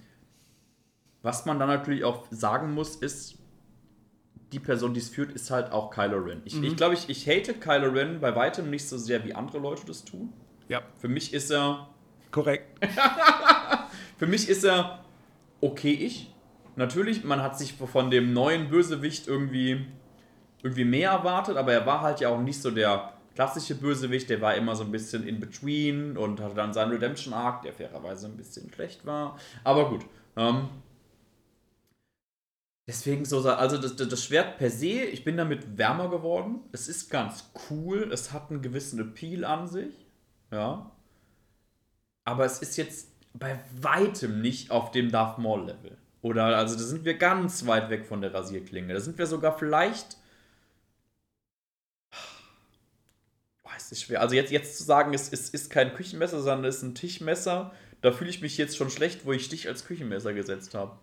Was 1.26 1.44
man 1.44 1.58
dann 1.58 1.66
natürlich 1.66 2.04
auch 2.04 2.24
sagen 2.30 2.72
muss, 2.72 2.94
ist, 2.94 3.34
die 4.52 4.60
Person, 4.60 4.94
die 4.94 5.00
es 5.00 5.08
führt, 5.08 5.32
ist 5.32 5.50
halt 5.50 5.72
auch 5.72 5.90
Kylo 5.90 6.18
Ren. 6.18 6.40
Ich 6.44 6.52
glaube, 6.52 6.66
ich, 6.68 6.76
glaub, 6.76 6.92
ich, 6.92 7.08
ich 7.08 7.26
hate 7.28 7.54
Kylo 7.54 7.90
Ren 7.90 8.20
bei 8.20 8.36
weitem 8.36 8.70
nicht 8.70 8.88
so 8.88 8.96
sehr, 8.96 9.24
wie 9.24 9.34
andere 9.34 9.58
Leute 9.58 9.84
das 9.86 10.04
tun. 10.04 10.32
Ja, 10.68 10.82
Für 11.00 11.08
mich 11.08 11.34
ist 11.34 11.50
er, 11.50 11.88
korrekt. 12.30 12.78
für 14.18 14.28
mich 14.28 14.48
ist 14.48 14.62
er 14.62 15.00
okay 15.60 15.94
ich. 15.94 16.32
Natürlich, 16.76 17.24
man 17.24 17.42
hat 17.42 17.58
sich 17.58 17.72
von 17.72 18.08
dem 18.08 18.32
neuen 18.32 18.68
Bösewicht 18.68 19.26
irgendwie, 19.26 19.84
irgendwie 20.62 20.84
mehr 20.84 21.10
erwartet, 21.10 21.56
aber 21.56 21.72
er 21.72 21.86
war 21.86 22.02
halt 22.02 22.20
ja 22.20 22.28
auch 22.28 22.40
nicht 22.40 22.62
so 22.62 22.70
der 22.70 23.14
klassische 23.34 23.74
Bösewicht, 23.74 24.30
der 24.30 24.40
war 24.40 24.54
immer 24.54 24.76
so 24.76 24.84
ein 24.84 24.92
bisschen 24.92 25.26
in 25.26 25.40
between 25.40 26.16
und 26.16 26.40
hatte 26.40 26.54
dann 26.54 26.72
seinen 26.72 26.92
Redemption 26.92 27.34
Arc, 27.34 27.62
der 27.62 27.72
fairerweise 27.72 28.28
ein 28.28 28.36
bisschen 28.36 28.72
schlecht 28.72 29.04
war. 29.04 29.36
Aber 29.64 29.88
gut. 29.90 30.06
Ähm, 30.36 30.68
Deswegen 32.86 33.24
so, 33.24 33.48
also 33.48 33.78
das, 33.78 33.96
das 33.96 34.24
Schwert 34.24 34.58
per 34.58 34.70
se, 34.70 35.02
ich 35.02 35.24
bin 35.24 35.36
damit 35.36 35.76
wärmer 35.76 36.08
geworden. 36.08 36.60
Es 36.70 36.88
ist 36.88 37.10
ganz 37.10 37.50
cool, 37.68 38.10
es 38.12 38.32
hat 38.32 38.50
einen 38.50 38.62
gewissen 38.62 39.00
Appeal 39.00 39.44
an 39.44 39.66
sich. 39.66 40.06
Ja. 40.52 40.92
Aber 42.24 42.44
es 42.44 42.60
ist 42.60 42.76
jetzt 42.76 43.08
bei 43.34 43.58
weitem 43.80 44.40
nicht 44.40 44.70
auf 44.70 44.92
dem 44.92 45.10
Darth 45.10 45.38
Maul 45.38 45.66
Level. 45.66 45.98
Oder, 46.22 46.44
also 46.56 46.76
da 46.76 46.82
sind 46.82 47.04
wir 47.04 47.14
ganz 47.14 47.66
weit 47.66 47.90
weg 47.90 48.06
von 48.06 48.20
der 48.20 48.32
Rasierklinge. 48.32 48.94
Da 48.94 49.00
sind 49.00 49.18
wir 49.18 49.26
sogar 49.26 49.58
vielleicht. 49.58 50.16
Oh, 53.64 53.68
es 53.76 54.00
schwer. 54.00 54.20
Also 54.20 54.36
jetzt, 54.36 54.52
jetzt 54.52 54.78
zu 54.78 54.84
sagen, 54.84 55.12
es, 55.12 55.32
es 55.32 55.50
ist 55.50 55.70
kein 55.70 55.92
Küchenmesser, 55.92 56.40
sondern 56.40 56.64
es 56.66 56.76
ist 56.76 56.82
ein 56.82 56.94
Tischmesser, 56.94 57.72
da 58.00 58.12
fühle 58.12 58.30
ich 58.30 58.40
mich 58.40 58.56
jetzt 58.58 58.76
schon 58.76 58.90
schlecht, 58.90 59.26
wo 59.26 59.32
ich 59.32 59.44
Stich 59.44 59.68
als 59.68 59.84
Küchenmesser 59.84 60.32
gesetzt 60.32 60.74
habe. 60.74 60.98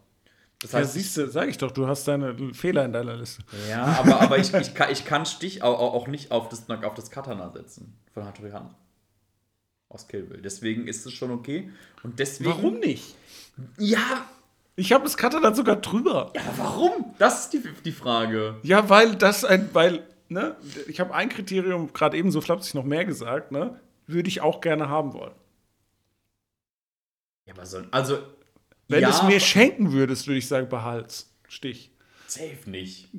Das 0.63 0.73
heißt, 0.73 0.95
ja, 0.95 1.02
siehst 1.02 1.17
du, 1.17 1.28
sag 1.30 1.49
ich 1.49 1.58
doch, 1.58 1.71
du 1.71 1.88
hast 1.88 2.08
deine 2.08 2.54
Fehler 2.54 2.86
in 2.86 2.93
deiner 2.93 3.17
Liste. 3.17 3.43
Ja, 3.69 3.84
aber, 3.99 4.21
aber 4.21 4.38
ich, 4.38 4.54
ich, 4.54 4.73
kann, 4.73 4.91
ich 4.91 5.04
kann 5.04 5.26
Stich 5.26 5.62
auch, 5.62 5.78
auch 5.78 6.08
nicht 6.08 6.32
auf 6.32 6.47
das, 6.47 6.69
auf 6.69 6.93
das 6.93 7.12
Katana 7.12 7.49
setzen 7.49 7.93
von 8.13 8.23
Hattori 8.23 8.52
Hand. 8.52 8.73
Aus 9.89 10.08
Kill 10.08 10.23
Bill. 10.23 10.41
Deswegen 10.41 10.88
ist 10.88 11.06
es 11.06 11.12
schon 11.12 11.32
okay. 11.32 11.69
Und 12.02 12.17
deswegen. 12.17 12.49
Warum 12.49 12.80
nicht? 12.80 13.13
Ja, 13.78 14.26
ich 14.78 14.93
habe 14.93 15.04
das 15.04 15.17
Katana 15.17 15.54
sogar 15.54 15.76
drüber. 15.76 16.32
Ja, 16.34 16.41
warum? 16.56 17.13
Das 17.19 17.43
ist 17.43 17.54
die, 17.54 17.62
die 17.84 17.91
Frage. 17.91 18.56
Ja, 18.63 18.89
weil 18.89 19.15
das 19.15 19.43
ein, 19.43 19.69
weil, 19.73 20.08
ne, 20.30 20.56
ich 20.88 21.02
habe 21.02 21.13
ein 21.13 21.28
Kriterium, 21.28 21.91
gerade 21.91 22.15
eben 22.15 22.32
so 22.32 22.39
flapsig 22.39 22.73
noch 22.73 22.86
mehr 22.86 23.04
gesagt, 23.04 23.52
ne, 23.52 23.82
würde 24.08 24.30
ich 24.30 24.39
auch 24.39 24.62
gerne 24.62 24.88
haben 24.88 25.13
wollen. 25.13 25.34
Ja, 27.45 27.54
aber 27.54 27.65
so, 27.65 27.82
also. 27.91 28.19
Wenn 28.93 29.01
ja, 29.01 29.10
du 29.10 29.15
es 29.15 29.23
mir 29.23 29.39
schenken 29.39 29.91
würdest, 29.91 30.27
würde 30.27 30.38
ich 30.38 30.47
sagen, 30.47 30.69
behalt's. 30.69 31.34
Stich. 31.47 31.91
Safe 32.27 32.69
nicht. 32.69 33.10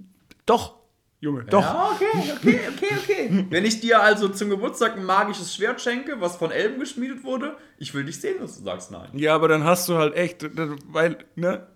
Doch. 0.47 0.77
Junge, 1.19 1.45
doch. 1.45 1.63
Ja, 1.63 1.91
okay, 1.93 2.33
okay, 2.37 2.61
okay, 2.69 2.95
okay. 3.03 3.47
Wenn 3.51 3.65
ich 3.65 3.81
dir 3.81 4.01
also 4.01 4.29
zum 4.29 4.51
Geburtstag 4.51 4.97
ein 4.97 5.05
magisches 5.05 5.55
Schwert 5.55 5.81
schenke, 5.81 6.21
was 6.21 6.37
von 6.37 6.53
Elben 6.53 6.79
geschmiedet 6.79 7.25
wurde, 7.25 7.57
ich 7.79 7.93
will 7.93 8.05
dich 8.05 8.21
sehen, 8.21 8.37
dass 8.41 8.59
du 8.59 8.63
sagst 8.63 8.93
nein. 8.93 9.09
Ja, 9.15 9.35
aber 9.35 9.49
dann 9.49 9.65
hast 9.65 9.89
du 9.89 9.97
halt 9.97 10.15
echt, 10.15 10.47
weil, 10.93 11.19
ne, 11.35 11.67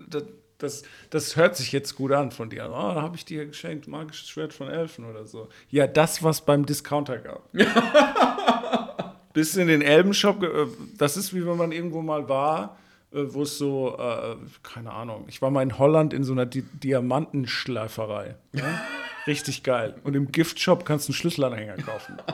das, 0.58 0.84
das 1.10 1.34
hört 1.36 1.56
sich 1.56 1.72
jetzt 1.72 1.96
gut 1.96 2.12
an 2.12 2.30
von 2.30 2.50
dir. 2.50 2.66
Oh, 2.68 2.94
da 2.94 3.02
habe 3.02 3.16
ich 3.16 3.24
dir 3.24 3.46
geschenkt, 3.46 3.88
magisches 3.88 4.28
Schwert 4.28 4.52
von 4.52 4.68
Elfen 4.68 5.06
oder 5.06 5.24
so. 5.24 5.48
Ja, 5.70 5.88
das, 5.88 6.22
was 6.22 6.44
beim 6.44 6.66
Discounter 6.66 7.18
gab. 7.18 7.50
Bis 9.32 9.56
in 9.56 9.66
den 9.66 9.82
Elbenshop, 9.82 10.42
äh, 10.42 10.66
das 10.98 11.16
ist 11.16 11.34
wie 11.34 11.44
wenn 11.46 11.56
man 11.56 11.72
irgendwo 11.72 12.02
mal 12.02 12.28
war, 12.28 12.76
wo 13.10 13.42
es 13.42 13.58
so, 13.58 13.96
äh, 13.98 14.36
keine 14.62 14.92
Ahnung, 14.92 15.24
ich 15.28 15.40
war 15.40 15.50
mal 15.50 15.62
in 15.62 15.78
Holland 15.78 16.12
in 16.12 16.24
so 16.24 16.32
einer 16.32 16.46
Di 16.46 16.62
Diamantenschleiferei. 16.62 18.36
Ja? 18.52 18.80
Richtig 19.26 19.62
geil. 19.62 19.96
Und 20.04 20.14
im 20.14 20.32
Giftshop 20.32 20.84
kannst 20.84 21.08
du 21.08 21.12
einen 21.12 21.16
Schlüsselanhänger 21.16 21.76
kaufen. 21.76 22.16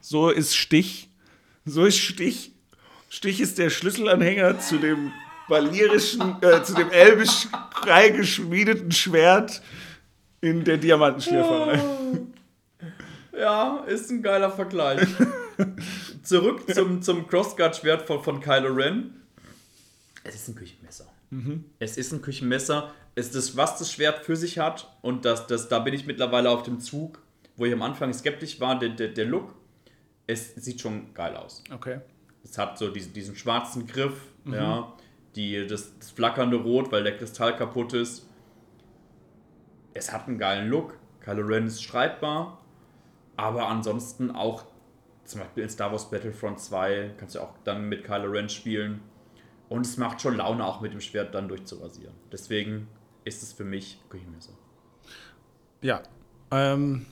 So 0.00 0.30
ist 0.30 0.54
Stich. 0.54 1.08
So 1.64 1.84
ist 1.84 1.98
Stich. 1.98 2.52
Stich 3.08 3.40
ist 3.40 3.58
der 3.58 3.70
Schlüsselanhänger 3.70 4.60
zu 4.60 4.78
dem 4.78 5.10
valierischen, 5.48 6.40
äh, 6.42 6.62
zu 6.62 6.74
dem 6.74 6.90
elbisch 6.90 7.48
frei 7.72 8.10
geschmiedeten 8.10 8.92
Schwert 8.92 9.60
in 10.40 10.62
der 10.62 10.76
Diamantenschläferei. 10.76 11.80
Ja, 13.36 13.84
ist 13.86 14.10
ein 14.10 14.22
geiler 14.22 14.50
Vergleich. 14.50 15.06
Zurück 16.22 16.72
zum, 16.72 17.02
zum 17.02 17.26
Crossguard-Schwert 17.26 18.06
von, 18.06 18.22
von 18.22 18.40
Kylo 18.40 18.72
Ren. 18.72 19.25
Es 20.26 20.34
ist 20.34 20.48
ein 20.48 20.54
Küchenmesser. 20.54 21.06
Mhm. 21.30 21.64
Es 21.78 21.96
ist 21.96 22.12
ein 22.12 22.22
Küchenmesser 22.22 22.92
ist 23.16 23.34
das, 23.34 23.56
was 23.56 23.78
das 23.78 23.90
Schwert 23.90 24.24
für 24.24 24.36
sich 24.36 24.58
hat. 24.58 24.94
Und 25.02 25.24
das, 25.24 25.46
das, 25.46 25.68
da 25.68 25.78
bin 25.80 25.94
ich 25.94 26.06
mittlerweile 26.06 26.50
auf 26.50 26.62
dem 26.62 26.80
Zug, 26.80 27.20
wo 27.56 27.64
ich 27.64 27.72
am 27.72 27.82
Anfang 27.82 28.12
skeptisch 28.12 28.60
war, 28.60 28.78
der, 28.78 28.90
der, 28.90 29.08
der 29.08 29.24
Look, 29.24 29.54
es 30.26 30.54
sieht 30.54 30.80
schon 30.80 31.14
geil 31.14 31.34
aus. 31.36 31.64
Okay. 31.72 32.00
Es 32.44 32.58
hat 32.58 32.78
so 32.78 32.90
diesen, 32.90 33.12
diesen 33.12 33.34
schwarzen 33.34 33.86
Griff, 33.86 34.20
mhm. 34.44 34.54
ja, 34.54 34.92
die, 35.34 35.66
das, 35.66 35.98
das 35.98 36.10
flackernde 36.10 36.58
Rot, 36.58 36.92
weil 36.92 37.02
der 37.02 37.16
Kristall 37.16 37.56
kaputt 37.56 37.94
ist. 37.94 38.28
Es 39.94 40.12
hat 40.12 40.28
einen 40.28 40.38
geilen 40.38 40.68
Look. 40.68 40.98
Kylo 41.20 41.42
Ren 41.42 41.66
ist 41.66 41.82
streitbar. 41.82 42.62
Aber 43.36 43.68
ansonsten 43.68 44.30
auch, 44.30 44.66
zum 45.24 45.40
Beispiel 45.40 45.64
in 45.64 45.70
Star 45.70 45.90
Wars 45.90 46.10
Battlefront 46.10 46.60
2, 46.60 47.14
kannst 47.16 47.34
du 47.34 47.40
auch 47.40 47.54
dann 47.64 47.88
mit 47.88 48.04
Kylo 48.04 48.30
Ren 48.30 48.48
spielen. 48.48 49.00
Und 49.68 49.86
es 49.86 49.96
macht 49.96 50.20
schon 50.20 50.36
Laune, 50.36 50.64
auch 50.64 50.80
mit 50.80 50.92
dem 50.92 51.00
Schwert 51.00 51.34
dann 51.34 51.48
durchzurasieren. 51.48 52.14
Deswegen 52.30 52.88
ist 53.24 53.42
es 53.42 53.52
für 53.52 53.64
mich 53.64 53.98
Küchenmesser. 54.08 54.52
Ja. 55.82 56.02
Ähm, 56.50 57.06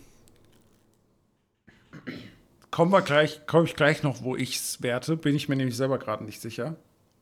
kommen 2.70 2.92
wir 2.92 3.02
gleich, 3.02 3.46
komme 3.46 3.64
ich 3.64 3.74
gleich 3.74 4.02
noch, 4.02 4.22
wo 4.22 4.36
ich 4.36 4.56
es 4.56 4.82
werte. 4.82 5.16
Bin 5.16 5.34
ich 5.34 5.48
mir 5.48 5.56
nämlich 5.56 5.76
selber 5.76 5.98
gerade 5.98 6.24
nicht 6.24 6.40
sicher. 6.40 6.76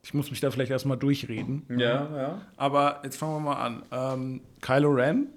Ich 0.05 0.15
muss 0.15 0.31
mich 0.31 0.41
da 0.41 0.51
vielleicht 0.51 0.71
erstmal 0.71 0.99
durchreden. 0.99 1.65
Ja, 1.71 2.17
ja. 2.17 2.47
Aber 2.57 3.01
jetzt 3.05 3.17
fangen 3.17 3.35
wir 3.35 3.41
mal 3.41 3.57
an. 3.57 3.83
Ähm, 3.93 4.41
Kylo 4.61 4.91
Ren 4.91 5.29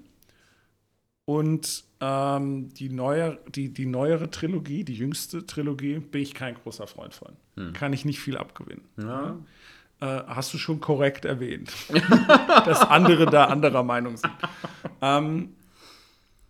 und 1.24 1.84
ähm, 2.00 2.72
die, 2.74 2.88
neue, 2.88 3.38
die, 3.48 3.72
die 3.72 3.86
neuere 3.86 4.30
Trilogie, 4.30 4.84
die 4.84 4.94
jüngste 4.94 5.46
Trilogie, 5.46 5.98
bin 5.98 6.22
ich 6.22 6.34
kein 6.34 6.54
großer 6.54 6.86
Freund 6.86 7.14
von. 7.14 7.36
Hm. 7.56 7.72
Kann 7.72 7.92
ich 7.92 8.04
nicht 8.04 8.20
viel 8.20 8.36
abgewinnen. 8.36 8.84
Ja. 8.96 9.36
Äh, 10.00 10.22
hast 10.26 10.52
du 10.52 10.58
schon 10.58 10.80
korrekt 10.80 11.24
erwähnt, 11.24 11.72
dass 12.66 12.80
andere 12.82 13.26
da 13.26 13.46
anderer 13.46 13.82
Meinung 13.82 14.18
sind. 14.18 14.32
Ähm, 15.00 15.54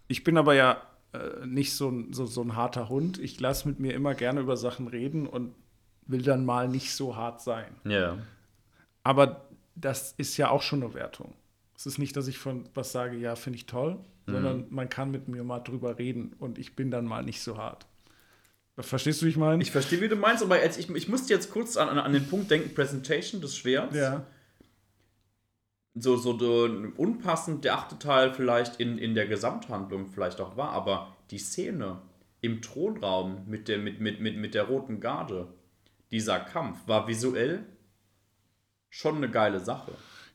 ich 0.09 0.25
bin 0.25 0.37
aber 0.37 0.55
ja 0.55 0.83
äh, 1.13 1.47
nicht 1.47 1.73
so, 1.75 1.93
so, 2.11 2.27
so 2.27 2.43
ein 2.43 2.57
harter 2.57 2.89
Hund. 2.89 3.19
Ich 3.19 3.39
lasse 3.39 3.69
mit 3.69 3.79
mir 3.79 3.95
immer 3.95 4.15
gerne 4.15 4.41
über 4.41 4.57
Sachen 4.57 4.89
reden 4.89 5.29
und 5.29 5.55
will 6.07 6.23
dann 6.23 6.45
mal 6.45 6.69
nicht 6.69 6.93
so 6.93 7.15
hart 7.15 7.41
sein. 7.41 7.73
Ja. 7.85 8.19
Aber 9.05 9.47
das 9.77 10.13
ist 10.17 10.37
ja 10.37 10.51
auch 10.51 10.63
schon 10.63 10.83
eine 10.83 10.95
Wertung. 10.95 11.35
Es 11.77 11.87
ist 11.87 11.99
nicht, 11.99 12.17
dass 12.17 12.27
ich 12.27 12.39
von 12.39 12.69
was 12.75 12.91
sage, 12.93 13.17
ja, 13.17 13.37
finde 13.37 13.59
ich 13.59 13.67
toll, 13.67 13.99
mhm. 14.27 14.33
sondern 14.33 14.67
man 14.71 14.89
kann 14.89 15.11
mit 15.11 15.29
mir 15.29 15.45
mal 15.45 15.61
drüber 15.61 15.99
reden 15.99 16.33
und 16.39 16.59
ich 16.59 16.75
bin 16.75 16.91
dann 16.91 17.05
mal 17.05 17.23
nicht 17.23 17.43
so 17.43 17.59
hart. 17.59 17.87
Verstehst 18.79 19.23
du, 19.23 19.27
wie 19.27 19.31
ich 19.31 19.37
meine? 19.39 19.63
Ich 19.63 19.71
verstehe, 19.71 20.01
wie 20.03 20.09
du 20.09 20.17
meinst, 20.17 20.43
aber 20.43 20.63
jetzt, 20.63 20.79
ich, 20.79 20.91
ich 20.91 21.09
musste 21.09 21.33
jetzt 21.33 21.51
kurz 21.51 21.79
an, 21.79 21.89
an 21.99 22.13
den 22.13 22.29
Punkt 22.29 22.51
denken: 22.51 22.75
Presentation 22.75 23.41
des 23.41 23.57
Schwerts. 23.57 23.97
Ja. 23.97 24.27
So, 25.95 26.17
so, 26.17 26.39
so 26.39 26.69
unpassend 26.99 27.65
der 27.65 27.75
achte 27.75 27.99
Teil 27.99 28.35
vielleicht 28.35 28.79
in, 28.79 28.99
in 28.99 29.15
der 29.15 29.27
Gesamthandlung 29.27 30.09
vielleicht 30.09 30.43
auch 30.43 30.59
war, 30.59 30.73
aber 30.73 31.17
die 31.31 31.39
Szene 31.39 32.03
im 32.43 32.61
Thronraum 32.61 33.45
mit 33.47 33.69
der, 33.69 33.79
mit, 33.79 33.99
mit, 33.99 34.21
mit, 34.21 34.37
mit 34.37 34.55
der 34.55 34.65
roten 34.65 35.01
Garde, 35.01 35.49
dieser 36.11 36.39
Kampf, 36.39 36.87
war 36.87 37.09
visuell 37.09 37.65
schon 38.91 39.17
eine 39.17 39.31
geile 39.31 39.61
Sache. 39.61 39.93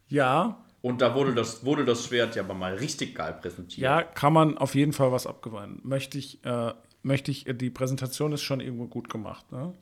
Ja. 0.08 0.66
Und 0.82 1.02
da 1.02 1.14
wurde 1.14 1.36
das, 1.36 1.64
wurde 1.64 1.86
das 1.86 2.08
Schwert 2.08 2.36
ja 2.36 2.42
aber 2.42 2.56
mal 2.56 2.74
richtig 2.74 3.14
geil 3.14 3.38
präsentiert. 3.40 3.84
Ja, 3.84 4.02
kann 4.02 4.34
man 4.34 4.58
auf 4.58 4.74
jeden 4.74 4.94
Fall 4.94 5.12
was 5.12 5.28
abgewinnen. 5.28 5.80
Möchte 5.84 6.18
ich. 6.18 6.44
Äh 6.44 6.74
möchte 7.04 7.32
ich, 7.32 7.46
die 7.46 7.70
Präsentation 7.70 8.32
ist 8.32 8.42
schon 8.42 8.60
irgendwo 8.60 8.88
gut 8.88 9.10
gemacht. 9.10 9.52
Ne? 9.52 9.74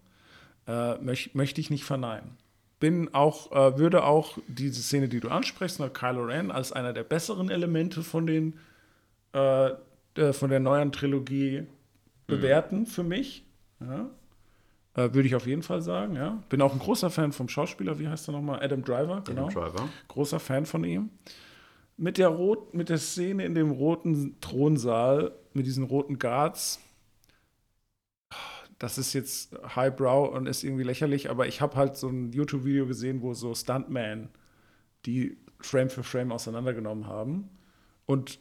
Äh, 0.67 0.97
möch, 0.99 1.33
möchte 1.33 1.61
ich 1.61 1.69
nicht 1.69 1.83
verneinen. 1.83 2.37
Bin 2.79 3.13
auch, 3.13 3.51
äh, 3.51 3.77
würde 3.77 4.03
auch 4.03 4.37
diese 4.47 4.81
Szene, 4.81 5.09
die 5.09 5.19
du 5.19 5.29
ansprichst, 5.29 5.79
ne, 5.79 5.89
Kylo 5.89 6.23
Ren, 6.23 6.49
als 6.49 6.71
einer 6.71 6.93
der 6.93 7.03
besseren 7.03 7.49
Elemente 7.49 8.03
von 8.03 8.25
den 8.25 8.53
äh, 9.33 9.71
von 10.31 10.49
der 10.49 10.59
neuen 10.59 10.91
Trilogie 10.91 11.61
mhm. 11.61 11.67
bewerten 12.27 12.85
für 12.85 13.03
mich. 13.03 13.45
Ja? 13.79 14.09
Äh, 14.95 15.13
würde 15.13 15.27
ich 15.27 15.35
auf 15.35 15.47
jeden 15.47 15.63
Fall 15.63 15.81
sagen, 15.81 16.15
ja. 16.15 16.41
Bin 16.49 16.61
auch 16.61 16.73
ein 16.73 16.79
großer 16.79 17.09
Fan 17.09 17.31
vom 17.31 17.47
Schauspieler, 17.47 17.99
wie 17.99 18.07
heißt 18.07 18.27
er 18.27 18.33
nochmal? 18.33 18.61
Adam 18.61 18.83
Driver, 18.83 19.21
genau. 19.25 19.47
Adam 19.47 19.53
Driver. 19.53 19.89
Großer 20.07 20.39
Fan 20.39 20.65
von 20.65 20.83
ihm. 20.83 21.09
Mit 21.95 22.17
der, 22.17 22.29
Rot, 22.29 22.73
mit 22.73 22.89
der 22.89 22.97
Szene 22.97 23.45
in 23.45 23.55
dem 23.55 23.71
roten 23.71 24.39
Thronsaal, 24.39 25.33
mit 25.53 25.65
diesen 25.65 25.83
roten 25.83 26.17
Guards, 26.17 26.79
das 28.79 28.97
ist 28.97 29.13
jetzt 29.13 29.53
highbrow 29.75 30.33
und 30.33 30.47
ist 30.47 30.63
irgendwie 30.63 30.83
lächerlich, 30.83 31.29
aber 31.29 31.47
ich 31.47 31.59
habe 31.59 31.75
halt 31.75 31.97
so 31.97 32.07
ein 32.07 32.31
YouTube-Video 32.31 32.87
gesehen, 32.87 33.21
wo 33.21 33.33
so 33.33 33.53
Stuntmen 33.53 34.29
die 35.05 35.37
Frame 35.59 35.89
für 35.89 36.03
Frame 36.03 36.31
auseinandergenommen 36.31 37.05
haben. 37.05 37.49
Und 38.05 38.39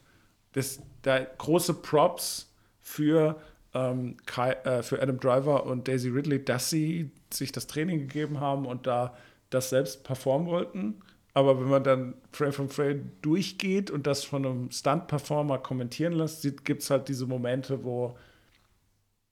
das, 0.52 0.80
da 1.02 1.18
große 1.18 1.74
Props 1.74 2.54
für, 2.80 3.40
ähm, 3.74 4.16
Kai, 4.26 4.52
äh, 4.52 4.82
für 4.82 5.02
Adam 5.02 5.18
Driver 5.18 5.66
und 5.66 5.88
Daisy 5.88 6.08
Ridley, 6.08 6.44
dass 6.44 6.70
sie 6.70 7.10
sich 7.32 7.50
das 7.50 7.66
Training 7.66 7.98
gegeben 7.98 8.40
haben 8.40 8.64
und 8.64 8.86
da 8.86 9.16
das 9.50 9.70
selbst 9.70 10.04
performen 10.04 10.46
wollten. 10.46 11.02
Aber 11.34 11.60
wenn 11.60 11.68
man 11.68 11.82
dann 11.82 12.14
Frame 12.32 12.52
für 12.52 12.68
Frame 12.68 13.12
durchgeht 13.22 13.90
und 13.90 14.06
das 14.06 14.24
von 14.24 14.46
einem 14.46 14.70
Stunt-Performer 14.70 15.58
kommentieren 15.58 16.12
lässt, 16.12 16.42
gibt 16.64 16.82
es 16.82 16.90
halt 16.90 17.08
diese 17.08 17.26
Momente, 17.26 17.84
wo 17.84 18.16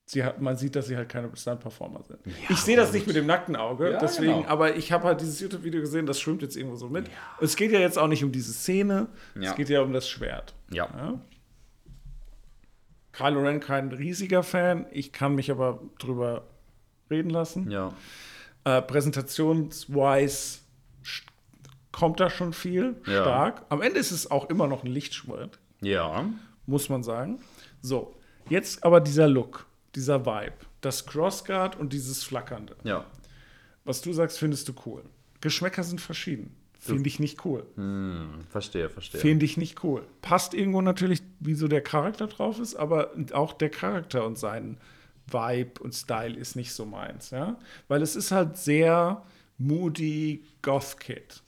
sie 0.08 0.22
hat, 0.24 0.40
man 0.40 0.56
sieht, 0.56 0.76
dass 0.76 0.86
sie 0.86 0.96
halt 0.96 1.08
keine 1.08 1.28
Stunt-Performer 1.36 2.02
sind. 2.04 2.20
ich 2.48 2.58
sehe 2.58 2.76
das 2.76 2.92
nicht 2.92 3.06
mit 3.06 3.16
dem 3.16 3.26
nackten 3.26 3.56
Auge, 3.56 3.90
Ja, 3.92 3.98
deswegen, 3.98 4.34
genau. 4.42 4.48
aber 4.48 4.76
ich 4.76 4.92
habe 4.92 5.04
halt 5.04 5.20
dieses 5.20 5.40
YouTube-Video 5.40 5.80
gesehen, 5.80 6.06
das 6.06 6.20
schwimmt 6.20 6.42
jetzt 6.42 6.56
irgendwo 6.56 6.76
so 6.76 6.88
mit. 6.88 7.10
Es 7.40 7.56
geht 7.56 7.72
ja 7.72 7.80
jetzt 7.80 7.98
auch 7.98 8.06
nicht 8.08 8.22
um 8.24 8.30
diese 8.32 8.52
Szene, 8.52 9.08
Ja. 9.34 9.50
es 9.50 9.56
geht 9.56 9.68
ja 9.68 9.82
um 9.82 9.92
das 9.92 10.08
Schwert. 10.08 10.54
Ja. 10.70 10.88
Ja? 10.96 11.20
Kylo 13.12 13.40
Ren 13.40 13.60
kein 13.60 13.90
riesiger 13.92 14.42
Fan, 14.42 14.86
ich 14.92 15.12
kann 15.12 15.34
mich 15.34 15.50
aber 15.50 15.80
drüber 15.98 16.44
reden 17.10 17.30
lassen. 17.30 17.70
Ja. 17.70 17.92
Äh, 18.64 18.82
Präsentationswise 18.82 20.58
kommt 21.92 22.20
da 22.20 22.28
schon 22.30 22.52
viel, 22.52 22.96
Ja. 23.06 23.22
stark. 23.22 23.62
Am 23.70 23.80
Ende 23.80 23.98
ist 23.98 24.10
es 24.10 24.30
auch 24.30 24.50
immer 24.50 24.66
noch 24.66 24.84
ein 24.84 24.90
Lichtschwert, 24.90 25.58
Ja. 25.80 26.26
muss 26.66 26.88
man 26.90 27.02
sagen. 27.02 27.40
So, 27.80 28.14
jetzt 28.50 28.84
aber 28.84 29.00
dieser 29.00 29.28
Look, 29.28 29.66
dieser 29.96 30.24
Vibe, 30.24 30.54
das 30.80 31.06
Crossguard 31.06 31.76
und 31.76 31.92
dieses 31.92 32.22
Flackernde. 32.22 32.76
Ja. 32.84 33.04
Was 33.84 34.02
du 34.02 34.12
sagst, 34.12 34.38
findest 34.38 34.68
du 34.68 34.74
cool. 34.84 35.02
Geschmäcker 35.40 35.82
sind 35.82 36.00
verschieden. 36.00 36.54
Finde 36.78 37.08
ich 37.08 37.18
nicht 37.18 37.44
cool. 37.44 37.66
Hm, 37.74 38.44
verstehe, 38.50 38.88
verstehe. 38.88 39.20
Finde 39.20 39.44
ich 39.44 39.56
nicht 39.56 39.82
cool. 39.82 40.06
Passt 40.22 40.54
irgendwo 40.54 40.82
natürlich, 40.82 41.20
wie 41.40 41.54
so 41.54 41.66
der 41.66 41.80
Charakter 41.80 42.28
drauf 42.28 42.60
ist, 42.60 42.76
aber 42.76 43.10
auch 43.32 43.52
der 43.54 43.70
Charakter 43.70 44.24
und 44.24 44.38
sein 44.38 44.78
Vibe 45.26 45.82
und 45.82 45.94
Style 45.94 46.36
ist 46.36 46.54
nicht 46.54 46.72
so 46.72 46.84
meins, 46.84 47.30
ja. 47.30 47.58
Weil 47.88 48.02
es 48.02 48.14
ist 48.14 48.30
halt 48.30 48.56
sehr 48.56 49.24
moody 49.58 50.44
Goth-Kid. 50.62 51.42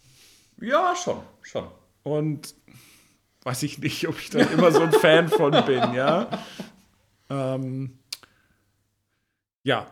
Ja, 0.61 0.94
schon, 0.96 1.20
schon. 1.42 1.68
Und 2.03 2.55
weiß 3.44 3.62
ich 3.62 3.78
nicht, 3.78 4.09
ob 4.09 4.18
ich 4.18 4.30
da 4.30 4.40
immer 4.40 4.72
so 4.72 4.80
ein 4.80 4.92
Fan 4.92 5.28
von 5.28 5.53
bin, 5.64 5.94
ja. 5.94 6.28
Ähm, 7.30 7.99
ja. 9.68 9.86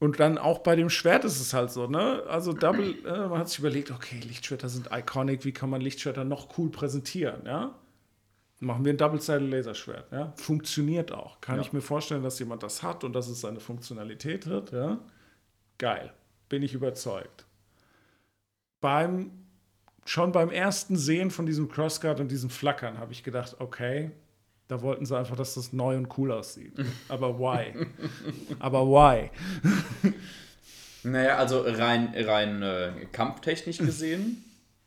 Und 0.00 0.20
dann 0.20 0.38
auch 0.38 0.60
bei 0.60 0.76
dem 0.76 0.90
Schwert 0.90 1.24
ist 1.24 1.40
es 1.40 1.52
halt 1.52 1.70
so, 1.72 1.88
ne? 1.88 2.22
Also 2.28 2.52
Double, 2.52 2.94
äh, 3.04 3.28
man 3.28 3.38
hat 3.40 3.48
sich 3.48 3.58
überlegt, 3.58 3.90
okay, 3.90 4.20
Lichtschwerter 4.20 4.68
sind 4.68 4.88
iconic, 4.92 5.44
wie 5.44 5.52
kann 5.52 5.70
man 5.70 5.80
Lichtschwerter 5.80 6.24
noch 6.24 6.56
cool 6.56 6.70
präsentieren, 6.70 7.44
ja? 7.44 7.74
Machen 8.60 8.84
wir 8.84 8.92
ein 8.92 8.96
Double-Sided 8.96 9.50
Laserschwert, 9.50 10.10
ja? 10.12 10.32
Funktioniert 10.36 11.10
auch. 11.12 11.40
Kann 11.40 11.56
Ja. 11.56 11.62
ich 11.62 11.72
mir 11.72 11.80
vorstellen, 11.80 12.22
dass 12.22 12.38
jemand 12.38 12.62
das 12.62 12.82
hat 12.84 13.02
und 13.04 13.12
dass 13.12 13.28
es 13.28 13.40
seine 13.40 13.58
Funktionalität 13.60 14.46
hat, 14.46 14.70
ja? 14.72 14.98
Geil. 15.78 16.12
Bin 16.48 16.62
ich 16.62 16.74
überzeugt. 16.74 17.44
Beim 18.80 19.32
schon 20.04 20.32
beim 20.32 20.50
ersten 20.50 20.96
Sehen 20.96 21.30
von 21.30 21.44
diesem 21.44 21.68
Crossguard 21.68 22.20
und 22.20 22.30
diesem 22.30 22.50
Flackern 22.50 22.98
habe 22.98 23.12
ich 23.12 23.22
gedacht, 23.24 23.56
okay, 23.58 24.12
da 24.68 24.80
wollten 24.82 25.04
sie 25.06 25.16
einfach, 25.16 25.34
dass 25.36 25.54
das 25.54 25.72
neu 25.72 25.96
und 25.96 26.16
cool 26.18 26.30
aussieht. 26.32 26.72
Aber 27.08 27.38
why? 27.38 27.72
Aber 28.58 28.86
why? 28.86 29.30
Naja, 31.04 31.36
also 31.36 31.60
rein, 31.60 32.12
rein 32.14 32.60
äh, 32.62 32.90
kampftechnisch 33.12 33.78
gesehen 33.78 34.44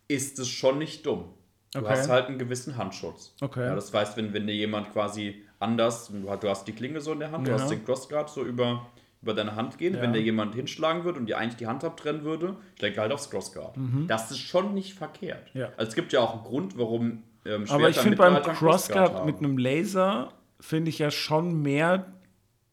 ist 0.07 0.39
es 0.39 0.49
schon 0.49 0.77
nicht 0.77 1.05
dumm. 1.05 1.25
Du 1.73 1.79
Okay. 1.79 1.89
hast 1.89 2.09
halt 2.09 2.25
einen 2.27 2.37
gewissen 2.37 2.75
Handschutz. 2.75 3.33
Okay. 3.39 3.65
Ja, 3.65 3.75
das 3.75 3.93
heißt, 3.93 4.17
wenn, 4.17 4.33
wenn 4.33 4.45
dir 4.45 4.53
jemand 4.53 4.91
quasi 4.91 5.41
anders, 5.59 6.11
du 6.11 6.29
hast- 6.29 6.67
du 6.67 6.71
die 6.71 6.77
Klinge 6.77 6.99
so 6.99 7.13
in 7.13 7.19
der 7.19 7.31
Hand, 7.31 7.47
du 7.47 7.51
Ja. 7.51 7.57
hast 7.59 7.69
den 7.71 7.85
Crossguard 7.85 8.29
so 8.29 8.43
über, 8.43 8.87
über 9.21 9.33
deine 9.33 9.55
Hand 9.55 9.77
gehen, 9.77 9.95
Ja. 9.95 10.01
wenn 10.01 10.11
dir 10.11 10.21
jemand 10.21 10.53
hinschlagen 10.53 11.05
würde 11.05 11.17
und 11.19 11.27
dir 11.27 11.37
eigentlich 11.37 11.55
die 11.55 11.67
Hand 11.67 11.85
abtrennen 11.85 12.23
würde, 12.25 12.57
schlägt 12.77 12.97
er 12.97 13.03
halt 13.03 13.13
aufs 13.13 13.29
Crossguard. 13.29 13.75
Das 14.07 14.31
ist 14.31 14.39
schon 14.39 14.73
nicht 14.73 14.93
verkehrt. 14.95 15.55
Mhm. 15.55 15.61
Ja. 15.61 15.69
Also 15.77 15.89
es 15.91 15.95
gibt 15.95 16.11
ja 16.11 16.19
auch 16.19 16.33
einen 16.35 16.43
Grund, 16.43 16.77
warum 16.77 17.23
ähm, 17.45 17.65
Aber 17.69 17.89
ich 17.89 17.97
finde 17.97 18.17
beim 18.17 18.35
haben. 18.35 19.25
mit 19.25 19.37
einem 19.37 19.57
Laser, 19.57 20.33
finde 20.59 20.89
ich 20.89 20.99
ja 20.99 21.11
schon 21.11 21.61
mehr 21.61 22.13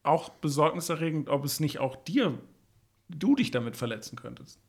auch 0.03 0.29
besorgniserregend, 0.29 1.29
ob 1.29 1.45
es 1.45 1.59
nicht 1.59 1.79
auch 1.79 1.95
dir, 1.95 2.37
du 3.09 3.35
dich 3.35 3.51
damit 3.51 3.75
verletzen 3.75 4.15
könntest. 4.15 4.59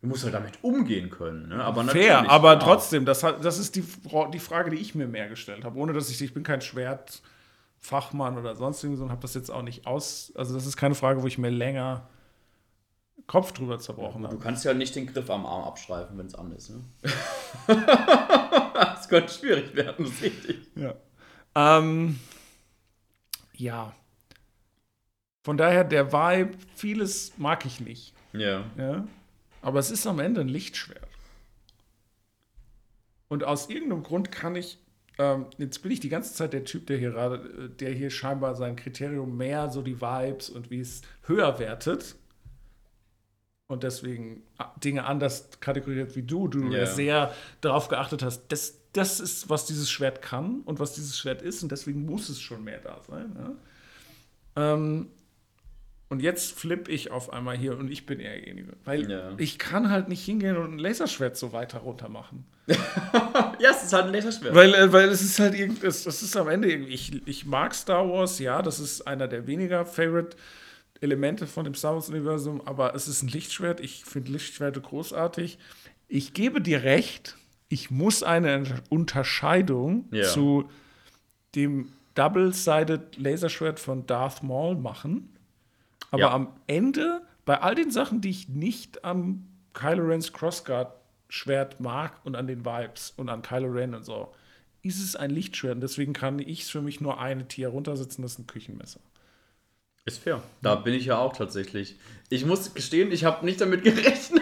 Du 0.00 0.06
musst 0.06 0.22
halt 0.22 0.34
damit 0.34 0.62
umgehen 0.62 1.10
können. 1.10 1.48
Ne? 1.48 1.62
Aber 1.62 1.82
Fair, 1.84 2.30
aber 2.30 2.52
ja. 2.52 2.58
trotzdem, 2.60 3.04
das, 3.04 3.20
das 3.20 3.58
ist 3.58 3.74
die, 3.74 3.84
die 4.32 4.38
Frage, 4.38 4.70
die 4.70 4.76
ich 4.76 4.94
mir 4.94 5.08
mehr 5.08 5.28
gestellt 5.28 5.64
habe. 5.64 5.76
Ohne 5.76 5.92
dass 5.92 6.08
ich, 6.08 6.22
ich 6.22 6.32
bin 6.32 6.44
kein 6.44 6.60
Schwertfachmann 6.60 8.38
oder 8.38 8.54
sonst 8.54 8.84
irgendwie 8.84 8.98
so 8.98 9.04
und 9.04 9.10
habe 9.10 9.22
das 9.22 9.34
jetzt 9.34 9.50
auch 9.50 9.62
nicht 9.62 9.86
aus. 9.88 10.32
Also, 10.36 10.54
das 10.54 10.66
ist 10.66 10.76
keine 10.76 10.94
Frage, 10.94 11.22
wo 11.22 11.26
ich 11.26 11.36
mir 11.36 11.50
länger 11.50 12.08
Kopf 13.28 13.52
drüber 13.52 13.78
zerbrochen 13.78 14.22
Du 14.22 14.28
habe. 14.28 14.38
kannst 14.38 14.64
ja 14.64 14.74
nicht 14.74 14.96
den 14.96 15.06
Griff 15.06 15.30
am 15.30 15.46
Arm 15.46 15.62
abstreifen, 15.62 16.18
wenn 16.18 16.26
es 16.26 16.34
an 16.34 16.50
ist. 16.50 16.70
Ne? 16.70 16.82
das 18.74 19.08
könnte 19.08 19.32
schwierig 19.32 19.74
werden, 19.76 20.06
das 20.06 20.14
ist 20.14 20.22
richtig. 20.22 20.56
Ja. 20.74 20.94
Ähm, 21.54 22.18
ja. 23.54 23.94
Von 25.44 25.58
daher, 25.58 25.84
der 25.84 26.12
Vibe, 26.12 26.56
vieles 26.74 27.36
mag 27.36 27.64
ich 27.66 27.80
nicht. 27.80 28.14
Ja. 28.32 28.64
Ja? 28.76 29.06
Aber 29.60 29.78
es 29.78 29.90
ist 29.90 30.06
am 30.06 30.20
Ende 30.20 30.40
ein 30.40 30.48
Lichtschwert. 30.48 31.06
Und 33.28 33.44
aus 33.44 33.68
irgendeinem 33.68 34.04
Grund 34.04 34.32
kann 34.32 34.56
ich, 34.56 34.78
ähm, 35.18 35.46
jetzt 35.58 35.82
bin 35.82 35.92
ich 35.92 36.00
die 36.00 36.08
ganze 36.08 36.32
Zeit 36.32 36.54
der 36.54 36.64
Typ, 36.64 36.86
der 36.86 36.96
hier 36.96 37.10
gerade, 37.10 37.36
äh, 37.36 37.68
der 37.68 37.92
hier 37.92 38.08
scheinbar 38.08 38.54
sein 38.54 38.74
Kriterium 38.76 39.36
mehr 39.36 39.68
so 39.68 39.82
die 39.82 40.00
Vibes 40.00 40.48
und 40.48 40.70
wie 40.70 40.80
es 40.80 41.02
höher 41.26 41.58
wertet. 41.58 42.16
Und 43.68 43.82
deswegen 43.82 44.42
a- 44.56 44.72
Dinge 44.82 45.04
anders 45.04 45.48
kategoriert 45.60 46.16
wie 46.16 46.22
du, 46.22 46.48
du 46.48 46.68
Ja. 46.72 46.86
sehr 46.86 47.34
darauf 47.60 47.88
geachtet 47.88 48.22
hast, 48.22 48.44
das, 48.48 48.78
das 48.94 49.20
ist, 49.20 49.50
was 49.50 49.66
dieses 49.66 49.90
Schwert 49.90 50.22
kann 50.22 50.62
und 50.64 50.80
was 50.80 50.94
dieses 50.94 51.18
Schwert 51.18 51.42
ist 51.42 51.62
und 51.62 51.70
deswegen 51.70 52.06
muss 52.06 52.30
es 52.30 52.40
schon 52.40 52.64
mehr 52.64 52.78
da 52.78 52.98
sein. 53.06 53.36
Ja? 54.56 54.72
Ähm, 54.72 55.08
und 56.08 56.22
jetzt 56.22 56.58
flippe 56.58 56.90
ich 56.90 57.10
auf 57.10 57.30
einmal 57.30 57.58
hier 57.58 57.76
und 57.76 57.90
ich 57.90 58.06
bin 58.06 58.20
eher 58.20 58.36
derjenige. 58.38 58.72
Weil 58.86 59.10
Ja. 59.10 59.32
ich 59.36 59.58
kann 59.58 59.90
halt 59.90 60.08
nicht 60.08 60.24
hingehen 60.24 60.56
und 60.56 60.72
ein 60.76 60.78
Laserschwert 60.78 61.36
so 61.36 61.52
weiter 61.52 61.80
runter 61.80 62.08
machen. 62.08 62.46
Ja, 63.60 63.70
es 63.72 63.82
ist 63.82 63.92
halt 63.92 64.06
ein 64.06 64.12
Laserschwert. 64.12 64.54
Weil, 64.54 64.72
äh, 64.72 64.92
weil 64.92 65.08
es 65.08 65.20
ist 65.20 65.38
halt 65.40 65.54
irgendwie, 65.54 65.86
es- 65.88 66.04
das 66.04 66.22
ist 66.22 66.36
am 66.36 66.48
Ende 66.48 66.70
irgendwie, 66.70 66.92
ich, 66.94 67.26
ich 67.26 67.44
mag 67.44 67.74
Star 67.74 68.08
Wars, 68.08 68.38
ja, 68.38 68.62
das 68.62 68.78
ist 68.80 69.02
einer 69.06 69.26
der 69.28 69.46
weniger 69.48 69.84
Favorite 69.84 70.36
Elemente 71.00 71.46
von 71.46 71.64
dem 71.64 71.74
Star 71.74 71.94
Wars-Universum, 71.94 72.60
aber 72.66 72.94
es 72.94 73.08
ist 73.08 73.22
ein 73.22 73.28
Lichtschwert. 73.28 73.80
Ich 73.80 74.04
finde 74.04 74.32
Lichtschwerte 74.32 74.80
großartig. 74.80 75.58
Ich 76.08 76.32
gebe 76.32 76.60
dir 76.60 76.82
recht, 76.82 77.36
ich 77.68 77.90
muss 77.90 78.22
eine 78.22 78.64
Unterscheidung 78.88 80.06
Ja. 80.10 80.24
zu 80.24 80.68
dem 81.54 81.92
Double-Sided 82.14 83.16
Laserschwert 83.18 83.78
von 83.80 84.06
Darth 84.06 84.42
Maul 84.42 84.76
machen. 84.76 85.30
Aber 86.10 86.22
Ja. 86.22 86.32
am 86.32 86.48
Ende, 86.66 87.22
bei 87.44 87.60
all 87.60 87.74
den 87.74 87.90
Sachen, 87.90 88.20
die 88.20 88.30
ich 88.30 88.48
nicht 88.48 89.04
am 89.04 89.46
Kylo 89.74 90.04
Rens 90.06 90.32
Crossguard-Schwert 90.32 91.78
mag 91.80 92.18
und 92.24 92.34
an 92.34 92.46
den 92.46 92.64
Vibes 92.64 93.12
und 93.16 93.28
an 93.28 93.42
Kylo 93.42 93.68
Ren 93.70 93.94
und 93.94 94.04
so, 94.04 94.32
ist 94.82 95.02
es 95.02 95.14
ein 95.16 95.30
Lichtschwert. 95.30 95.74
Und 95.76 95.80
deswegen 95.82 96.12
kann 96.12 96.38
ich 96.38 96.64
für 96.64 96.80
mich 96.82 97.00
nur 97.00 97.20
eine 97.20 97.46
Tier 97.46 97.68
runtersetzen, 97.68 98.22
das 98.22 98.32
ist 98.32 98.38
ein 98.40 98.46
Küchenmesser. 98.46 99.00
Ist 100.08 100.22
fair. 100.22 100.42
Da 100.62 100.74
bin 100.74 100.94
ich 100.94 101.04
ja 101.04 101.18
auch 101.18 101.34
tatsächlich. 101.36 101.96
Ich 102.30 102.46
muss 102.46 102.72
gestehen, 102.72 103.12
ich 103.12 103.24
habe 103.24 103.44
nicht 103.44 103.60
damit 103.60 103.84
gerechnet, 103.84 104.40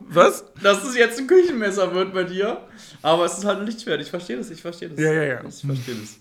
Was? 0.00 0.44
dass 0.60 0.82
es 0.82 0.96
jetzt 0.96 1.20
ein 1.20 1.28
Küchenmesser 1.28 1.94
wird 1.94 2.12
bei 2.12 2.24
dir. 2.24 2.66
Aber 3.02 3.24
es 3.24 3.38
ist 3.38 3.44
halt 3.44 3.60
ein 3.60 3.66
Lichtschwert. 3.66 4.00
Ich 4.00 4.10
verstehe 4.10 4.36
das, 4.36 4.50
ich 4.50 4.60
verstehe 4.60 4.88
das. 4.90 4.98
Ja, 4.98 5.12
ja, 5.12 5.22
ja. 5.22 5.44
Ich 5.48 5.60
verstehe 5.64 5.94
das. 5.94 6.18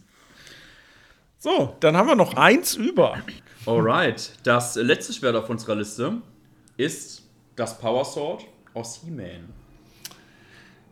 So, 1.39 1.75
dann 1.79 1.97
haben 1.97 2.07
wir 2.07 2.15
noch 2.15 2.35
eins 2.35 2.75
über. 2.75 3.17
Alright. 3.65 4.33
Das 4.43 4.75
letzte 4.75 5.13
Schwert 5.13 5.35
auf 5.35 5.49
unserer 5.49 5.75
Liste 5.75 6.21
ist 6.77 7.23
das 7.55 7.79
Power 7.79 8.05
Sword 8.05 8.45
aus 8.75 9.01
He-Man. 9.03 9.49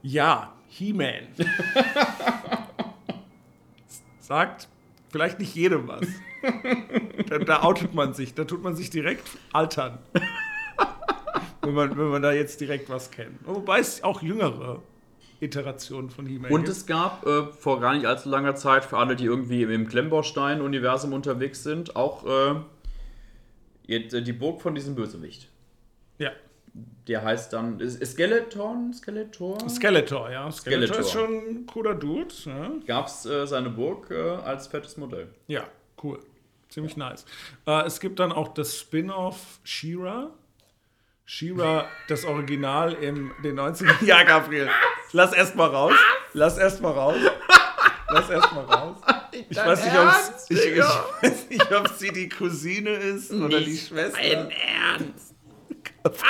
Ja, 0.01 0.55
He-Man. 0.67 1.27
Sagt 4.19 4.67
vielleicht 5.11 5.37
nicht 5.39 5.53
jedem 5.53 5.87
was. 5.87 6.07
da, 7.29 7.37
da 7.39 7.63
outet 7.63 7.93
man 7.93 8.13
sich, 8.13 8.33
da 8.33 8.45
tut 8.45 8.63
man 8.63 8.75
sich 8.75 8.89
direkt 8.89 9.27
altern. 9.53 9.99
wenn, 11.61 11.73
man, 11.73 11.97
wenn 11.97 12.07
man 12.07 12.21
da 12.21 12.31
jetzt 12.31 12.59
direkt 12.61 12.89
was 12.89 13.11
kennt. 13.11 13.39
Wobei 13.45 13.79
es 13.79 14.03
auch 14.03 14.21
jüngere 14.21 14.81
Iterationen 15.39 16.09
von 16.09 16.25
He-Man 16.25 16.51
Und 16.51 16.61
gibt. 16.61 16.69
es 16.69 16.85
gab 16.85 17.25
äh, 17.25 17.47
vor 17.47 17.79
gar 17.79 17.95
nicht 17.95 18.05
allzu 18.05 18.29
langer 18.29 18.55
Zeit, 18.55 18.85
für 18.85 18.97
alle, 18.97 19.15
die 19.15 19.25
irgendwie 19.25 19.63
im 19.63 19.87
Klemmbaustein-Universum 19.87 21.13
unterwegs 21.13 21.63
sind, 21.63 21.95
auch 21.95 22.25
äh, 23.87 23.93
äh, 23.93 24.21
die 24.21 24.33
Burg 24.33 24.61
von 24.61 24.75
diesem 24.75 24.95
Bösewicht. 24.95 25.49
Ja. 26.19 26.31
Der 27.07 27.23
heißt 27.23 27.51
dann 27.51 27.79
Skeleton, 27.89 28.93
Skeletor. 28.93 29.57
Skeletor, 29.67 30.31
ja. 30.31 30.49
Skeletor, 30.51 30.95
Skeletor. 30.95 30.99
ist 30.99 31.11
schon 31.11 31.33
ein 31.33 31.65
cooler 31.65 31.95
Dude. 31.95 32.33
Ja. 32.45 32.71
Gab 32.85 33.07
es 33.07 33.25
äh, 33.25 33.45
seine 33.45 33.71
Burg 33.71 34.09
äh, 34.11 34.15
als 34.15 34.67
fettes 34.67 34.95
Modell. 34.95 35.27
Ja, 35.47 35.67
cool. 36.01 36.19
Ziemlich 36.71 36.97
nice. 36.97 37.25
Äh, 37.67 37.85
es 37.85 37.99
gibt 37.99 38.19
dann 38.19 38.31
auch 38.31 38.53
das 38.53 38.79
Spin-off 38.79 39.59
She-Ra. 39.63 40.31
She-Ra, 41.25 41.85
das 42.07 42.25
Original 42.25 42.93
in 42.93 43.31
den 43.43 43.59
90ern. 43.59 43.93
Ja, 44.05 44.23
Gabriel, 44.23 44.69
lass 45.11 45.33
erst 45.33 45.55
mal 45.55 45.67
raus. 45.69 45.93
Lass 46.33 46.57
erst 46.57 46.81
mal 46.81 46.91
raus. 46.91 47.15
Lass 48.09 48.29
erst 48.29 48.51
mal 48.53 48.63
raus. 48.65 48.97
Ich 49.49 49.55
weiß, 49.57 49.85
nicht, 49.85 49.95
ob's- 49.97 50.45
ich, 50.49 50.59
ich 50.65 50.79
weiß 50.81 51.49
nicht, 51.49 51.71
ob 51.71 51.87
sie 51.89 52.11
die 52.11 52.27
Cousine 52.29 52.89
ist 52.89 53.31
oder 53.31 53.59
die 53.61 53.77
Schwester. 53.77 54.17
Ein 54.17 54.49
Ernst. 54.51 55.35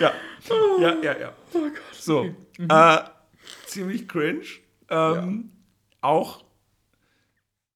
Ja, 0.00 0.12
ja, 0.78 0.94
ja, 1.02 1.16
ja. 1.18 1.32
So, 1.92 2.24
äh, 2.58 2.98
ziemlich 3.68 4.08
cringe. 4.08 4.44
Ähm, 4.90 5.50
Auch 6.00 6.44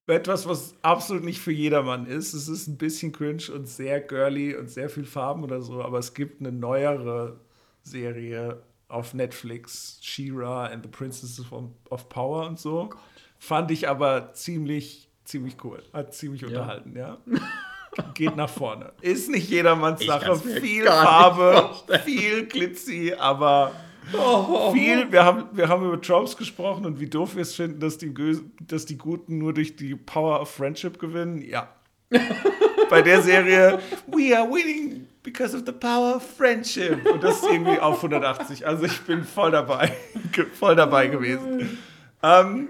etwas, 0.06 0.48
was 0.48 0.74
absolut 0.82 1.24
nicht 1.24 1.40
für 1.40 1.52
jedermann 1.52 2.06
ist. 2.06 2.34
Es 2.34 2.48
ist 2.48 2.66
ein 2.66 2.76
bisschen 2.76 3.12
cringe 3.12 3.44
und 3.54 3.66
sehr 3.66 4.00
girly 4.00 4.54
und 4.54 4.70
sehr 4.70 4.90
viel 4.90 5.04
Farben 5.04 5.44
oder 5.44 5.62
so, 5.62 5.82
aber 5.82 5.98
es 5.98 6.14
gibt 6.14 6.40
eine 6.40 6.52
neuere 6.52 7.40
Serie 7.82 8.62
auf 8.88 9.14
Netflix, 9.14 9.98
She-Ra 10.02 10.66
and 10.66 10.84
the 10.84 10.90
Princess 10.90 11.40
of, 11.88 12.08
Power 12.08 12.46
und 12.46 12.58
so. 12.58 12.90
Fand 13.38 13.70
ich 13.70 13.88
aber 13.88 14.34
ziemlich, 14.34 15.08
ziemlich 15.24 15.56
cool. 15.64 15.82
Hat 15.92 16.14
ziemlich 16.14 16.44
unterhalten, 16.44 16.94
ja. 16.96 17.18
Geht 18.14 18.36
nach 18.36 18.48
vorne. 18.48 18.92
Ist 19.00 19.30
nicht 19.30 19.50
jedermanns 19.50 20.04
Sache. 20.04 20.36
Viel 20.36 20.84
Farbe, 20.84 21.70
viel 22.04 22.46
Glitzy, 22.46 23.14
aber 23.18 23.72
Oh, 24.12 24.72
viel. 24.72 25.10
Wir 25.10 25.24
haben, 25.24 25.44
wir 25.52 25.68
haben 25.68 25.86
über 25.86 26.00
Tropes 26.00 26.36
gesprochen 26.36 26.86
und 26.86 27.00
wie 27.00 27.06
doof 27.06 27.34
wir 27.34 27.42
es 27.42 27.54
finden, 27.54 27.80
dass 27.80 27.98
die, 27.98 28.12
dass 28.60 28.86
die 28.86 28.98
Guten 28.98 29.38
nur 29.38 29.54
durch 29.54 29.76
die 29.76 29.94
Power 29.94 30.40
of 30.40 30.50
Friendship 30.50 30.98
gewinnen. 30.98 31.42
Ja. 31.42 31.68
Bei 32.90 33.00
der 33.00 33.22
Serie, 33.22 33.80
we 34.06 34.36
are 34.36 34.46
winning 34.48 35.06
because 35.22 35.56
of 35.56 35.62
the 35.64 35.72
power 35.72 36.16
of 36.16 36.22
friendship. 36.36 37.06
Und 37.10 37.22
das 37.22 37.36
ist 37.36 37.50
irgendwie 37.50 37.78
auf 37.78 37.96
180. 37.96 38.66
Also 38.66 38.84
ich 38.84 39.00
bin 39.02 39.24
voll 39.24 39.50
dabei. 39.50 39.92
Voll 40.58 40.76
dabei 40.76 41.06
gewesen. 41.08 41.78
Ähm, 42.22 42.68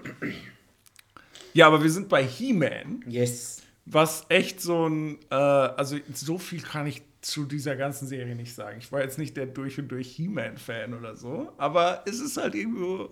ja, 1.52 1.66
aber 1.66 1.82
wir 1.82 1.90
sind 1.90 2.08
bei 2.08 2.24
He-Man 2.24 3.04
Yes. 3.06 3.62
was 3.84 4.24
echt 4.28 4.60
so 4.60 4.88
ein, 4.88 5.18
äh, 5.30 5.34
also 5.34 5.96
so 6.14 6.38
viel 6.38 6.62
kann 6.62 6.86
ich 6.86 7.02
zu 7.22 7.44
dieser 7.44 7.76
ganzen 7.76 8.06
Serie 8.06 8.34
nicht 8.34 8.54
sagen. 8.54 8.78
Ich 8.78 8.92
war 8.92 9.00
jetzt 9.00 9.18
nicht 9.18 9.36
der 9.36 9.46
durch 9.46 9.78
und 9.78 9.88
durch 9.88 10.08
He-Man-Fan 10.08 10.92
oder 10.92 11.16
so, 11.16 11.52
aber 11.56 12.02
es 12.06 12.20
ist 12.20 12.36
halt 12.36 12.54
irgendwo, 12.54 13.10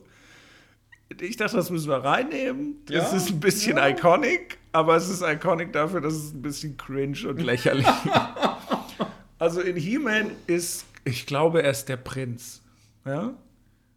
ich 1.20 1.36
dachte, 1.36 1.56
das 1.56 1.70
müssen 1.70 1.88
wir 1.88 2.04
reinnehmen. 2.04 2.76
Ja, 2.88 3.04
ist 3.04 3.30
ein 3.30 3.40
bisschen 3.40 3.78
iconic, 3.78 4.58
aber 4.72 4.96
es 4.96 5.08
ist 5.08 5.22
iconic 5.22 5.72
dafür, 5.72 6.00
dass 6.00 6.14
es 6.14 6.32
ein 6.32 6.42
bisschen 6.42 6.76
cringe 6.76 7.28
und 7.28 7.40
lächerlich 7.40 7.86
Also 9.38 9.62
in 9.62 9.76
He-Man 9.76 10.32
ist, 10.46 10.84
ich 11.04 11.24
glaube, 11.24 11.62
er 11.62 11.70
ist 11.70 11.88
der 11.88 11.96
Prinz, 11.96 12.62
ja? 13.06 13.32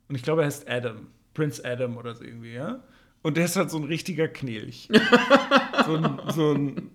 Und 0.07 0.16
ich 0.16 0.24
glaube, 0.24 0.43
er 0.43 0.45
heißt 0.45 0.70
Adam, 0.70 1.07
Prinz 1.34 1.59
Adam 1.64 1.97
oder 1.97 2.16
so 2.16 2.24
irgendwie, 2.24 2.53
ja? 2.53 2.82
Und 3.24 3.38
der 3.38 3.45
ist 3.45 3.55
halt 3.55 3.70
so 3.70 3.78
ein 3.78 3.84
richtiger 3.86 4.28
Knilch. 4.28 4.89
so 5.86 5.95
ein, 5.95 6.22
so 6.30 6.53
ein, 6.53 6.91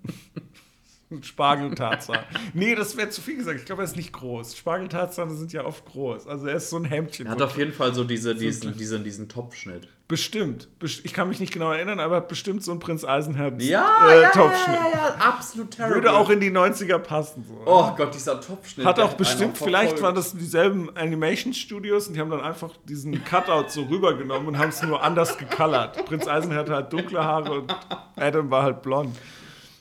ein 1.10 1.22
Spargeltarzan. 1.22 2.18
Nee, 2.54 2.74
das 2.74 2.96
wäre 2.96 3.08
zu 3.10 3.20
viel 3.20 3.36
gesagt. 3.36 3.58
Ich 3.60 3.64
glaube, 3.66 3.82
er 3.82 3.86
ist 3.86 3.96
nicht 3.96 4.12
groß. 4.12 4.56
Spargeltarzane 4.56 5.34
sind 5.34 5.52
ja 5.52 5.64
oft 5.64 5.84
groß. 5.86 6.26
Also 6.26 6.46
er 6.46 6.56
ist 6.56 6.70
so 6.70 6.76
ein 6.76 6.84
Hemdchen. 6.84 7.26
Er 7.26 7.32
hat 7.32 7.42
auf 7.42 7.56
jeden 7.56 7.72
Fall 7.72 7.94
so 7.94 8.04
diese, 8.04 8.34
diesen, 8.34 8.76
diesen, 8.76 9.04
diesen 9.04 9.28
Topfschnitt. 9.28 9.88
bestimmt. 10.06 10.68
Best- 10.78 11.04
Ich 11.04 11.12
kann 11.14 11.28
mich 11.28 11.38
nicht 11.40 11.52
genau 11.52 11.70
erinnern, 11.72 12.00
aber 12.00 12.16
hat 12.16 12.28
bestimmt 12.28 12.62
so 12.64 12.72
ein 12.72 12.78
Prinz 12.78 13.04
Eisenherz 13.04 13.62
Ja, 13.64 14.08
äh, 14.10 14.22
ja, 14.22 14.30
Topfschnitt. 14.30 14.76
ja, 14.76 14.90
ja, 14.92 15.14
absolut 15.18 15.70
terrible. 15.70 15.96
Würde 15.96 16.12
auch 16.14 16.30
in 16.30 16.40
die 16.40 16.50
90er 16.50 16.98
passen. 16.98 17.44
So. 17.46 17.60
Oh 17.66 17.90
Gott, 17.96 18.14
dieser 18.14 18.40
Topfschnitt. 18.40 18.86
Hat 18.86 18.98
auch 19.00 19.14
bestimmt, 19.14 19.56
vielleicht 19.58 20.00
waren 20.02 20.14
das 20.14 20.34
dieselben 20.34 20.94
Animation-Studios 20.96 22.08
und 22.08 22.14
die 22.14 22.20
haben 22.20 22.30
dann 22.30 22.40
einfach 22.42 22.70
diesen 22.88 23.22
Cutout 23.24 23.68
so 23.68 23.82
rübergenommen 23.82 24.48
und 24.48 24.58
haben 24.58 24.70
es 24.70 24.82
nur 24.82 25.02
anders 25.02 25.36
gecolored. 25.38 26.04
Prinz 26.06 26.26
Eisenherz 26.26 26.58
hatte 26.68 26.74
halt 26.74 26.92
dunkle 26.92 27.22
Haare 27.22 27.60
und 27.60 27.76
Adam 28.16 28.50
war 28.50 28.62
halt 28.62 28.82
blond. 28.82 29.16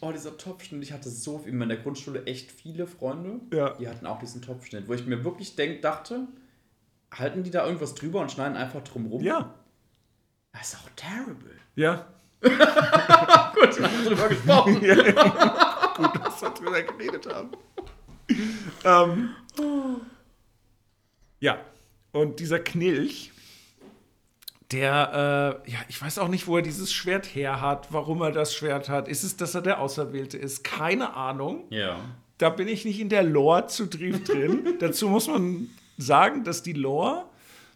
Oh, 0.07 0.11
dieser 0.13 0.37
Topfschnitt. 0.37 0.81
Ich 0.83 0.93
hatte 0.93 1.09
so 1.09 1.43
in 1.45 1.57
meiner 1.57 1.75
Grundschule 1.75 2.25
echt 2.25 2.49
viele 2.49 2.87
Freunde, 2.87 3.41
Ja. 3.53 3.71
die 3.73 3.89
hatten 3.89 4.05
auch 4.05 4.19
diesen 4.19 4.41
Topfschnitt, 4.41 4.87
wo 4.87 4.93
ich 4.93 5.05
mir 5.05 5.23
wirklich 5.25 5.55
denk, 5.57 5.81
dachte, 5.81 6.27
halten 7.13 7.43
die 7.43 7.51
da 7.51 7.65
irgendwas 7.65 7.93
drüber 7.93 8.21
und 8.21 8.31
schneiden 8.31 8.55
einfach 8.55 8.81
drum 8.83 9.07
rum? 9.07 9.21
Ja, 9.21 9.53
Das 10.53 10.73
ist 10.73 10.79
auch 10.79 10.89
terrible. 10.95 11.51
ja. 11.75 12.07
Gut, 12.41 12.51
wir 13.79 13.91
haben 13.91 14.05
drüber 14.05 14.29
gesprochen. 14.29 14.75
Gut, 15.97 16.25
dass 16.25 16.41
wir 16.41 16.49
drüber 16.51 16.81
geredet 16.83 17.27
haben. 17.33 17.51
ähm, 18.85 19.29
ja, 21.39 21.59
und 22.13 22.39
dieser 22.39 22.59
Knilch, 22.59 23.31
der, 24.71 25.61
äh, 25.65 25.71
ja, 25.71 25.79
ich 25.87 26.01
weiß 26.01 26.19
auch 26.19 26.27
nicht, 26.27 26.47
wo 26.47 26.57
er 26.57 26.61
dieses 26.61 26.91
Schwert 26.91 27.25
her 27.25 27.61
hat, 27.61 27.87
warum 27.91 28.21
er 28.21 28.31
das 28.31 28.53
Schwert 28.53 28.89
hat. 28.89 29.07
Ist 29.07 29.23
es, 29.23 29.37
dass 29.37 29.55
er 29.55 29.61
der 29.61 29.79
Auserwählte 29.79 30.37
ist? 30.37 30.63
Keine 30.63 31.13
Ahnung. 31.13 31.63
Ja. 31.69 31.99
Da 32.37 32.49
bin 32.49 32.67
ich 32.67 32.83
nicht 32.85 32.99
in 32.99 33.09
der 33.09 33.23
Lore 33.23 33.67
zu 33.67 33.85
tief 33.85 34.23
drin. 34.25 34.75
Dazu 34.79 35.07
muss 35.09 35.27
man 35.27 35.69
sagen, 35.97 36.43
dass 36.43 36.63
die 36.63 36.73
Lore 36.73 37.25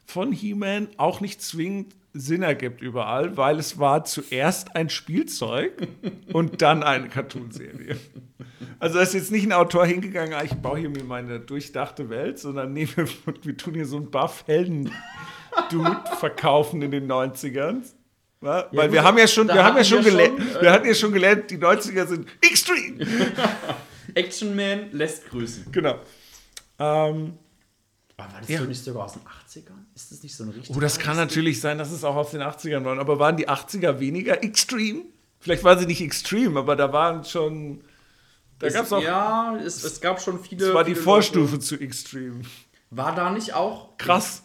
von 0.05 0.31
He-Man 0.31 0.89
auch 0.97 1.21
nicht 1.21 1.41
zwingend 1.41 1.95
Sinn 2.13 2.43
ergibt 2.43 2.81
überall, 2.81 3.37
weil 3.37 3.57
es 3.57 3.79
war 3.79 4.03
zuerst 4.03 4.75
ein 4.75 4.89
Spielzeug 4.89 5.87
und 6.33 6.61
dann 6.61 6.83
eine 6.83 7.07
Cartoonserie. 7.07 7.95
Also 8.79 8.95
da 8.95 9.01
ist 9.01 9.13
jetzt 9.13 9.31
nicht 9.31 9.45
ein 9.45 9.53
Autor 9.53 9.85
hingegangen, 9.85 10.33
ah, 10.33 10.43
ich 10.43 10.53
baue 10.55 10.79
hier 10.79 10.89
mir 10.89 11.05
meine 11.05 11.39
durchdachte 11.39 12.09
Welt, 12.09 12.37
sondern 12.37 12.73
nee, 12.73 12.87
wir, 12.95 13.07
wir 13.43 13.55
tun 13.55 13.75
hier 13.75 13.85
so 13.85 13.95
einen 13.95 14.11
Buff-Helden-Dude 15.56 16.16
verkaufen 16.18 16.82
in 16.82 16.91
den 16.91 17.12
90ern. 17.12 17.84
Ja, 18.43 18.66
weil 18.72 18.88
gut, 18.88 18.93
wir 18.93 19.04
haben 19.04 19.18
ja 19.20 19.28
schon, 19.28 19.47
wir 19.47 19.64
haben 19.64 19.78
ja 19.78 19.84
schon 19.84 20.04
gelernt, 20.04 20.39
schon, 20.41 20.56
äh, 20.58 20.62
wir 20.62 20.72
hatten 20.72 20.88
ja 20.88 20.93
schon 20.95 21.14
gelernt, 21.14 21.52
die 21.52 21.58
90er 21.58 22.08
sind 22.08 22.28
extreme. 22.41 23.06
Action 24.16 24.56
Man 24.56 24.91
lässt 24.91 25.30
grüßen. 25.30 25.72
Genau. 25.72 25.99
Ähm, 26.80 27.38
Aber 28.18 28.34
war 28.34 28.39
das 28.41 28.49
Ja. 28.49 28.60
so 28.60 28.66
nicht 28.66 28.84
sogar 28.84 29.06
aus 29.06 29.14
den 29.14 29.22
80ern? 29.22 29.74
Ist 29.95 30.12
das 30.12 30.24
nicht 30.24 30.36
so 30.36 30.43
ein 30.43 30.49
richtig 30.49 30.76
oh, 30.76 30.80
das 30.80 30.97
kann 30.97 31.16
natürlich 31.18 31.62
sein, 31.62 31.78
dass 31.78 31.91
es 31.91 32.04
auch 32.04 32.16
aus 32.16 32.32
den 32.32 32.41
80ern 32.41 32.84
war. 32.84 32.97
Aber 32.97 33.20
waren 33.20 33.38
die 33.38 33.47
80er 33.47 33.99
weniger 33.99 34.43
extrem? 34.43 35.04
Vielleicht 35.39 35.64
waren 35.64 35.78
sie 35.80 35.86
nicht 35.86 36.02
extrem, 36.02 36.58
aber 36.58 36.76
da 36.76 36.91
waren 36.91 37.24
schon. 37.24 37.82
Da 38.60 38.68
Es- 38.68 38.74
gab 38.74 38.86
es 38.86 38.93
auch. 38.93 39.02
Ja, 39.04 39.56
es, 39.64 39.84
es 39.84 40.02
gab 40.02 40.20
schon 40.22 40.39
viele. 40.43 40.66
das 40.66 40.74
war 40.74 40.84
die 40.84 40.95
Vorstufe 40.95 41.54
Leute. 41.54 41.60
zu 41.64 41.80
extrem. 41.80 42.41
War 42.91 43.15
da 43.15 43.31
nicht 43.31 43.53
auch. 43.53 43.97
Krass. 43.97 44.43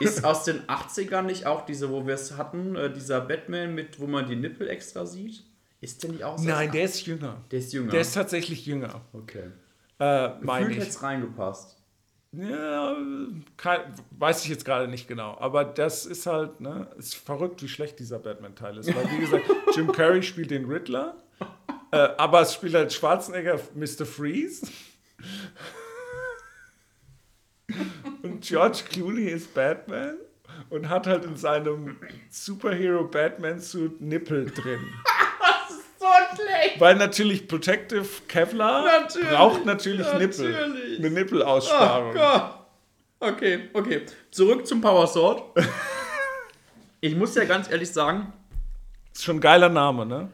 Ist 0.00 0.24
aus 0.24 0.44
den 0.44 0.62
80ern 0.62 1.22
nicht 1.22 1.46
auch 1.46 1.66
diese, 1.66 1.90
wo 1.90 2.06
wir 2.06 2.14
es 2.14 2.36
hatten, 2.36 2.76
äh, 2.76 2.92
dieser 2.92 3.20
Batman 3.20 3.74
mit, 3.74 3.98
wo 3.98 4.06
man 4.06 4.26
die 4.28 4.36
Nippel 4.36 4.68
extra 4.68 5.04
sieht? 5.04 5.42
Ist 5.80 6.02
der 6.04 6.12
nicht 6.12 6.22
auch 6.22 6.34
aus 6.34 6.42
Nein, 6.42 6.70
der 6.70 6.84
ist 6.84 7.04
jünger. 7.04 7.42
der 7.50 7.58
ist 7.58 7.72
jünger. 7.72 7.90
Der 7.90 8.00
ist 8.00 8.14
tatsächlich 8.14 8.64
jünger. 8.64 9.00
okay. 9.12 9.50
Äh, 9.98 10.30
meine 10.40 10.70
ich. 10.70 10.78
hätte 10.78 10.88
es 10.88 11.02
reingepasst. 11.02 11.76
Ja, 12.30 12.96
kein, 13.56 13.80
weiß 14.10 14.44
ich 14.44 14.50
jetzt 14.50 14.64
gerade 14.64 14.86
nicht 14.86 15.08
genau. 15.08 15.36
Aber 15.40 15.64
das 15.64 16.06
ist 16.06 16.26
halt, 16.26 16.60
ne, 16.60 16.86
ist 16.98 17.16
verrückt, 17.16 17.62
wie 17.62 17.68
schlecht 17.68 17.98
dieser 17.98 18.18
Batman-Teil 18.20 18.76
ist. 18.76 18.94
Weil, 18.94 19.10
wie 19.10 19.18
gesagt, 19.18 19.44
Jim 19.74 19.90
Carrey 19.90 20.22
spielt 20.22 20.50
den 20.52 20.66
Riddler, 20.66 21.16
äh, 21.90 21.96
aber 21.96 22.42
es 22.42 22.54
spielt 22.54 22.74
halt 22.74 22.92
Schwarzenegger 22.92 23.58
Mr. 23.74 24.04
Freeze. 24.06 24.68
Und 28.38 28.44
George 28.46 28.84
Clooney 28.88 29.24
ist 29.30 29.52
Batman 29.52 30.14
und 30.70 30.88
hat 30.88 31.08
halt 31.08 31.24
in 31.24 31.34
seinem 31.34 31.96
Superhero-Batman-Suit 32.30 34.00
Nippel 34.00 34.48
drin. 34.52 34.78
So 36.00 36.06
schlecht! 36.36 36.78
Weil 36.80 36.94
natürlich 36.94 37.48
Protective 37.48 38.06
Kevlar 38.28 38.84
Natürlich, 38.84 39.28
braucht 39.30 39.66
natürlich, 39.66 40.06
Nippel. 40.12 40.52
natürlich. 40.52 40.98
Eine 41.00 41.08
Oh 41.08 41.10
Nippelaussparung. 41.10 42.14
Gott. 42.14 42.54
Okay, 43.18 43.68
okay. 43.72 44.06
Zurück 44.30 44.64
zum 44.68 44.80
Power 44.80 45.08
Sword. 45.08 45.42
Ich 47.00 47.14
muss 47.16 47.34
ja 47.34 47.44
ganz 47.44 47.68
ehrlich 47.70 47.90
sagen, 47.92 48.32
ist 49.12 49.24
schon 49.24 49.36
ein 49.38 49.40
geiler 49.40 49.68
Name, 49.68 50.06
ne? 50.06 50.28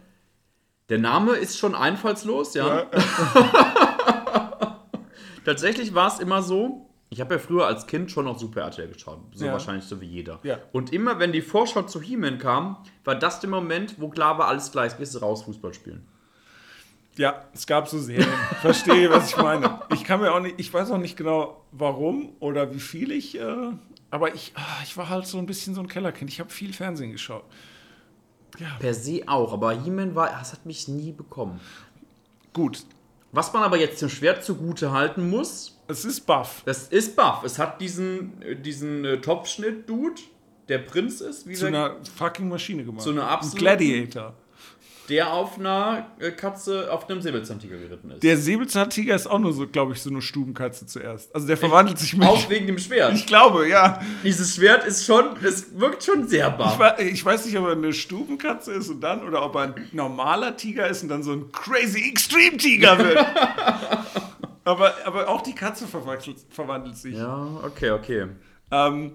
der 0.90 0.98
Name 0.98 1.32
ist 1.36 1.59
schon 1.59 1.74
einfallslos, 1.74 2.52
ja. 2.55 2.84
Tatsächlich 5.44 5.94
war 5.94 6.09
es 6.12 6.20
immer 6.20 6.42
so, 6.42 6.88
ich 7.11 7.20
habe 7.20 7.34
ja 7.34 7.38
früher 7.40 7.66
als 7.66 7.86
Kind 7.86 8.11
schon 8.11 8.24
noch 8.24 8.38
Super 8.38 8.62
RTL 8.62 8.88
geschaut. 8.88 9.20
So 9.34 9.44
Ja. 9.46 9.52
wahrscheinlich 9.52 9.84
so 9.84 10.00
wie 10.00 10.07
jeder. 10.07 10.40
Ja. 10.42 10.59
Und 10.72 10.92
immer, 10.92 11.18
wenn 11.18 11.32
die 11.32 11.42
Vorschau 11.42 11.82
zu 11.82 12.00
He-Man 12.00 12.38
kam, 12.38 12.78
war 13.05 13.14
das 13.14 13.40
der 13.40 13.50
Moment, 13.50 14.00
wo 14.00 14.09
klar 14.09 14.38
war, 14.38 14.48
alles 14.48 14.72
gleich, 14.72 14.96
gehst 14.98 15.14
du 15.14 15.18
raus, 15.18 15.42
Fußball 15.42 15.74
spielen. 15.74 16.07
Ja, 17.16 17.44
es 17.55 17.66
gab 17.68 17.86
so 17.86 17.98
Serien. 18.00 18.26
Verstehe, 18.61 19.09
was 19.09 19.30
ich 19.30 19.36
meine. 19.36 19.80
Ich 19.92 20.02
kann 20.02 20.20
mir 20.20 20.32
auch 20.34 20.40
nicht, 20.40 20.57
ich 20.59 20.74
weiß 20.74 20.90
auch 20.90 20.98
nicht 20.98 21.16
genau, 21.16 21.64
warum 21.70 22.32
oder 22.40 22.74
wie 22.74 22.80
viel 22.80 23.12
ich, 23.12 23.38
äh, 23.38 23.70
aber 24.11 24.34
ich, 24.34 24.52
ah, 24.57 24.82
ich 24.82 24.96
war 24.96 25.09
halt 25.09 25.24
so 25.26 25.38
ein 25.38 25.46
bisschen 25.46 25.74
so 25.76 25.80
ein 25.80 25.86
Kellerkind. 25.86 26.28
Ich 26.30 26.40
habe 26.40 26.50
viel 26.50 26.72
Fernsehen 26.72 27.12
geschaut. 27.12 27.44
Per 28.80 28.94
se 28.94 29.22
auch, 29.26 29.52
aber 29.52 29.72
He-Man 29.80 30.14
war, 30.16 30.30
das 30.30 30.52
hat 30.52 30.66
mich 30.66 30.88
nie 30.88 31.12
bekommen. 31.12 31.61
Gut. 32.52 32.84
Was 33.35 33.53
man 33.53 33.62
aber 33.64 33.76
jetzt 33.76 34.01
dem 34.01 34.09
Schwert 34.09 34.45
zugute 34.45 34.93
halten 34.93 35.28
muss, 35.28 35.80
Es 35.89 36.05
ist 36.05 36.20
Buff. 36.26 36.62
das 36.64 36.89
ist 36.89 37.16
Buff. 37.16 37.43
Es 37.45 37.59
hat 37.59 37.80
diesen, 37.80 38.41
äh, 38.43 38.55
diesen 38.57 39.05
äh, 39.05 39.20
Topfschnitt-Dude, 39.20 40.20
der 40.68 40.78
Prinz 40.78 41.20
ist, 41.20 41.47
wie 41.49 41.55
Zu 41.55 41.66
einer 41.66 41.97
fucking 42.16 42.49
Maschine 42.49 42.85
gemacht. 42.85 43.03
Zu 43.03 43.11
einer 43.11 43.24
Ein 43.24 43.28
absoluten- 43.35 43.59
Gladiator. 43.59 44.35
Der 45.09 45.32
auf 45.34 45.59
einer 45.59 46.07
äh, 46.18 46.30
Katze, 46.30 46.90
auf 46.90 47.09
einem 47.11 47.20
Säbelzahntiger 47.20 47.76
geritten 47.76 48.11
ist. 48.12 48.22
Der 48.22 48.36
Säbelzahntiger 48.38 49.14
ist 49.14 49.26
auch 49.26 49.38
nur 49.38 49.52
so, 49.52 49.66
glaube 49.66 49.92
ich, 49.92 50.00
so 50.00 50.09
eine 50.09 50.22
Stubenkatze 50.22 50.86
zuerst. 50.86 51.34
Also 51.34 51.46
der 51.46 51.57
verwandelt 51.59 51.98
sich 51.98 52.16
mit. 52.16 52.26
Auch 52.26 52.48
wegen 52.48 52.66
dem 52.66 52.78
Schwert. 52.78 53.12
Ich 53.14 53.26
glaube, 53.26 53.68
ja. 53.68 54.00
Dieses 54.22 54.55
Schwert 54.55 54.84
ist 54.86 55.05
schon, 55.05 55.36
es 55.44 55.78
wirkt 55.78 56.05
schon 56.05 56.26
sehr 56.26 56.48
Ich, 56.48 56.55
buff. 56.55 56.78
wa- 56.78 56.96
ich 56.98 57.22
weiß 57.24 57.44
nicht, 57.46 57.59
ob 57.59 57.66
er 57.66 57.72
eine 57.72 57.92
Stubenkatze 57.92 58.72
ist 58.72 58.88
und 58.88 59.00
dann, 59.02 59.22
oder 59.28 59.44
ob 59.44 59.55
er 59.57 59.62
ein 59.62 59.74
normaler 59.92 60.57
Tiger 60.57 60.88
ist 60.88 61.02
und 61.02 61.11
dann 61.11 61.22
so 61.22 61.32
ein 61.32 61.52
crazy 61.52 62.09
Extreme 62.09 62.57
Tiger 62.57 62.96
wird. 62.98 63.18
aber, 64.64 64.94
aber 65.05 65.28
auch 65.28 65.42
die 65.42 65.55
Katze 65.55 65.86
verwandelt, 65.86 66.36
verwandelt 66.50 66.96
sich. 66.96 67.14
Ja, 67.16 67.46
okay, 67.62 67.90
okay. 67.90 68.26
Ähm, 68.70 69.12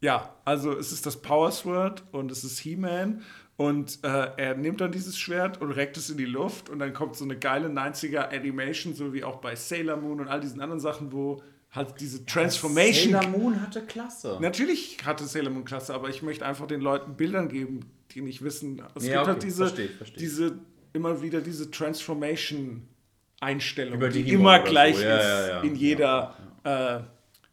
ja, 0.00 0.34
also 0.44 0.72
es 0.76 0.92
ist 0.92 1.06
das 1.06 1.16
Power 1.20 1.50
Sword 1.50 2.02
und 2.12 2.30
es 2.30 2.44
ist 2.44 2.58
He-Man. 2.60 3.22
Und 3.58 3.98
äh, 4.04 4.30
er 4.36 4.54
nimmt 4.54 4.80
dann 4.80 4.92
dieses 4.92 5.18
Schwert 5.18 5.60
und 5.60 5.72
reckt 5.72 5.96
es 5.96 6.08
in 6.10 6.16
die 6.16 6.26
Luft 6.26 6.70
und 6.70 6.78
dann 6.78 6.94
kommt 6.94 7.16
so 7.16 7.24
eine 7.24 7.36
geile 7.36 7.66
90er 7.66 8.32
Animation, 8.32 8.94
so 8.94 9.12
wie 9.12 9.24
auch 9.24 9.38
bei 9.40 9.56
Sailor 9.56 9.96
Moon 9.96 10.20
und 10.20 10.28
all 10.28 10.38
diesen 10.40 10.60
anderen 10.60 10.78
Sachen, 10.78 11.10
wo 11.10 11.42
halt 11.72 11.94
diese 11.98 12.24
Transformation. 12.24 13.14
Sailor 13.14 13.28
Moon 13.36 13.60
hatte 13.60 13.82
Klasse. 13.82 14.38
Natürlich 14.40 14.98
hatte 15.04 15.24
Sailor 15.24 15.50
Moon 15.50 15.64
Klasse, 15.64 15.92
aber 15.92 16.08
ich 16.08 16.22
möchte 16.22 16.46
einfach 16.46 16.68
den 16.68 16.80
Leuten 16.80 17.16
Bildern 17.16 17.48
geben, 17.48 17.80
die 18.12 18.20
nicht 18.20 18.44
wissen. 18.44 18.80
Es 18.94 19.04
Ja, 19.04 19.14
gibt 19.14 19.22
okay, 19.22 19.30
halt 19.32 19.42
diese, 19.42 19.66
verstehe 19.66 19.88
verstehe 19.88 20.18
diese, 20.20 20.52
immer 20.92 21.20
wieder 21.20 21.40
diese 21.40 21.68
Transformation-Einstellung, 21.72 23.98
die 24.00 24.08
Digimon 24.10 24.40
immer 24.40 24.60
gleich 24.60 24.98
so. 24.98 25.02
Ja, 25.02 25.16
ist 25.16 25.24
ja, 25.24 25.48
ja. 25.48 25.60
in 25.62 25.74
jeder, 25.74 26.36
Äh, 26.64 27.00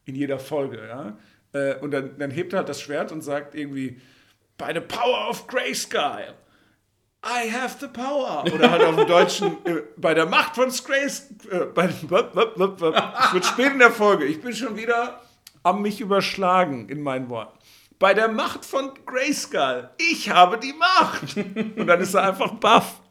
in 0.05 0.13
jeder 0.15 0.37
Folge. 0.37 0.77
Ja? 0.87 1.17
Äh, 1.53 1.79
und 1.79 1.89
dann, 1.91 2.15
dann 2.19 2.29
hebt 2.29 2.53
er 2.53 2.59
halt 2.59 2.69
das 2.69 2.79
Schwert 2.79 3.11
und 3.11 3.21
sagt 3.21 3.55
irgendwie, 3.55 3.99
by 4.57 4.73
the 4.73 4.81
power 4.81 5.29
of 5.29 5.47
Grayskull. 5.47 6.35
I 7.25 7.49
have 7.49 7.79
the 7.79 7.87
power. 7.87 8.45
Oder 8.53 8.69
halt 8.69 8.83
auf 8.83 8.95
dem 8.95 9.07
Deutschen, 9.07 9.65
äh, 9.65 9.81
bei 9.97 10.13
der 10.13 10.27
Macht 10.27 10.55
von 10.55 10.69
Grace. 10.69 11.31
Äh. 11.49 11.65
Es 11.75 13.33
wird 13.33 13.45
spät 13.45 13.71
in 13.73 13.79
der 13.79 13.91
Folge. 13.91 14.25
Ich 14.25 14.41
bin 14.41 14.53
schon 14.53 14.77
wieder 14.77 15.21
am 15.63 15.81
mich 15.81 15.99
überschlagen 15.99 16.87
in 16.89 17.01
meinen 17.01 17.29
Worten. 17.29 17.57
Bei 17.97 18.13
der 18.13 18.27
Macht 18.27 18.63
von 18.63 18.91
Grayskull. 19.05 19.89
Ich 19.97 20.29
habe 20.29 20.59
die 20.59 20.73
Macht. 20.73 21.35
Und 21.37 21.87
dann 21.87 21.99
ist 21.99 22.13
er 22.13 22.27
einfach 22.27 22.51
baff. 22.55 23.01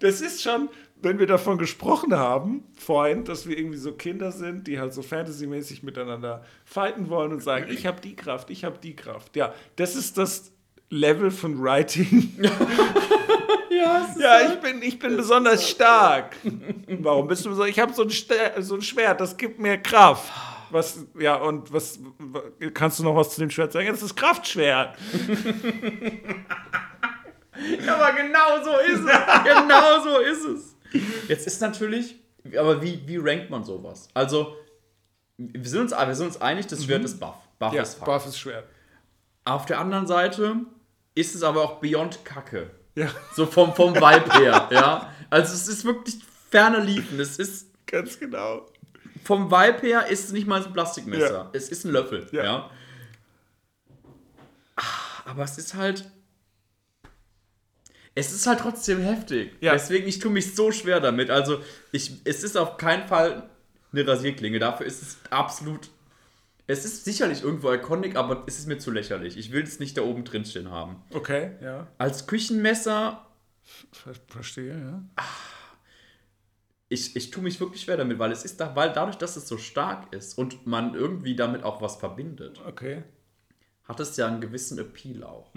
Das 0.00 0.20
ist 0.20 0.42
schon, 0.42 0.68
wenn 1.04 1.18
wir 1.18 1.26
davon 1.26 1.58
gesprochen 1.58 2.14
haben, 2.14 2.64
vorhin, 2.76 3.24
dass 3.24 3.46
wir 3.46 3.56
irgendwie 3.56 3.78
so 3.78 3.92
Kinder 3.92 4.32
sind, 4.32 4.66
die 4.66 4.80
halt 4.80 4.92
so 4.94 5.02
fantasymäßig 5.02 5.82
miteinander 5.82 6.44
fighten 6.64 7.08
wollen 7.10 7.32
und 7.32 7.42
sagen, 7.42 7.66
ich 7.70 7.86
habe 7.86 8.00
die 8.00 8.16
Kraft, 8.16 8.50
ich 8.50 8.64
habe 8.64 8.78
die 8.82 8.96
Kraft. 8.96 9.36
Ja, 9.36 9.52
das 9.76 9.94
ist 9.94 10.18
das 10.18 10.50
Level 10.90 11.30
von 11.30 11.62
Writing. 11.62 12.32
Ja, 13.70 14.06
Ja, 14.18 14.40
ich 14.52 14.60
bin, 14.60 14.82
ich 14.82 14.98
bin 15.00 15.16
besonders 15.16 15.68
stark. 15.68 16.36
Warum 16.86 17.26
bist 17.26 17.44
du 17.44 17.52
so? 17.54 17.64
Ich 17.64 17.80
habe 17.80 17.92
so, 17.92 18.08
so 18.08 18.74
ein 18.76 18.82
Schwert, 18.82 19.20
das 19.20 19.36
gibt 19.36 19.58
mir 19.58 19.78
Kraft. 19.78 20.30
Was, 20.70 21.04
ja, 21.18 21.34
und 21.36 21.72
was, 21.72 21.98
kannst 22.72 23.00
du 23.00 23.04
noch 23.04 23.16
was 23.16 23.30
zu 23.30 23.40
dem 23.40 23.50
Schwert 23.50 23.72
sagen? 23.72 23.86
Ja, 23.86 23.92
Das 23.92 24.02
ist 24.02 24.14
Kraftschwert. 24.16 24.96
aber 27.88 28.12
genau 28.12 28.62
so 28.64 28.78
ist 28.78 29.00
es. 29.00 29.44
genau 29.44 30.02
so 30.02 30.18
ist 30.20 30.44
es. 30.44 30.73
Jetzt 31.28 31.46
ist 31.46 31.60
natürlich, 31.60 32.16
aber 32.56 32.80
wie, 32.82 33.02
wie 33.06 33.16
rankt 33.16 33.50
man 33.50 33.64
sowas? 33.64 34.08
Also, 34.14 34.56
wir 35.36 35.64
sind 35.64 35.80
uns, 35.80 35.92
wir 35.92 36.14
sind 36.14 36.26
uns 36.26 36.40
einig, 36.40 36.66
das 36.66 36.84
Schwert 36.84 37.04
ist 37.04 37.18
buff. 37.18 37.34
Buff 37.58 37.72
Ja, 37.72 37.82
ist 37.82 37.94
Fakt. 37.94 38.06
Buff 38.06 38.26
ist 38.26 38.38
Schwert. 38.38 38.64
Auf 39.44 39.66
der 39.66 39.78
anderen 39.78 40.06
Seite 40.06 40.56
ist 41.14 41.34
es 41.34 41.42
aber 41.42 41.62
auch 41.62 41.80
beyond 41.80 42.24
Kacke. 42.24 42.70
Ja, 42.94 43.08
So 43.34 43.46
vom, 43.46 43.74
vom 43.74 43.94
Vibe 43.94 44.32
her, 44.38 44.68
ja. 44.72 45.12
Also 45.30 45.54
es 45.54 45.66
ist 45.68 45.84
wirklich 45.84 46.16
ferne 46.50 46.78
Liefen. 46.80 47.18
Es 47.18 47.38
ist, 47.38 47.68
ganz 47.86 48.18
genau. 48.18 48.66
vom 49.24 49.50
Vibe 49.50 49.80
her 49.86 50.06
ist 50.06 50.26
es 50.26 50.32
nicht 50.32 50.46
mal 50.46 50.64
ein 50.64 50.72
Plastikmesser. 50.72 51.32
Ja. 51.32 51.50
Es 51.52 51.68
ist 51.68 51.84
ein 51.84 51.90
Löffel, 51.90 52.28
ja. 52.30 52.44
Ja. 52.44 52.70
Ah, 54.76 54.82
Aber 55.26 55.42
es 55.44 55.58
ist 55.58 55.74
halt... 55.74 56.08
Es 58.14 58.32
ist 58.32 58.46
halt 58.46 58.60
trotzdem 58.60 59.00
heftig. 59.00 59.52
Ja. 59.60 59.72
Deswegen, 59.72 60.06
ich 60.06 60.18
tue 60.20 60.30
mich 60.30 60.54
so 60.54 60.70
schwer 60.70 61.00
damit. 61.00 61.30
Also, 61.30 61.60
ich, 61.92 62.12
es 62.24 62.44
ist 62.44 62.56
auf 62.56 62.76
keinen 62.76 63.08
Fall 63.08 63.48
eine 63.92 64.06
Rasierklinge. 64.06 64.58
Dafür 64.58 64.86
ist 64.86 65.02
es 65.02 65.18
absolut... 65.30 65.90
Es 66.66 66.84
ist 66.86 67.04
sicherlich 67.04 67.42
irgendwo 67.42 67.70
iconic, 67.72 68.16
aber 68.16 68.44
es 68.46 68.58
ist 68.58 68.68
mir 68.68 68.78
zu 68.78 68.90
lächerlich. 68.90 69.36
Ich 69.36 69.52
will 69.52 69.62
es 69.62 69.80
nicht 69.80 69.98
da 69.98 70.02
oben 70.02 70.24
drin 70.24 70.46
stehen 70.46 70.70
haben. 70.70 71.02
Okay, 71.12 71.52
ja. 71.60 71.88
Als 71.98 72.26
Küchenmesser 72.26 73.26
Ver 73.92 74.14
verstehe, 74.28 74.78
ja. 74.78 75.02
ich, 76.88 77.16
ich 77.16 77.30
tue 77.30 77.42
mich 77.42 77.60
wirklich 77.60 77.82
schwer 77.82 77.96
damit, 77.96 78.18
weil 78.18 78.30
es 78.30 78.44
ist 78.44 78.60
da, 78.60 78.76
weil 78.76 78.92
dadurch, 78.92 79.16
dass 79.16 79.36
es 79.36 79.48
so 79.48 79.58
stark 79.58 80.12
ist 80.12 80.38
und 80.38 80.66
man 80.66 80.94
irgendwie 80.94 81.34
damit 81.34 81.64
auch 81.64 81.80
was 81.80 81.96
verbindet, 81.96 82.60
Okay. 82.66 83.02
hat 83.84 84.00
es 84.00 84.16
ja 84.16 84.26
einen 84.26 84.40
gewissen 84.40 84.78
Appeal 84.78 85.24
auch. 85.24 85.50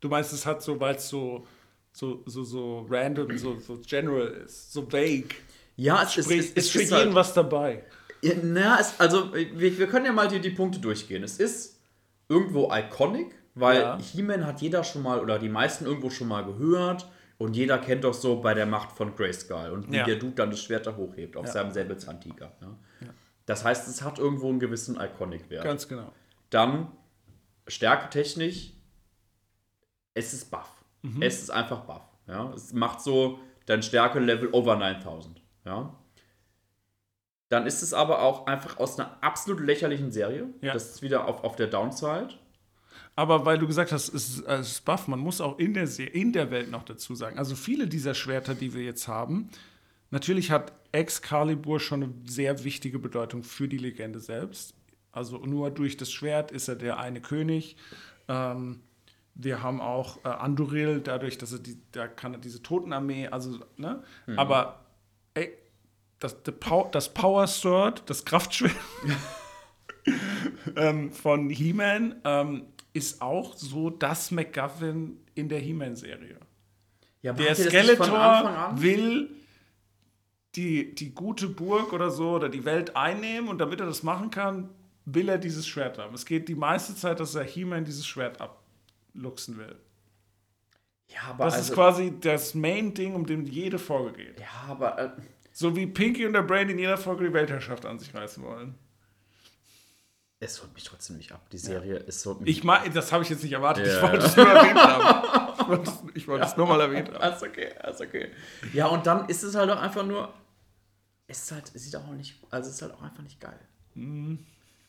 Du 0.00 0.08
meinst, 0.08 0.32
es 0.32 0.46
hat 0.46 0.62
so, 0.62 0.78
weil 0.80 0.94
es 0.96 1.08
so, 1.08 1.46
so, 1.92 2.22
so, 2.26 2.42
so 2.44 2.86
random, 2.88 3.36
so, 3.36 3.58
so 3.58 3.78
general 3.86 4.26
ist, 4.46 4.72
so 4.72 4.82
vague. 4.90 5.28
Ja, 5.76 6.02
es, 6.02 6.12
Sprich, 6.14 6.38
ist, 6.38 6.56
es, 6.56 6.70
für 6.70 6.82
ist 6.82 6.90
jeden 6.90 7.04
halt, 7.06 7.14
was 7.14 7.32
dabei. 7.34 7.84
ja, 8.22 8.34
na, 8.42 8.78
es, 8.80 8.98
also 8.98 9.32
wir, 9.34 9.78
wir 9.78 9.86
können 9.86 10.06
ja 10.06 10.12
mal 10.12 10.28
die, 10.28 10.40
die 10.40 10.50
Punkte 10.50 10.78
durchgehen. 10.78 11.22
Es 11.22 11.38
ist 11.38 11.78
irgendwo 12.28 12.70
iconic, 12.72 13.34
weil 13.54 13.80
Ja. 13.80 13.98
He-Man 13.98 14.46
hat 14.46 14.60
jeder 14.62 14.84
schon 14.84 15.02
mal 15.02 15.20
oder 15.20 15.38
die 15.38 15.48
meisten 15.48 15.84
irgendwo 15.86 16.10
schon 16.10 16.28
mal 16.28 16.44
gehört 16.44 17.08
und 17.38 17.56
jeder 17.56 17.78
kennt 17.78 18.04
doch 18.04 18.14
so 18.14 18.40
bei 18.40 18.54
der 18.54 18.66
Macht 18.66 18.92
von 18.96 19.16
Grayskull 19.16 19.70
und 19.70 19.90
wie 19.90 19.96
Ja. 19.96 20.04
der 20.04 20.16
Dude 20.16 20.34
dann 20.34 20.50
das 20.50 20.62
Schwert 20.62 20.86
da 20.86 20.96
hochhebt 20.96 21.36
auf 21.36 21.46
Ja. 21.46 21.52
seinem 21.52 21.72
Säbelzahntiger. 21.72 22.52
Ja. 22.60 22.76
Das 23.46 23.64
heißt, 23.64 23.88
es 23.88 24.02
hat 24.02 24.18
irgendwo 24.18 24.48
einen 24.48 24.60
gewissen 24.60 24.96
Iconic-Wert. 25.00 25.64
Ganz 25.64 25.88
genau. 25.88 26.12
Dann 26.50 26.88
stärketechnisch, 27.66 28.72
es 30.14 30.32
ist 30.32 30.50
buff. 30.50 30.68
Es 31.20 31.40
ist 31.42 31.50
einfach 31.50 31.80
buff. 31.84 32.02
Ja? 32.26 32.52
Es 32.54 32.72
macht 32.72 33.00
so 33.00 33.38
dein 33.66 33.82
Stärke-Level 33.82 34.48
over 34.52 34.76
9000. 34.76 35.40
Ja? 35.64 35.94
Dann 37.48 37.66
ist 37.66 37.82
es 37.82 37.92
aber 37.94 38.22
auch 38.22 38.46
einfach 38.46 38.78
aus 38.78 38.98
einer 38.98 39.16
absolut 39.22 39.60
lächerlichen 39.60 40.12
Serie. 40.12 40.46
Ja. 40.60 40.72
Das 40.72 40.90
ist 40.90 41.02
wieder 41.02 41.26
auf, 41.26 41.42
auf 41.42 41.56
der 41.56 41.66
Downside. 41.66 42.28
Aber 43.16 43.44
weil 43.44 43.58
du 43.58 43.66
gesagt 43.66 43.92
hast, 43.92 44.08
es 44.14 44.38
ist, 44.38 44.46
es 44.46 44.70
ist 44.72 44.84
Buff, 44.84 45.08
man 45.08 45.18
muss 45.18 45.40
auch 45.40 45.58
in 45.58 45.74
der, 45.74 45.86
Se- 45.86 46.04
in 46.04 46.32
der 46.32 46.50
Welt 46.50 46.70
noch 46.70 46.84
dazu 46.84 47.14
sagen. 47.14 47.38
Also 47.38 47.56
viele 47.56 47.86
dieser 47.88 48.14
Schwerter, 48.14 48.54
die 48.54 48.72
wir 48.72 48.82
jetzt 48.84 49.08
haben, 49.08 49.48
natürlich 50.10 50.50
hat 50.50 50.72
Excalibur 50.92 51.80
schon 51.80 52.02
eine 52.02 52.12
sehr 52.26 52.62
wichtige 52.64 52.98
Bedeutung 52.98 53.42
für 53.42 53.68
die 53.68 53.78
Legende 53.78 54.20
selbst. 54.20 54.74
Also 55.12 55.38
nur 55.38 55.70
durch 55.70 55.96
das 55.96 56.12
Schwert 56.12 56.52
ist 56.52 56.68
er 56.68 56.76
der 56.76 56.98
eine 56.98 57.20
König. 57.20 57.76
Ähm, 58.28 58.80
wir 59.34 59.62
haben 59.62 59.80
auch 59.80 60.24
äh, 60.24 60.28
Anduril, 60.28 61.00
dadurch, 61.00 61.38
dass 61.38 61.52
er 61.52 61.58
die, 61.60 61.78
da 61.92 62.08
kann 62.08 62.34
er 62.34 62.40
diese 62.40 62.62
Totenarmee, 62.62 63.28
also, 63.28 63.60
ne? 63.76 64.02
Aber 64.36 64.84
ey, 65.34 65.52
das, 66.18 66.36
Pow- 66.42 66.90
das 66.90 67.12
Power 67.14 67.46
Sword, 67.46 68.02
das 68.10 68.24
Kraftschwert 68.24 68.74
ähm, 70.76 71.12
von 71.12 71.50
He-Man 71.50 72.16
ähm, 72.24 72.66
ist 72.92 73.22
auch 73.22 73.54
so 73.56 73.90
das 73.90 74.30
MacGuffin 74.30 75.18
in 75.34 75.48
der 75.48 75.58
He-Man-Serie. 75.60 76.38
Ja, 77.22 77.32
Der 77.34 77.54
Skeletor 77.54 78.18
an? 78.18 78.80
will 78.82 79.30
die, 80.56 80.94
die 80.94 81.14
gute 81.14 81.48
Burg 81.48 81.92
oder 81.92 82.10
so 82.10 82.30
oder 82.32 82.48
die 82.48 82.64
Welt 82.64 82.96
einnehmen 82.96 83.48
und 83.48 83.58
damit 83.58 83.78
er 83.80 83.86
das 83.86 84.02
machen 84.02 84.30
kann, 84.30 84.70
will 85.04 85.28
er 85.28 85.38
dieses 85.38 85.66
Schwert 85.68 85.98
haben. 85.98 86.14
Es 86.14 86.24
geht 86.26 86.48
die 86.48 86.54
meiste 86.54 86.94
Zeit, 86.94 87.20
dass 87.20 87.34
er 87.34 87.44
He-Man 87.44 87.84
dieses 87.84 88.06
Schwert 88.06 88.40
abluchsen 89.14 89.58
will. 89.58 89.76
Ja, 91.08 91.30
aber 91.30 91.46
Das 91.46 91.54
also, 91.54 91.72
ist 91.72 91.74
quasi 91.74 92.14
das 92.20 92.54
Main-Ding, 92.54 93.14
um 93.14 93.26
dem 93.26 93.44
jede 93.44 93.78
Folge 93.78 94.12
geht. 94.12 94.40
Ja, 94.40 94.68
aber 94.68 94.98
äh, 94.98 95.10
So 95.52 95.74
wie 95.74 95.86
Pinky 95.86 96.24
und 96.26 96.32
der 96.32 96.42
Brain 96.42 96.68
in 96.68 96.78
jeder 96.78 96.96
Folge 96.96 97.26
die 97.26 97.32
Weltherrschaft 97.32 97.84
an 97.84 97.98
sich 97.98 98.14
reißen 98.14 98.42
wollen. 98.44 98.76
es 100.38 100.62
holt 100.62 100.72
mich 100.72 100.84
trotzdem 100.84 101.16
nicht 101.16 101.32
ab. 101.32 101.48
Die 101.50 101.58
Serie, 101.58 102.04
es 102.06 102.24
holt 102.24 102.40
mich 102.40 102.50
Ich 102.50 102.64
meine, 102.64 102.92
das 102.94 103.10
habe 103.12 103.24
ich 103.24 103.30
jetzt 103.30 103.42
nicht 103.42 103.52
erwartet. 103.52 103.86
Ja. 103.86 103.96
Ich 103.96 104.02
wollte 104.02 104.26
es 104.26 104.36
nur 104.36 104.46
erwähnt 104.46 104.78
haben. 104.78 105.50
Ich 105.60 105.68
wollte 105.68 105.90
es, 105.90 106.02
ich 106.14 106.28
wollte 106.28 106.46
es 106.46 106.56
nur 106.56 106.66
mal 106.66 106.80
erwähnt 106.80 107.08
haben. 107.08 107.16
Alles 107.18 107.42
okay, 107.42 107.74
alles 107.80 108.00
okay. 108.00 108.30
Ja, 108.72 108.86
und 108.86 109.06
dann 109.06 109.28
ist 109.28 109.42
es 109.42 109.54
halt 109.54 109.70
auch 109.70 109.80
einfach 109.80 110.04
nur. 110.06 110.32
Es 111.26 111.42
ist 111.42 111.52
halt, 111.52 111.66
sieht 111.74 111.94
auch 111.94 112.06
nicht. 112.08 112.36
Also 112.50 112.68
es 112.70 112.76
ist 112.76 112.82
halt 112.82 112.94
auch 112.94 113.02
einfach 113.02 113.22
nicht 113.22 113.40
geil. 113.40 113.58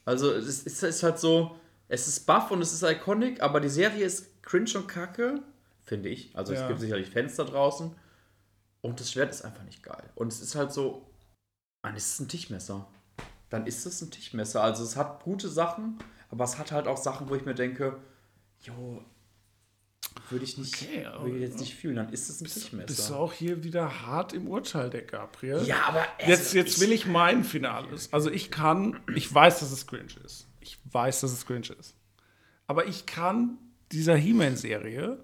Also 0.05 0.31
es 0.31 0.47
ist, 0.47 0.67
es 0.67 0.83
ist 0.83 1.03
halt 1.03 1.19
so. 1.19 1.59
Es 1.91 2.07
ist 2.07 2.25
buff 2.25 2.51
und 2.51 2.61
es 2.61 2.71
ist 2.71 2.83
iconic, 2.83 3.41
aber 3.41 3.59
die 3.59 3.67
Serie 3.67 4.05
ist 4.05 4.41
cringe 4.43 4.71
und 4.75 4.87
kacke, 4.87 5.43
finde 5.83 6.07
ich. 6.07 6.33
Also 6.37 6.53
es 6.53 6.61
Ja. 6.61 6.67
gibt 6.69 6.79
sicherlich 6.79 7.09
Fans 7.09 7.35
da 7.35 7.43
draußen. 7.43 7.93
Und 8.79 8.99
das 9.01 9.11
Schwert 9.11 9.29
ist 9.29 9.41
einfach 9.43 9.63
nicht 9.63 9.83
geil. 9.83 10.09
Und 10.15 10.31
es 10.31 10.39
ist 10.39 10.55
halt 10.55 10.71
so, 10.71 11.05
dann 11.83 11.97
ist 11.97 12.13
es 12.13 12.19
ein 12.21 12.29
Tischmesser. 12.29 12.87
Dann 13.49 13.67
ist 13.67 13.85
es 13.85 14.01
ein 14.01 14.09
Tischmesser. 14.09 14.63
Also 14.63 14.85
es 14.85 14.95
hat 14.95 15.21
gute 15.21 15.49
Sachen, 15.49 15.99
aber 16.29 16.45
es 16.45 16.57
hat 16.57 16.71
halt 16.71 16.87
auch 16.87 16.95
Sachen, 16.95 17.27
wo 17.29 17.35
ich 17.35 17.43
mir 17.43 17.55
denke, 17.55 17.97
jo, 18.61 19.03
würde 20.29 20.45
ich 20.45 20.57
nicht, 20.57 20.73
Okay, 20.81 21.05
würde 21.19 21.35
ich 21.35 21.41
jetzt 21.41 21.59
nicht 21.59 21.75
fühlen. 21.75 21.97
Dann 21.97 22.13
ist 22.13 22.29
es 22.29 22.39
ein 22.39 22.45
Tischmesser. 22.47 22.87
Bist 22.87 23.09
du 23.09 23.15
auch 23.15 23.33
hier 23.33 23.65
wieder 23.65 24.07
hart 24.07 24.31
im 24.31 24.47
Urteil, 24.47 24.89
der 24.89 25.01
Gabriel? 25.01 25.61
ja, 25.65 25.83
aber 25.87 26.05
Jetzt, 26.25 26.45
also 26.45 26.57
jetzt 26.57 26.79
will 26.79 26.93
ich 26.93 27.05
mein 27.05 27.43
Finales. 27.43 28.13
Also 28.13 28.31
ich 28.31 28.49
kann, 28.49 29.01
ich 29.13 29.31
weiß, 29.33 29.59
dass 29.59 29.73
es 29.73 29.85
cringe 29.87 30.13
ist. 30.23 30.47
Ich 30.61 30.77
weiß, 30.91 31.21
dass 31.21 31.31
es 31.31 31.45
cringe 31.45 31.75
ist. 31.77 31.95
Aber 32.67 32.87
ich 32.87 33.05
kann 33.05 33.57
dieser 33.91 34.15
He-Man-Serie, 34.15 35.23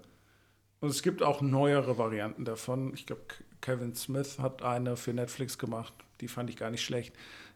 und 0.80 0.88
es 0.90 1.02
gibt 1.02 1.22
auch 1.22 1.40
neuere 1.40 1.98
Varianten 1.98 2.44
davon, 2.44 2.92
ich 2.94 3.06
glaube, 3.06 3.22
Kevin 3.60 3.94
Smith 3.94 4.38
hat 4.38 4.62
eine 4.62 4.96
für 4.96 5.12
Netflix 5.12 5.58
gemacht, 5.58 5.92
die 6.20 6.28
fand 6.28 6.50
ich 6.50 6.56
gar 6.56 6.70
nicht 6.70 6.84
schlecht. 6.84 7.14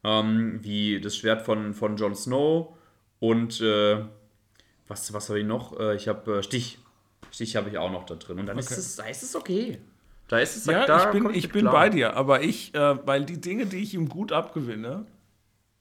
ähm, 0.03 0.59
wie 0.61 1.01
das 1.01 1.15
Schwert 1.17 1.41
von, 1.41 1.73
von 1.73 1.97
Jon 1.97 2.15
Snow 2.15 2.75
und 3.19 3.59
äh, 3.61 4.03
was, 4.87 5.11
was 5.13 5.29
habe 5.29 5.39
ich 5.39 5.45
noch? 5.45 5.79
Äh, 5.79 5.95
ich 5.95 6.07
habe 6.07 6.37
äh, 6.39 6.43
Stich. 6.43 6.77
Stich 7.31 7.55
habe 7.55 7.69
ich 7.69 7.77
auch 7.77 7.91
noch 7.91 8.05
da 8.05 8.15
drin 8.15 8.39
und 8.39 8.45
dann 8.45 8.57
ist, 8.57 8.71
Okay. 8.71 8.79
es, 8.79 8.95
da 8.95 9.05
ist 9.05 9.23
es 9.23 9.35
okay. 9.35 9.79
Da 10.27 10.39
ist 10.39 10.55
es 10.55 10.65
Ja, 10.65 10.85
da 10.85 11.05
ich 11.05 11.11
bin, 11.11 11.33
ich 11.33 11.51
bin 11.51 11.61
klar. 11.61 11.73
bei 11.73 11.89
dir, 11.89 12.15
aber 12.15 12.41
ich, 12.43 12.73
äh, 12.75 13.05
weil 13.07 13.25
die 13.25 13.41
Dinge, 13.41 13.65
die 13.65 13.77
ich 13.77 13.93
ihm 13.93 14.09
gut 14.09 14.31
abgewinne, 14.31 15.05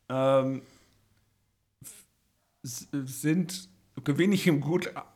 ähm, 0.08 0.62
sind, 2.62 3.68
gewinne 4.04 4.34
ich 4.34 4.46
ihm 4.46 4.60
gut 4.60 4.96
ab 4.96 5.13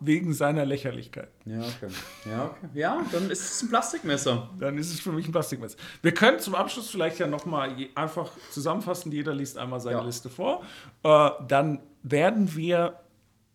wegen 0.00 0.32
seiner 0.32 0.64
Lächerlichkeit. 0.64 1.28
Ja, 1.44 1.58
okay. 1.60 1.92
Ja, 2.28 2.44
okay. 2.46 2.68
Ja, 2.74 3.02
dann 3.12 3.30
ist 3.30 3.42
es 3.42 3.62
ein 3.62 3.68
Plastikmesser. 3.68 4.48
Dann 4.58 4.78
ist 4.78 4.92
es 4.92 5.00
für 5.00 5.12
mich 5.12 5.28
ein 5.28 5.32
Plastikmesser. 5.32 5.76
Wir 6.02 6.12
können 6.12 6.38
zum 6.38 6.54
Abschluss 6.54 6.88
vielleicht 6.90 7.18
ja 7.18 7.26
nochmal 7.26 7.74
einfach 7.94 8.30
zusammenfassen. 8.50 9.12
Jeder 9.12 9.34
liest 9.34 9.58
einmal 9.58 9.80
seine 9.80 9.98
Ja. 9.98 10.04
Liste 10.04 10.30
vor. 10.30 10.62
Äh, 11.02 11.30
dann 11.46 11.80
werden 12.02 12.56
wir 12.56 13.00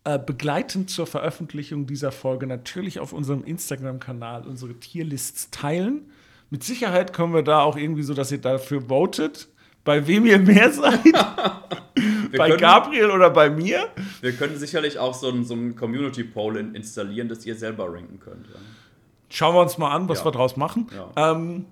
äh, 0.04 0.18
begleitend 0.20 0.88
zur 0.90 1.08
Veröffentlichung 1.08 1.86
dieser 1.86 2.12
Folge 2.12 2.46
natürlich 2.46 3.00
auf 3.00 3.12
unserem 3.12 3.42
Instagram-Kanal 3.42 4.46
unsere 4.46 4.74
Tierlists 4.74 5.50
teilen. 5.50 6.12
Mit 6.50 6.62
Sicherheit 6.62 7.12
kommen 7.12 7.34
wir 7.34 7.42
da 7.42 7.62
auch 7.62 7.76
irgendwie 7.76 8.04
so, 8.04 8.14
dass 8.14 8.30
ihr 8.30 8.40
dafür 8.40 8.82
votet, 8.82 9.48
bei 9.82 10.06
wem 10.06 10.24
ihr 10.26 10.38
mehr 10.38 10.70
seid. 10.72 11.00
Wir 12.36 12.38
bei 12.38 12.48
können, 12.50 12.60
Gabriel 12.60 13.10
oder 13.10 13.30
bei 13.30 13.50
mir. 13.50 13.88
Wir 14.20 14.32
können 14.32 14.56
sicherlich 14.56 14.98
auch 14.98 15.14
so 15.14 15.28
ein, 15.28 15.44
so 15.44 15.54
ein 15.54 15.76
Community-Poll 15.76 16.56
in, 16.58 16.74
installieren, 16.74 17.28
das 17.28 17.44
ihr 17.46 17.54
selber 17.56 17.92
ranken 17.92 18.20
könnt. 18.20 18.46
Ja. 18.46 18.54
Schauen 19.28 19.54
wir 19.54 19.60
uns 19.62 19.76
mal 19.78 19.90
an, 19.90 20.08
was 20.08 20.20
Ja. 20.20 20.26
wir 20.26 20.32
draus 20.32 20.56
machen. 20.56 20.88
Ja. 20.94 21.32
Ähm, 21.32 21.66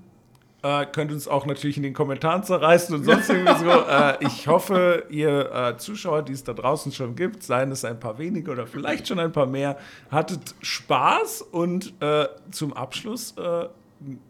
äh, 0.62 0.86
könnt 0.86 1.12
uns 1.12 1.28
auch 1.28 1.44
natürlich 1.46 1.76
in 1.76 1.82
den 1.82 1.92
Kommentaren 1.92 2.42
zerreißen 2.42 2.94
und 2.96 3.04
sonst 3.04 3.28
irgendwie 3.28 3.58
so. 3.58 3.66
Äh, 3.88 4.16
ich 4.24 4.48
hoffe, 4.48 5.04
ihr 5.10 5.52
äh, 5.52 5.76
Zuschauer, 5.76 6.22
die 6.22 6.32
es 6.32 6.42
da 6.42 6.54
draußen 6.54 6.90
schon 6.90 7.14
gibt, 7.16 7.42
seien 7.42 7.70
es 7.70 7.84
ein 7.84 8.00
paar 8.00 8.18
wenige 8.18 8.50
oder 8.50 8.66
vielleicht 8.66 9.06
schon 9.08 9.18
ein 9.18 9.30
paar 9.30 9.46
mehr, 9.46 9.76
hattet 10.10 10.54
Spaß 10.62 11.42
und 11.42 11.92
äh, 12.00 12.26
zum 12.50 12.72
Abschluss 12.72 13.34
äh, 13.36 13.68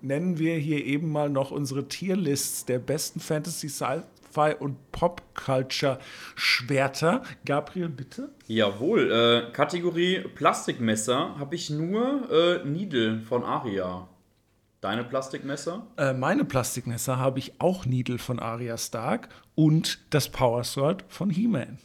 nennen 0.02 0.38
wir 0.38 0.56
hier 0.56 0.84
eben 0.84 1.10
mal 1.10 1.30
noch 1.30 1.50
unsere 1.52 1.86
Tierlists 1.88 2.64
der 2.64 2.78
besten 2.80 3.20
Fantasy, 3.20 3.68
Sci-Fi 4.34 4.56
und 4.58 4.90
Pop-Culture-Schwerter. 4.92 7.22
Gabriel, 7.44 7.88
bitte. 7.88 8.30
Jawohl, 8.46 9.10
äh, 9.10 9.50
Kategorie 9.52 10.20
Plastikmesser 10.34 11.36
habe 11.38 11.54
ich 11.54 11.70
nur 11.70 12.28
äh, 12.30 12.62
Needle 12.64 13.20
von 13.20 13.42
Aria. 13.44 14.08
Deine 14.80 15.04
Plastikmesser? 15.04 15.86
Äh, 15.96 16.12
meine 16.12 16.44
Plastikmesser 16.44 17.18
habe 17.18 17.38
ich 17.38 17.60
auch 17.60 17.86
Needle 17.86 18.18
von 18.18 18.38
Arya 18.38 18.76
Stark 18.76 19.30
und 19.54 20.00
das 20.10 20.28
Power 20.28 20.62
Sword 20.64 21.04
von 21.08 21.30
He-Man. 21.30 21.78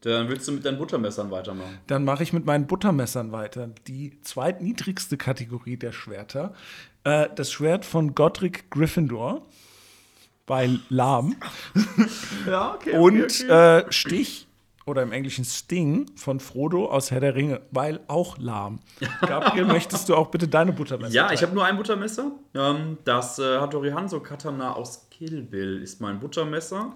Dann 0.00 0.28
willst 0.28 0.48
du 0.48 0.52
mit 0.52 0.64
deinen 0.64 0.78
Buttermessern 0.78 1.30
weitermachen. 1.30 1.78
Dann 1.86 2.04
mache 2.04 2.24
ich 2.24 2.32
mit 2.32 2.44
meinen 2.44 2.66
Buttermessern 2.66 3.30
weiter. 3.30 3.70
Die 3.86 4.20
zweitniedrigste 4.22 5.16
Kategorie 5.16 5.76
der 5.76 5.92
Schwerter. 5.92 6.52
Äh, 7.04 7.28
das 7.36 7.52
Schwert 7.52 7.84
von 7.84 8.16
Godric 8.16 8.68
Gryffindor 8.72 9.46
bei 10.52 10.68
Lahm. 10.90 11.34
Ja, 12.46 12.74
okay. 12.74 12.98
Und 12.98 13.40
Äh, 13.48 13.90
Stich 13.90 14.46
oder 14.84 15.02
im 15.02 15.10
Englischen 15.12 15.46
Sting 15.46 16.10
von 16.14 16.40
Frodo 16.40 16.90
aus 16.90 17.10
Herr 17.10 17.20
der 17.20 17.34
Ringe, 17.34 17.62
weil 17.70 18.00
auch 18.06 18.36
lahm. 18.36 18.80
Gabriel, 19.22 19.64
möchtest 19.64 20.10
du 20.10 20.14
auch 20.14 20.26
bitte 20.30 20.48
deine 20.48 20.72
Buttermesser 20.74 21.14
Ja, 21.14 21.24
ich 21.32 21.40
teilen? 21.40 21.42
habe 21.42 21.54
nur 21.54 21.64
ein 21.64 21.76
Buttermesser. 21.78 22.32
Ähm, 22.54 22.98
das 23.04 23.38
äh, 23.38 23.60
Hattori 23.60 23.92
Hanzo 23.92 24.20
Katana 24.20 24.74
aus 24.74 25.08
Kill 25.10 25.40
Bill 25.40 25.80
ist 25.82 26.02
mein 26.02 26.20
Buttermesser. 26.20 26.92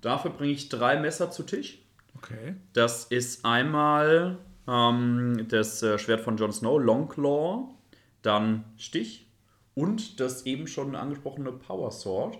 Dafür 0.00 0.32
bringe 0.32 0.52
ich 0.54 0.68
drei 0.68 0.98
Messer 0.98 1.30
zu 1.30 1.44
Tisch. 1.44 1.78
Okay. 2.16 2.56
Das 2.72 3.04
ist 3.04 3.44
einmal 3.44 4.38
ähm, 4.66 5.46
das 5.48 5.80
äh, 5.84 5.96
Schwert 5.96 6.22
von 6.22 6.36
Jon 6.38 6.50
Snow, 6.52 6.80
Longclaw, 6.82 7.68
dann 8.22 8.64
Stich 8.76 9.26
und 9.76 10.18
das 10.18 10.44
eben 10.46 10.66
schon 10.66 10.96
angesprochene 10.96 11.52
Power 11.52 11.92
Sword. 11.92 12.38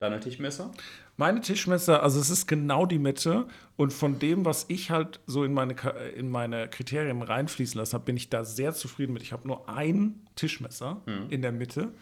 Deine 0.00 0.20
Tischmesser? 0.20 0.70
Meine 1.16 1.40
Tischmesser, 1.40 2.04
also 2.04 2.20
es 2.20 2.30
ist 2.30 2.46
genau 2.46 2.86
die 2.86 3.00
Mitte 3.00 3.48
und 3.76 3.92
von 3.92 4.20
dem, 4.20 4.44
was 4.44 4.66
ich 4.68 4.92
halt 4.92 5.18
so 5.26 5.42
in 5.42 5.52
meine, 5.52 5.74
in 6.14 6.30
meine 6.30 6.68
Kriterien 6.68 7.20
reinfließen 7.22 7.76
lassen 7.76 7.94
habe, 7.94 8.04
bin 8.04 8.16
ich 8.16 8.30
da 8.30 8.44
sehr 8.44 8.72
zufrieden 8.74 9.12
mit. 9.12 9.22
Ich 9.22 9.32
habe 9.32 9.48
nur 9.48 9.68
ein 9.68 10.24
Tischmesser 10.36 11.02
in 11.30 11.42
der 11.42 11.50
Mitte, 11.50 11.92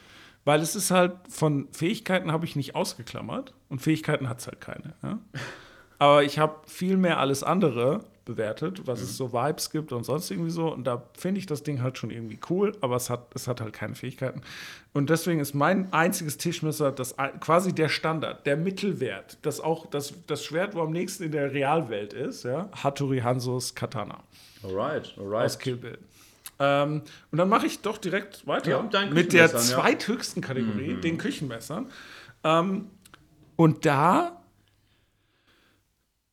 Weil 0.44 0.61
es 0.61 0.76
ist 0.76 0.90
halt, 0.90 1.12
von 1.28 1.68
Fähigkeiten 1.72 2.30
habe 2.30 2.44
ich 2.44 2.55
nicht 2.55 2.74
ausgeklammert 2.74 3.55
und 3.70 3.80
Fähigkeiten 3.80 4.28
hat 4.28 4.40
es 4.40 4.47
halt 4.47 4.61
keine. 4.61 4.94
Ja? 5.03 5.18
Aber 5.99 6.22
ich 6.22 6.38
habe 6.38 6.57
viel 6.66 6.99
mehr 6.99 7.18
alles 7.18 7.42
andere 7.42 8.05
bewertet, 8.27 8.87
was 8.87 9.01
es 9.01 9.16
so 9.16 9.33
Vibes 9.33 9.70
gibt 9.70 9.93
und 9.93 10.05
sonst 10.05 10.31
irgendwie 10.31 10.51
so. 10.51 10.70
Und 10.70 10.85
da 10.85 11.03
finde 11.16 11.39
ich 11.39 11.47
das 11.47 11.62
Ding 11.62 11.81
halt 11.81 11.97
schon 11.97 12.11
irgendwie 12.11 12.39
cool, 12.51 12.77
aber 12.83 12.97
es 12.97 13.09
hat, 13.09 13.35
es 13.35 13.49
hat 13.49 13.62
halt 13.62 13.72
keine 13.72 13.95
Fähigkeiten. 13.95 14.43
Und 14.93 15.09
deswegen 15.09 15.41
ist 15.41 15.55
mein 15.55 15.91
einziges 15.95 16.37
Tischmesser 16.37 16.93
das 16.93 17.14
quasi 17.41 17.72
der 17.72 17.89
Standard, 17.89 18.45
der 18.45 18.59
Mittelwert, 18.59 19.39
das 19.43 19.61
auch 19.61 19.87
das, 19.87 20.12
das 20.27 20.45
Schwert, 20.45 20.74
wo 20.74 20.83
am 20.83 20.91
nächsten 20.91 21.24
in 21.24 21.33
der 21.33 21.55
Realwelt 21.55 22.12
ist, 22.12 22.45
ja, 22.45 22.68
Hattori 22.83 23.20
Hanzos 23.20 23.74
Katana 23.74 24.22
Alright, 24.62 25.14
aus 25.16 25.18
alright. 25.18 25.59
Kill 25.59 25.77
Bill. 25.77 25.99
Ähm, 26.59 27.03
und 27.31 27.39
dann 27.39 27.49
mache 27.49 27.66
ich 27.66 27.81
doch 27.81 27.99
direkt 27.99 28.47
weiter 28.47 28.70
Ja, 28.70 29.07
mit 29.07 29.33
der 29.33 29.55
zweithöchsten 29.55 30.43
Kategorie, 30.43 30.95
den 30.95 31.18
Küchenmessern. 31.18 31.91
Ähm, 32.45 32.91
und 33.57 33.87
da, 33.87 34.43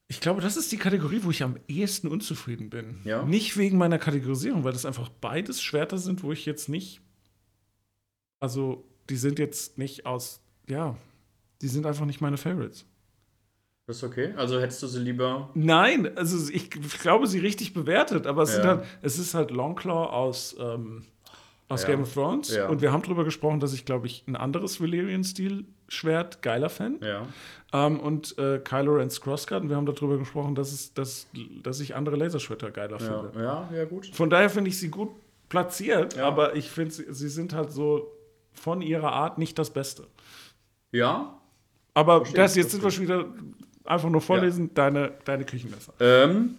ich 0.08 0.20
glaube, 0.22 0.41
das 0.41 0.58
ist 0.58 0.72
die 0.72 0.78
Kategorie, 0.78 1.22
wo 1.24 1.32
ich 1.32 1.43
am 1.43 1.58
ehesten 1.68 2.08
unzufrieden 2.08 2.70
bin. 2.70 2.99
Ja. 3.04 3.24
Nicht 3.24 3.58
wegen 3.58 3.78
meiner 3.78 3.97
Kategorisierung, 3.99 4.64
weil 4.64 4.74
das 4.74 4.86
einfach 4.86 5.10
beides 5.10 5.62
Schwerter 5.62 5.97
sind, 5.97 6.24
wo 6.24 6.32
ich 6.32 6.45
jetzt 6.45 6.70
nicht, 6.70 7.01
also 8.39 8.88
die 9.10 9.16
sind 9.16 9.39
jetzt 9.39 9.78
nicht 9.78 10.06
aus, 10.06 10.41
ja, 10.70 10.95
die 11.62 11.68
sind 11.68 11.86
einfach 11.86 12.06
nicht 12.06 12.22
meine 12.22 12.38
Favorites. 12.38 12.86
Das 13.86 13.97
ist 13.97 14.04
okay. 14.04 14.34
Also 14.38 14.62
hättest 14.62 14.82
du 14.84 14.88
sie 14.88 14.99
lieber. 14.99 15.49
Nein, 15.56 16.18
also 16.18 16.49
ich 16.54 16.70
glaube, 16.70 17.28
sie 17.28 17.39
richtig 17.39 17.74
bewertet, 17.74 18.28
aber 18.28 18.43
es, 18.43 18.54
sind 18.54 18.64
Ja. 18.64 18.78
halt, 18.78 18.86
es 19.01 19.20
ist 19.20 19.34
halt 19.34 19.51
Longclaw 19.51 20.08
aus, 20.10 20.56
ähm, 20.60 21.06
aus 21.70 21.84
Ja. 21.84 21.89
Game 21.89 22.01
of 22.01 22.14
Thrones. 22.14 22.53
Ja. 22.53 22.68
Und 22.68 22.82
wir 22.82 22.91
haben 22.91 23.01
darüber 23.03 23.24
gesprochen, 23.24 23.59
dass 23.59 23.74
ich, 23.74 23.86
glaube 23.86 24.07
ich, 24.07 24.24
ein 24.28 24.36
anderes 24.36 24.82
Valyrian-Stil-Schwert 24.82 26.41
geiler 26.41 26.70
fände. 26.70 27.07
Ja. 27.07 27.28
Ähm, 27.88 27.99
und 27.99 28.38
äh, 28.38 28.59
Kylo 28.59 28.95
Ren's 28.95 29.20
Crossguard. 29.22 29.64
Und 29.64 29.70
wir 29.70 29.76
haben 29.76 29.86
darüber 29.86 30.18
gesprochen, 30.18 30.55
dass, 30.55 30.72
es, 30.72 30.93
dass, 30.93 31.28
dass 31.64 31.80
ich 31.80 31.95
andere 31.95 32.16
Laserschwerter 32.16 32.72
geiler 32.72 32.99
finde. 32.99 33.32
ja, 33.38 33.70
ja, 33.74 33.86
gut. 33.86 34.07
Von 34.14 34.30
daher 34.30 34.49
finde 34.49 34.70
ich 34.70 34.80
sie 34.80 34.89
gut 34.89 35.09
platziert, 35.49 36.18
aber 36.18 36.55
ich 36.55 36.70
finde, 36.72 36.91
sie, 36.91 37.05
sie 37.14 37.30
sind 37.30 37.53
halt 37.53 37.72
so 37.72 38.11
von 38.53 38.82
ihrer 38.82 39.11
Art 39.11 39.38
nicht 39.38 39.57
das 39.59 39.72
Beste. 39.72 40.07
Ja. 40.91 41.39
Aber 41.93 42.18
Verstehe, 42.22 42.38
das, 42.41 42.55
jetzt 42.55 42.72
sind 42.72 42.84
wir 42.84 42.91
verstehe. 42.91 43.07
schon 43.07 43.34
wieder 43.34 43.34
einfach 43.86 44.09
nur 44.09 44.22
vorlesen, 44.22 44.74
deine, 44.74 45.14
deine 45.26 45.43
Küchenmesser. 45.45 45.93
Ähm, 45.99 46.55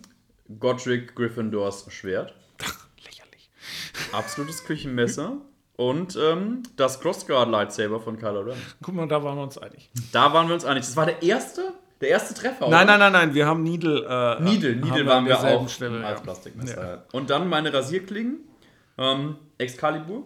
Godric 0.60 1.14
Gryffindors 1.14 1.86
Schwert. 1.90 2.34
Absolutes 4.12 4.64
Küchenmesser. 4.64 5.38
Und 5.76 6.16
ähm, 6.16 6.62
das 6.76 7.00
Crossguard 7.00 7.50
Lightsaber 7.50 7.98
von 7.98 8.16
Kylo 8.16 8.40
Ren. 8.42 8.56
Guck 8.80 8.94
mal, 8.94 9.08
da 9.08 9.22
waren 9.24 9.36
wir 9.36 9.42
uns 9.42 9.58
einig. 9.58 9.90
Da 10.12 10.32
waren 10.32 10.46
wir 10.46 10.54
uns 10.54 10.64
einig. 10.64 10.84
Das 10.84 10.96
war 10.96 11.06
der 11.06 11.20
erste, 11.22 11.72
der 12.00 12.10
erste 12.10 12.34
Treffer. 12.34 12.68
Nein, 12.68 12.86
oder? 12.86 12.98
nein, 12.98 13.00
nein, 13.00 13.12
nein, 13.12 13.34
wir 13.34 13.46
haben 13.46 13.64
Needle. 13.64 14.06
Äh, 14.06 14.42
Needle, 14.42 14.76
Needle 14.76 15.06
waren 15.06 15.26
wir 15.26 15.42
auch 15.42 15.68
Stelle, 15.68 16.06
als 16.06 16.20
ja. 16.20 16.24
Plastikmesser. 16.24 16.88
Ja. 16.88 17.04
Und 17.12 17.30
dann 17.30 17.48
meine 17.48 17.72
Rasierklingen. 17.74 18.38
Ähm, 18.98 19.36
Excalibur. 19.58 20.24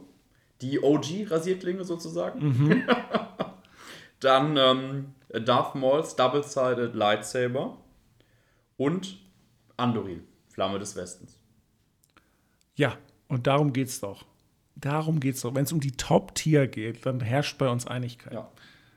Die 0.60 0.82
OG-Rasierklinge 0.82 1.84
sozusagen. 1.84 2.40
Mhm. 2.40 2.82
dann 4.20 4.56
ähm, 4.58 5.14
Darth 5.46 5.76
Mauls 5.76 6.14
Double-Sided 6.16 6.94
Lightsaber. 6.94 7.78
Und 8.76 9.18
Andoril, 9.78 10.24
Flamme 10.50 10.78
des 10.78 10.94
Westens. 10.94 11.38
Ja, 12.76 12.96
und 13.28 13.46
darum 13.46 13.72
geht's 13.72 14.00
doch. 14.00 14.24
Darum 14.76 15.20
geht's 15.20 15.40
doch. 15.42 15.54
Wenn 15.54 15.64
es 15.64 15.72
um 15.72 15.80
die 15.80 15.92
Top-Tier 15.92 16.66
geht, 16.66 17.04
dann 17.06 17.20
herrscht 17.20 17.58
bei 17.58 17.68
uns 17.68 17.86
Einigkeit. 17.86 18.32
Ja. 18.32 18.48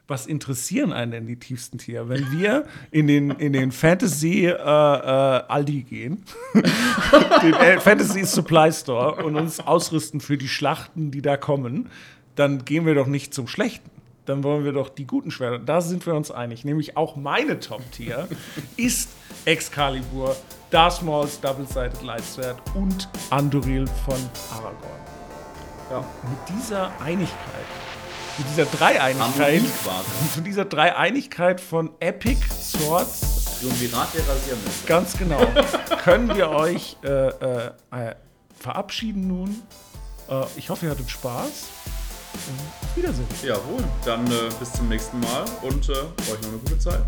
Was 0.07 0.25
interessieren 0.25 0.91
einen 0.91 1.11
denn 1.11 1.27
die 1.27 1.39
tiefsten 1.39 1.77
Tier? 1.77 2.09
Wenn 2.09 2.31
wir 2.31 2.65
in 2.91 3.07
den, 3.07 3.31
in 3.31 3.53
den 3.53 3.71
Fantasy 3.71 4.45
äh, 4.45 4.51
äh, 4.51 4.55
Aldi 4.55 5.83
gehen, 5.83 6.25
den 6.53 7.53
äh, 7.53 7.79
Fantasy 7.79 8.25
Supply 8.25 8.71
Store 8.73 9.23
und 9.23 9.37
uns 9.37 9.59
ausrüsten 9.59 10.19
für 10.19 10.37
die 10.37 10.49
Schlachten, 10.49 11.11
die 11.11 11.21
da 11.21 11.37
kommen, 11.37 11.89
dann 12.35 12.65
gehen 12.65 12.85
wir 12.85 12.93
doch 12.93 13.07
nicht 13.07 13.33
zum 13.33 13.47
Schlechten. 13.47 13.89
Dann 14.25 14.43
wollen 14.43 14.63
wir 14.63 14.71
doch 14.71 14.89
die 14.89 15.07
guten 15.07 15.31
Schwerter. 15.31 15.59
Da 15.59 15.81
sind 15.81 16.05
wir 16.05 16.13
uns 16.13 16.29
einig. 16.31 16.63
Nämlich 16.63 16.95
auch 16.95 17.15
meine 17.15 17.59
Top-Tier 17.59 18.27
ist 18.77 19.09
Excalibur, 19.45 20.35
Darth 20.69 21.01
Mauls 21.01 21.39
Double-Sided 21.41 22.03
Lightschwert 22.03 22.61
und 22.75 23.09
Andoril 23.29 23.87
von 24.05 24.17
Aragorn. 24.51 25.01
Ja. 25.89 25.99
Mit 25.99 26.57
dieser 26.57 26.91
Einigkeit, 27.01 27.37
mit 28.37 28.47
dieser 28.49 28.65
Dreieinigkeit, 28.65 29.61
mit 30.35 30.47
dieser 30.47 30.65
Dreieinigkeit 30.65 31.59
von 31.59 31.91
Epic 31.99 32.39
Swords, 32.49 33.59
Triumvirat 33.59 34.13
der 34.13 34.27
Rasiermesser. 34.27 34.87
ganz 34.87 35.17
genau, 35.17 35.41
können 36.03 36.33
wir 36.33 36.49
euch 36.51 36.95
äh, 37.03 37.09
äh, 37.09 37.71
äh, 37.91 38.15
verabschieden 38.57 39.27
nun. 39.27 39.61
Äh, 40.29 40.45
ich 40.55 40.69
hoffe, 40.69 40.85
ihr 40.85 40.91
hattet 40.91 41.09
Spaß. 41.09 41.67
Wiedersehen. 42.95 43.27
Jawohl, 43.43 43.83
dann 44.05 44.25
äh, 44.27 44.49
bis 44.59 44.73
zum 44.73 44.89
nächsten 44.89 45.19
Mal 45.19 45.45
und 45.61 45.89
äh, 45.89 45.91
euch 45.93 46.41
noch 46.41 46.49
eine 46.49 46.57
gute 46.57 46.79
Zeit. 46.79 47.01